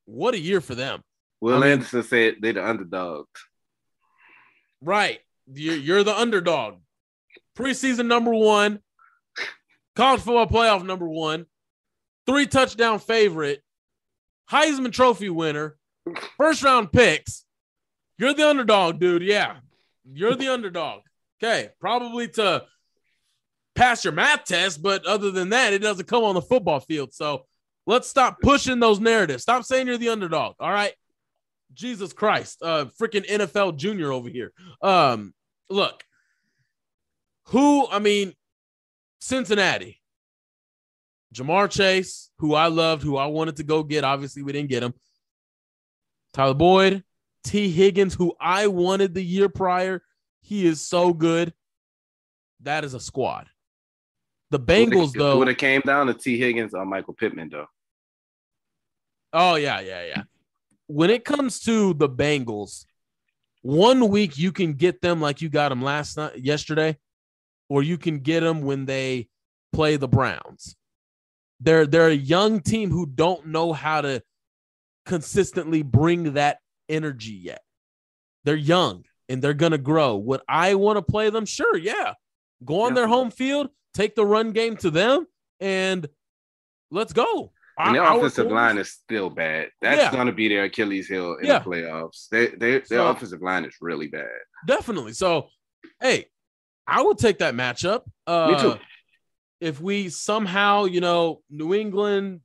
[0.07, 1.03] what a year for them.
[1.41, 3.29] Will I mean, Anderson said they're the underdogs.
[4.81, 5.21] Right.
[5.53, 6.77] You're, you're the underdog.
[7.57, 8.81] Preseason number one,
[9.99, 11.45] college football playoff number one,
[12.27, 13.63] three touchdown favorite,
[14.51, 15.77] Heisman Trophy winner,
[16.39, 17.45] first round picks.
[18.17, 19.23] You're the underdog, dude.
[19.23, 19.59] Yeah.
[20.11, 21.03] You're the underdog.
[21.43, 21.69] Okay.
[21.79, 22.65] Probably to
[23.75, 27.13] pass your math test, but other than that, it doesn't come on the football field.
[27.13, 27.45] So
[27.89, 29.45] Let's stop pushing those narratives.
[29.45, 30.57] Stop saying you're the underdog.
[30.61, 30.93] All right.
[31.73, 32.59] Jesus Christ.
[32.61, 34.53] Uh freaking NFL junior over here.
[34.83, 35.33] Um,
[35.71, 36.05] look,
[37.47, 38.35] who, I mean,
[39.21, 40.01] Cincinnati,
[41.35, 44.05] Ja'Marr Chase, who I loved, who I wanted to go get.
[44.05, 44.95] Obviously, we didn't get him.
[46.33, 47.05] Tyler Boyd,
[47.45, 50.03] Tee Higgins, who I wanted the year prior.
[50.41, 51.53] He is so good.
[52.61, 53.49] That is a squad.
[54.51, 57.67] The Bengals, though, would have came down to Tee Higgins or Michael Pittman, though.
[59.33, 60.23] Oh yeah, yeah, yeah.
[60.87, 62.87] When it comes to the Bengals,
[63.61, 66.97] one week you can get them like you got them last night, yesterday,
[67.69, 69.29] or you can get them when they
[69.73, 70.77] play the Browns.
[71.61, 74.23] They're they're a young team who don't know how to
[75.07, 76.59] consistently bring that
[76.89, 77.63] energy yet.
[78.45, 80.17] They're young and they're gonna grow.
[80.17, 81.47] Would I want to play them?
[81.47, 82.15] Sure, yeah.
[82.65, 82.95] Go on yeah.
[82.95, 85.27] their home field, take the run game to them,
[85.61, 86.09] and
[86.91, 87.53] let's go.
[87.79, 89.69] And their offensive line is still bad.
[89.81, 90.11] That's yeah.
[90.11, 91.61] going to be their Achilles heel in yeah.
[91.61, 92.29] the playoffs.
[92.29, 94.27] They, they, their so, offensive line is really bad.
[94.67, 95.13] Definitely.
[95.13, 95.51] So,
[96.01, 96.27] hey,
[96.89, 98.03] I would take that matchup.
[98.27, 98.81] Uh, Me too.
[99.61, 102.41] If we somehow, you know, New England,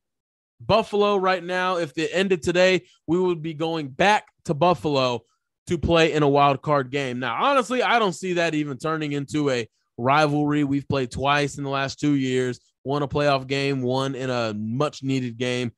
[0.59, 5.23] Buffalo right now, if it ended today, we would be going back to Buffalo
[5.67, 7.19] to play in a wild card game.
[7.19, 9.67] Now, honestly, I don't see that even turning into a
[9.97, 10.63] rivalry.
[10.63, 14.53] We've played twice in the last two years won a playoff game, won in a
[14.53, 15.71] much needed game.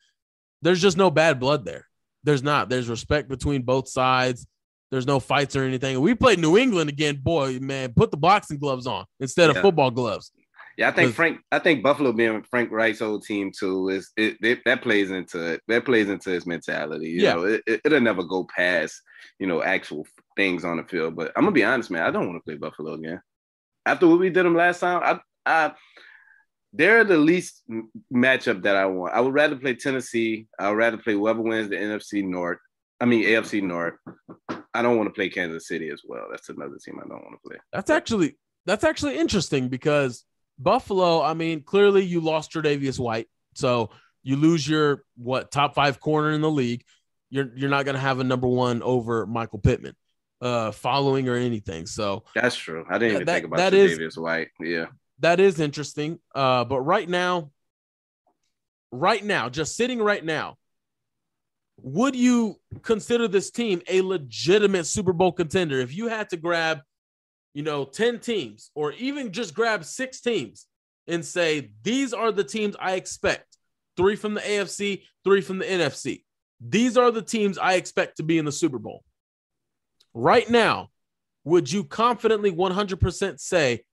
[0.62, 1.88] There's just no bad blood there.
[2.24, 2.70] There's not.
[2.70, 4.48] There's respect between both sides.
[4.92, 6.00] There's no fights or anything.
[6.00, 7.20] We played New England again.
[7.22, 9.62] Boy, man, put the boxing gloves on instead of yeah.
[9.62, 10.32] football gloves.
[10.78, 11.40] Yeah, I think Frank.
[11.52, 15.54] I think Buffalo being Frank Reich's old team too is it, it that plays into
[15.54, 15.62] it.
[15.68, 17.10] That plays into his mentality.
[17.10, 17.34] You Yeah.
[17.34, 19.02] know, it, it, it'll never go past
[19.40, 20.06] you know actual
[20.36, 21.16] things on the field.
[21.16, 22.04] But I'm gonna be honest, man.
[22.04, 23.22] I don't want to play Buffalo again.
[23.86, 25.74] After what we did them last time, I, I
[26.74, 27.64] they're the least
[28.14, 29.14] matchup that I want.
[29.14, 30.48] I would rather play Tennessee.
[30.60, 32.58] I would rather play whoever wins the NFC North.
[33.00, 33.96] I mean AFC North.
[34.76, 36.26] I don't want to play Kansas City as well.
[36.30, 37.58] That's another team I don't want to play.
[37.72, 40.26] That's actually that's actually interesting because
[40.60, 43.90] Buffalo, I mean, clearly you lost Tre'Davious White, so
[44.24, 46.84] you lose your what top five corner in the league.
[47.30, 49.96] You're you're not going to have a number one over Michael Pittman,
[50.42, 51.86] uh, following or anything.
[51.86, 52.86] So That's true.
[52.90, 54.50] I didn't Yeah, even that- think about that is- Davis White.
[54.60, 54.88] Yeah.
[55.20, 56.20] that is interesting.
[56.34, 57.52] Uh, but right now,
[58.92, 60.58] right now, just sitting right now,
[61.82, 66.82] would you consider this team a legitimate Super Bowl contender if you had to grab,
[67.54, 70.68] you know, 10 teams or even just grab six teams
[71.08, 73.58] and say, these are the teams I expect
[73.98, 76.24] three from the AFC, three from the NFC.
[76.60, 79.04] These are the teams I expect to be in the Super Bowl.
[80.14, 80.90] Right now,
[81.44, 83.84] would you confidently 100% say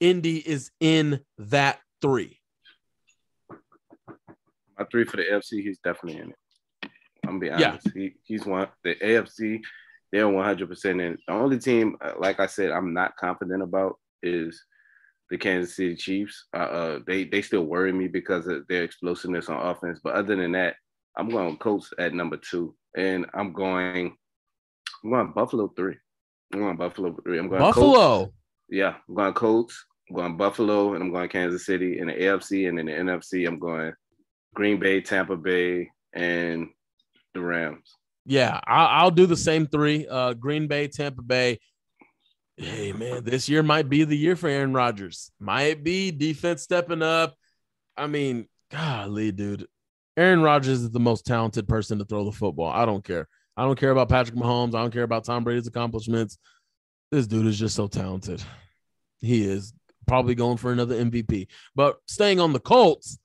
[0.00, 2.38] Indy is in that three?
[4.78, 6.36] My three for the AFC, he's definitely in it.
[7.28, 7.70] I'm gonna be Yeah.
[7.70, 7.90] honest.
[7.94, 9.60] He, he's one the AFC,
[10.12, 11.18] they're 100 percent in.
[11.26, 14.64] The only team, uh, like I said, I'm not confident about is
[15.30, 16.46] the Kansas City Chiefs.
[16.54, 20.00] Uh, uh, they they still worry me because of their explosiveness on offense.
[20.02, 20.76] But other than that,
[21.16, 24.16] I'm going Colts at number two, and I'm going
[25.04, 25.96] I'm going Buffalo three.
[26.52, 27.38] I'm going Buffalo three.
[27.38, 27.76] I'm going Colts.
[27.98, 28.32] Buffalo.
[28.70, 29.84] Yeah, I'm going Colts.
[30.08, 33.46] I'm going Buffalo, and I'm going Kansas City in the AFC, and in the NFC,
[33.46, 33.92] I'm going
[34.54, 36.68] Green Bay, Tampa Bay, and
[37.34, 37.94] the Rams.
[38.24, 40.06] Yeah, I, I'll do the same three.
[40.06, 41.60] Uh, Green Bay, Tampa Bay.
[42.56, 45.30] Hey man, this year might be the year for Aaron Rodgers.
[45.38, 47.36] Might be defense stepping up.
[47.96, 49.66] I mean, golly, dude,
[50.16, 52.68] Aaron Rodgers is the most talented person to throw the football.
[52.68, 53.28] I don't care.
[53.56, 54.74] I don't care about Patrick Mahomes.
[54.74, 56.38] I don't care about Tom Brady's accomplishments.
[57.12, 58.42] This dude is just so talented.
[59.18, 59.72] He is
[60.08, 61.46] probably going for another MVP.
[61.74, 63.18] But staying on the Colts,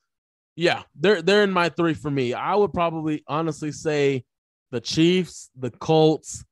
[0.55, 2.33] yeah, they're they're in my three for me.
[2.33, 4.23] I would probably honestly say
[4.71, 6.43] the Chiefs, the Colts,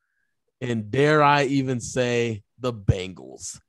[0.60, 3.60] and dare I even say the Bengals.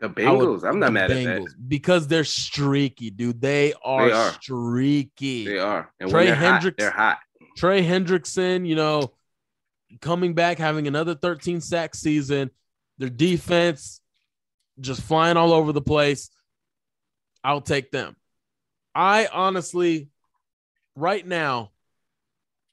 [0.00, 0.64] The I would- Bengals.
[0.68, 3.40] I'm not mad at Bengals, because they're streaky, dude.
[3.40, 4.32] They are, They are.
[4.32, 5.46] streaky.
[5.46, 5.90] They are.
[5.98, 7.18] And Trey hot, they're hot.
[7.56, 9.14] Trey Hendrickson, you know,
[10.02, 12.50] coming back, having another 13 sack season.
[12.98, 14.00] Their defense
[14.80, 16.30] just flying all over the place.
[17.42, 18.16] I'll take them.
[18.96, 20.08] I honestly,
[20.94, 21.70] right now,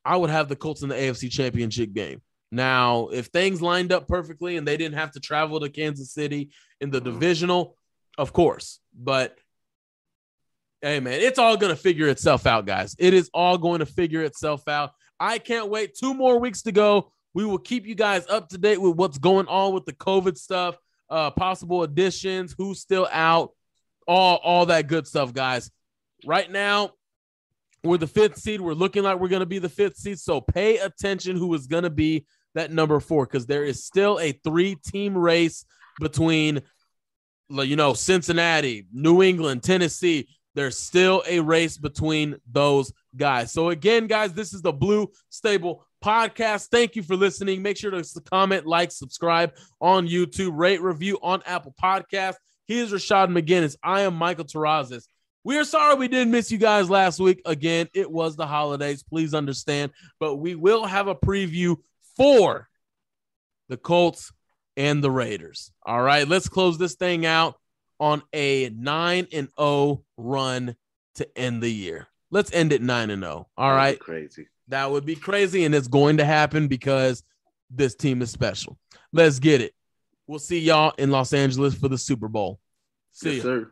[0.05, 2.21] I would have the Colts in the AFC Championship game.
[2.49, 6.51] Now, if things lined up perfectly and they didn't have to travel to Kansas City
[6.79, 7.75] in the divisional,
[8.17, 8.79] of course.
[8.97, 9.37] But
[10.81, 12.95] hey, man, it's all going to figure itself out, guys.
[12.99, 14.91] It is all going to figure itself out.
[15.19, 15.93] I can't wait.
[15.93, 17.11] Two more weeks to go.
[17.33, 20.37] We will keep you guys up to date with what's going on with the COVID
[20.37, 20.77] stuff,
[21.09, 23.51] uh, possible additions, who's still out,
[24.07, 25.69] all all that good stuff, guys.
[26.25, 26.91] Right now,
[27.83, 28.61] we're the fifth seed.
[28.61, 30.19] We're looking like we're going to be the fifth seed.
[30.19, 32.25] So pay attention who is going to be
[32.55, 35.65] that number four because there is still a three team race
[35.99, 36.61] between,
[37.49, 40.29] you know, Cincinnati, New England, Tennessee.
[40.55, 43.51] There's still a race between those guys.
[43.51, 46.67] So, again, guys, this is the Blue Stable podcast.
[46.67, 47.63] Thank you for listening.
[47.63, 52.35] Make sure to comment, like, subscribe on YouTube, rate, review on Apple Podcast.
[52.65, 53.75] He is Rashaad McGinnis.
[53.83, 55.05] I am Michael Terrazas.
[55.43, 57.41] We are sorry we didn't miss you guys last week.
[57.45, 59.03] Again, it was the holidays.
[59.03, 59.91] Please understand.
[60.19, 61.77] But we will have a preview
[62.15, 62.69] for
[63.67, 64.31] the Colts
[64.77, 65.71] and the Raiders.
[65.85, 67.55] All right, let's close this thing out
[67.99, 70.75] on a 9 and 0 run
[71.15, 72.07] to end the year.
[72.31, 73.47] Let's end it 9 and 0.
[73.57, 73.99] All right.
[73.99, 74.47] Crazy.
[74.69, 77.21] That would be crazy, and it's going to happen because
[77.69, 78.77] this team is special.
[79.11, 79.73] Let's get it.
[80.25, 82.59] We'll see y'all in Los Angeles for the Super Bowl.
[83.11, 83.43] See Yes, ya.
[83.43, 83.71] sir.